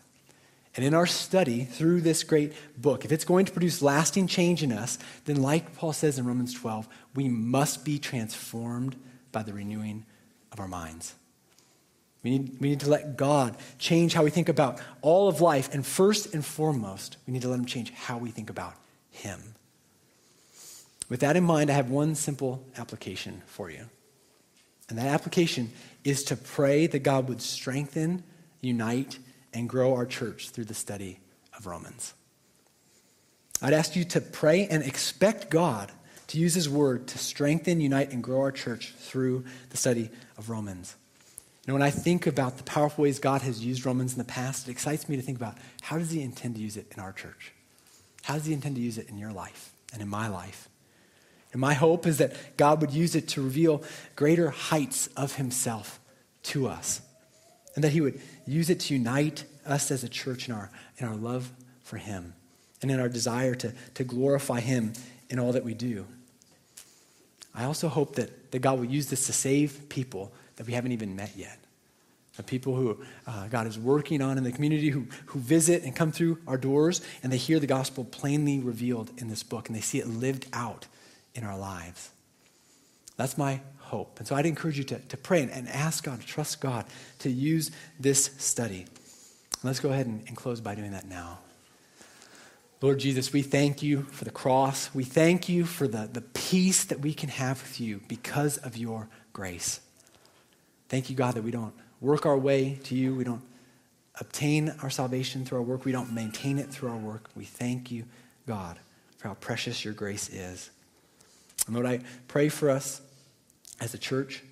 And 0.75 0.85
in 0.85 0.93
our 0.93 1.05
study 1.05 1.65
through 1.65 2.01
this 2.01 2.23
great 2.23 2.53
book, 2.77 3.05
if 3.05 3.11
it's 3.11 3.25
going 3.25 3.45
to 3.45 3.51
produce 3.51 3.81
lasting 3.81 4.27
change 4.27 4.63
in 4.63 4.71
us, 4.71 4.97
then, 5.25 5.41
like 5.41 5.75
Paul 5.75 5.93
says 5.93 6.17
in 6.17 6.25
Romans 6.25 6.53
12, 6.53 6.87
we 7.15 7.27
must 7.27 7.85
be 7.85 7.99
transformed 7.99 8.95
by 9.31 9.43
the 9.43 9.53
renewing 9.53 10.05
of 10.51 10.59
our 10.59 10.67
minds. 10.67 11.13
We 12.23 12.31
need, 12.31 12.59
we 12.59 12.69
need 12.69 12.79
to 12.79 12.89
let 12.89 13.17
God 13.17 13.57
change 13.77 14.13
how 14.13 14.23
we 14.23 14.29
think 14.29 14.49
about 14.49 14.81
all 15.01 15.27
of 15.27 15.41
life. 15.41 15.73
And 15.73 15.85
first 15.85 16.33
and 16.33 16.43
foremost, 16.43 17.17
we 17.27 17.33
need 17.33 17.41
to 17.43 17.49
let 17.49 17.59
Him 17.59 17.65
change 17.65 17.91
how 17.91 18.17
we 18.17 18.31
think 18.31 18.49
about 18.49 18.75
Him. 19.11 19.52
With 21.13 21.19
that 21.19 21.37
in 21.37 21.43
mind, 21.43 21.69
I 21.69 21.73
have 21.73 21.91
one 21.91 22.15
simple 22.15 22.65
application 22.75 23.43
for 23.45 23.69
you. 23.69 23.87
And 24.89 24.97
that 24.97 25.05
application 25.05 25.71
is 26.03 26.23
to 26.23 26.35
pray 26.35 26.87
that 26.87 27.03
God 27.03 27.29
would 27.29 27.39
strengthen, 27.39 28.23
unite, 28.61 29.19
and 29.53 29.69
grow 29.69 29.93
our 29.93 30.07
church 30.07 30.49
through 30.49 30.65
the 30.65 30.73
study 30.73 31.19
of 31.55 31.67
Romans. 31.67 32.15
I'd 33.61 33.73
ask 33.73 33.95
you 33.95 34.05
to 34.05 34.21
pray 34.21 34.65
and 34.65 34.81
expect 34.81 35.51
God 35.51 35.91
to 36.29 36.39
use 36.39 36.55
His 36.55 36.67
word 36.67 37.05
to 37.09 37.19
strengthen, 37.19 37.79
unite, 37.79 38.11
and 38.11 38.23
grow 38.23 38.39
our 38.41 38.51
church 38.51 38.95
through 38.97 39.45
the 39.69 39.77
study 39.77 40.09
of 40.39 40.49
Romans. 40.49 40.95
You 41.67 41.73
know, 41.73 41.73
when 41.75 41.83
I 41.83 41.91
think 41.91 42.25
about 42.25 42.57
the 42.57 42.63
powerful 42.63 43.03
ways 43.03 43.19
God 43.19 43.43
has 43.43 43.63
used 43.63 43.85
Romans 43.85 44.13
in 44.13 44.17
the 44.17 44.23
past, 44.23 44.67
it 44.67 44.71
excites 44.71 45.07
me 45.07 45.15
to 45.17 45.21
think 45.21 45.37
about 45.37 45.59
how 45.83 45.99
does 45.99 46.09
He 46.09 46.23
intend 46.23 46.55
to 46.55 46.61
use 46.61 46.75
it 46.75 46.91
in 46.97 46.99
our 46.99 47.13
church? 47.13 47.53
How 48.23 48.33
does 48.33 48.47
He 48.47 48.53
intend 48.53 48.77
to 48.77 48.81
use 48.81 48.97
it 48.97 49.09
in 49.09 49.19
your 49.19 49.31
life 49.31 49.73
and 49.93 50.01
in 50.01 50.07
my 50.07 50.27
life? 50.27 50.69
And 51.53 51.61
my 51.61 51.75
hope 51.75 52.05
is 52.05 52.17
that 52.17 52.33
God 52.57 52.81
would 52.81 52.91
use 52.91 53.15
it 53.15 53.27
to 53.29 53.41
reveal 53.41 53.83
greater 54.15 54.49
heights 54.49 55.07
of 55.15 55.35
Himself 55.35 55.99
to 56.43 56.67
us 56.67 57.01
and 57.75 57.83
that 57.83 57.91
He 57.91 58.01
would 58.01 58.19
use 58.45 58.69
it 58.69 58.79
to 58.81 58.95
unite 58.95 59.45
us 59.65 59.91
as 59.91 60.03
a 60.03 60.09
church 60.09 60.49
in 60.49 60.53
our, 60.53 60.69
in 60.97 61.07
our 61.07 61.15
love 61.15 61.51
for 61.83 61.97
Him 61.97 62.33
and 62.81 62.91
in 62.91 62.99
our 62.99 63.07
desire 63.07 63.53
to, 63.55 63.71
to 63.93 64.03
glorify 64.03 64.59
Him 64.59 64.93
in 65.29 65.39
all 65.39 65.53
that 65.53 65.63
we 65.63 65.75
do. 65.75 66.05
I 67.55 67.65
also 67.65 67.87
hope 67.87 68.15
that, 68.15 68.51
that 68.51 68.59
God 68.59 68.79
will 68.79 68.85
use 68.85 69.07
this 69.07 69.27
to 69.27 69.33
save 69.33 69.87
people 69.89 70.33
that 70.55 70.65
we 70.65 70.73
haven't 70.73 70.91
even 70.91 71.15
met 71.15 71.33
yet. 71.35 71.59
The 72.35 72.41
people 72.41 72.75
who 72.75 72.97
uh, 73.27 73.47
God 73.47 73.67
is 73.67 73.77
working 73.77 74.23
on 74.23 74.39
in 74.39 74.43
the 74.43 74.51
community 74.51 74.89
who, 74.89 75.05
who 75.27 75.39
visit 75.39 75.83
and 75.83 75.95
come 75.95 76.11
through 76.11 76.39
our 76.47 76.57
doors 76.57 77.01
and 77.21 77.31
they 77.31 77.37
hear 77.37 77.59
the 77.59 77.67
gospel 77.67 78.05
plainly 78.05 78.59
revealed 78.59 79.11
in 79.19 79.27
this 79.27 79.43
book 79.43 79.69
and 79.69 79.75
they 79.75 79.81
see 79.81 79.99
it 79.99 80.07
lived 80.07 80.47
out 80.51 80.87
in 81.35 81.43
our 81.43 81.57
lives. 81.57 82.09
That's 83.17 83.37
my 83.37 83.61
hope. 83.79 84.19
And 84.19 84.27
so 84.27 84.35
I'd 84.35 84.45
encourage 84.45 84.77
you 84.77 84.83
to, 84.85 84.99
to 84.99 85.17
pray 85.17 85.41
and, 85.41 85.51
and 85.51 85.69
ask 85.69 86.03
God, 86.03 86.21
trust 86.21 86.61
God 86.61 86.85
to 87.19 87.29
use 87.29 87.71
this 87.99 88.31
study. 88.37 88.85
Let's 89.63 89.79
go 89.79 89.91
ahead 89.91 90.07
and, 90.07 90.23
and 90.27 90.35
close 90.35 90.59
by 90.61 90.75
doing 90.75 90.91
that 90.91 91.07
now. 91.07 91.39
Lord 92.81 92.99
Jesus, 92.99 93.31
we 93.31 93.43
thank 93.43 93.81
you 93.81 94.03
for 94.11 94.25
the 94.25 94.31
cross. 94.31 94.93
We 94.93 95.05
thank 95.05 95.47
you 95.47 95.63
for 95.63 95.87
the, 95.87 96.09
the 96.11 96.19
peace 96.21 96.83
that 96.85 96.99
we 96.99 97.13
can 97.13 97.29
have 97.29 97.61
with 97.61 97.79
you 97.79 98.01
because 98.09 98.57
of 98.57 98.75
your 98.75 99.07
grace. 99.31 99.79
Thank 100.89 101.09
you, 101.09 101.15
God, 101.15 101.35
that 101.35 101.43
we 101.43 101.51
don't 101.51 101.73
work 102.01 102.25
our 102.25 102.37
way 102.37 102.79
to 102.83 102.95
you. 102.95 103.15
We 103.15 103.23
don't 103.23 103.41
obtain 104.19 104.75
our 104.81 104.89
salvation 104.89 105.45
through 105.45 105.59
our 105.59 105.63
work. 105.63 105.85
We 105.85 105.93
don't 105.93 106.11
maintain 106.11 106.59
it 106.59 106.69
through 106.69 106.89
our 106.89 106.97
work. 106.97 107.29
We 107.35 107.45
thank 107.45 107.89
you, 107.89 108.03
God, 108.45 108.77
for 109.17 109.29
how 109.29 109.35
precious 109.35 109.85
your 109.85 109.93
grace 109.93 110.27
is. 110.29 110.69
And 111.65 111.75
Lord, 111.75 111.87
I 111.87 111.99
pray 112.27 112.49
for 112.49 112.69
us 112.69 113.01
as 113.79 113.93
a 113.93 113.97
church. 113.97 114.43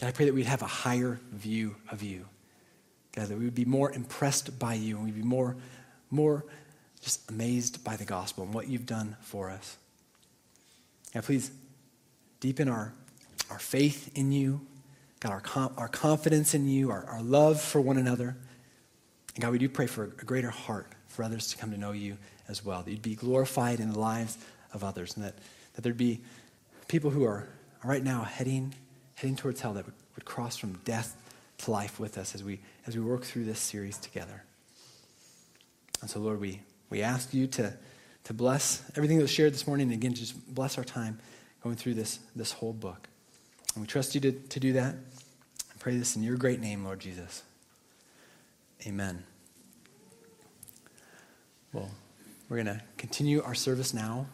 God, 0.00 0.08
I 0.08 0.12
pray 0.12 0.26
that 0.26 0.34
we'd 0.34 0.46
have 0.46 0.62
a 0.62 0.66
higher 0.66 1.20
view 1.32 1.76
of 1.90 2.02
you. 2.02 2.26
God, 3.12 3.28
that 3.28 3.38
we 3.38 3.44
would 3.44 3.54
be 3.54 3.64
more 3.64 3.92
impressed 3.92 4.58
by 4.58 4.74
you 4.74 4.96
and 4.96 5.06
we'd 5.06 5.16
be 5.16 5.22
more, 5.22 5.56
more 6.10 6.44
just 7.00 7.30
amazed 7.30 7.82
by 7.82 7.96
the 7.96 8.04
gospel 8.04 8.44
and 8.44 8.52
what 8.52 8.68
you've 8.68 8.86
done 8.86 9.16
for 9.20 9.50
us. 9.50 9.76
God, 11.14 11.24
please 11.24 11.50
deepen 12.40 12.68
our, 12.68 12.92
our 13.50 13.58
faith 13.58 14.10
in 14.14 14.32
you, 14.32 14.60
God, 15.20 15.32
our, 15.32 15.40
com- 15.40 15.72
our 15.78 15.88
confidence 15.88 16.52
in 16.52 16.68
you, 16.68 16.90
our, 16.90 17.04
our 17.06 17.22
love 17.22 17.60
for 17.60 17.80
one 17.80 17.96
another. 17.96 18.36
And 19.34 19.42
God, 19.42 19.52
we 19.52 19.58
do 19.58 19.68
pray 19.68 19.86
for 19.86 20.04
a 20.04 20.08
greater 20.08 20.50
heart 20.50 20.92
for 21.08 21.22
others 21.22 21.48
to 21.48 21.56
come 21.56 21.70
to 21.70 21.78
know 21.78 21.92
you 21.92 22.18
as 22.48 22.64
well, 22.64 22.82
that 22.82 22.90
you'd 22.90 23.02
be 23.02 23.14
glorified 23.14 23.80
in 23.80 23.92
the 23.92 23.98
lives 23.98 24.36
of 24.72 24.84
others, 24.84 25.16
and 25.16 25.24
that, 25.24 25.34
that 25.74 25.82
there'd 25.82 25.96
be 25.96 26.20
people 26.88 27.10
who 27.10 27.24
are 27.24 27.48
right 27.84 28.02
now 28.02 28.22
heading, 28.22 28.74
heading 29.14 29.36
towards 29.36 29.60
hell 29.60 29.72
that 29.74 29.84
would, 29.84 29.94
would 30.14 30.24
cross 30.24 30.56
from 30.56 30.74
death 30.84 31.16
to 31.58 31.70
life 31.70 31.98
with 31.98 32.18
us 32.18 32.34
as 32.34 32.44
we, 32.44 32.60
as 32.86 32.96
we 32.96 33.02
work 33.02 33.24
through 33.24 33.44
this 33.44 33.58
series 33.58 33.98
together. 33.98 34.42
And 36.00 36.10
so, 36.10 36.20
Lord, 36.20 36.40
we, 36.40 36.60
we 36.90 37.02
ask 37.02 37.32
you 37.32 37.46
to, 37.48 37.72
to 38.24 38.34
bless 38.34 38.82
everything 38.96 39.16
that 39.18 39.24
was 39.24 39.30
shared 39.30 39.54
this 39.54 39.66
morning, 39.66 39.92
and 39.92 39.94
again, 39.94 40.14
just 40.14 40.54
bless 40.54 40.78
our 40.78 40.84
time 40.84 41.18
going 41.62 41.76
through 41.76 41.94
this, 41.94 42.18
this 42.34 42.52
whole 42.52 42.72
book. 42.72 43.08
And 43.74 43.82
we 43.82 43.86
trust 43.86 44.14
you 44.14 44.20
to, 44.22 44.32
to 44.32 44.60
do 44.60 44.72
that. 44.74 44.94
I 44.94 45.78
pray 45.78 45.96
this 45.96 46.16
in 46.16 46.22
your 46.22 46.36
great 46.36 46.60
name, 46.60 46.84
Lord 46.84 47.00
Jesus. 47.00 47.42
Amen. 48.86 49.24
Well, 51.72 51.90
we're 52.48 52.62
going 52.62 52.78
to 52.78 52.82
continue 52.96 53.42
our 53.42 53.54
service 53.54 53.92
now. 53.92 54.26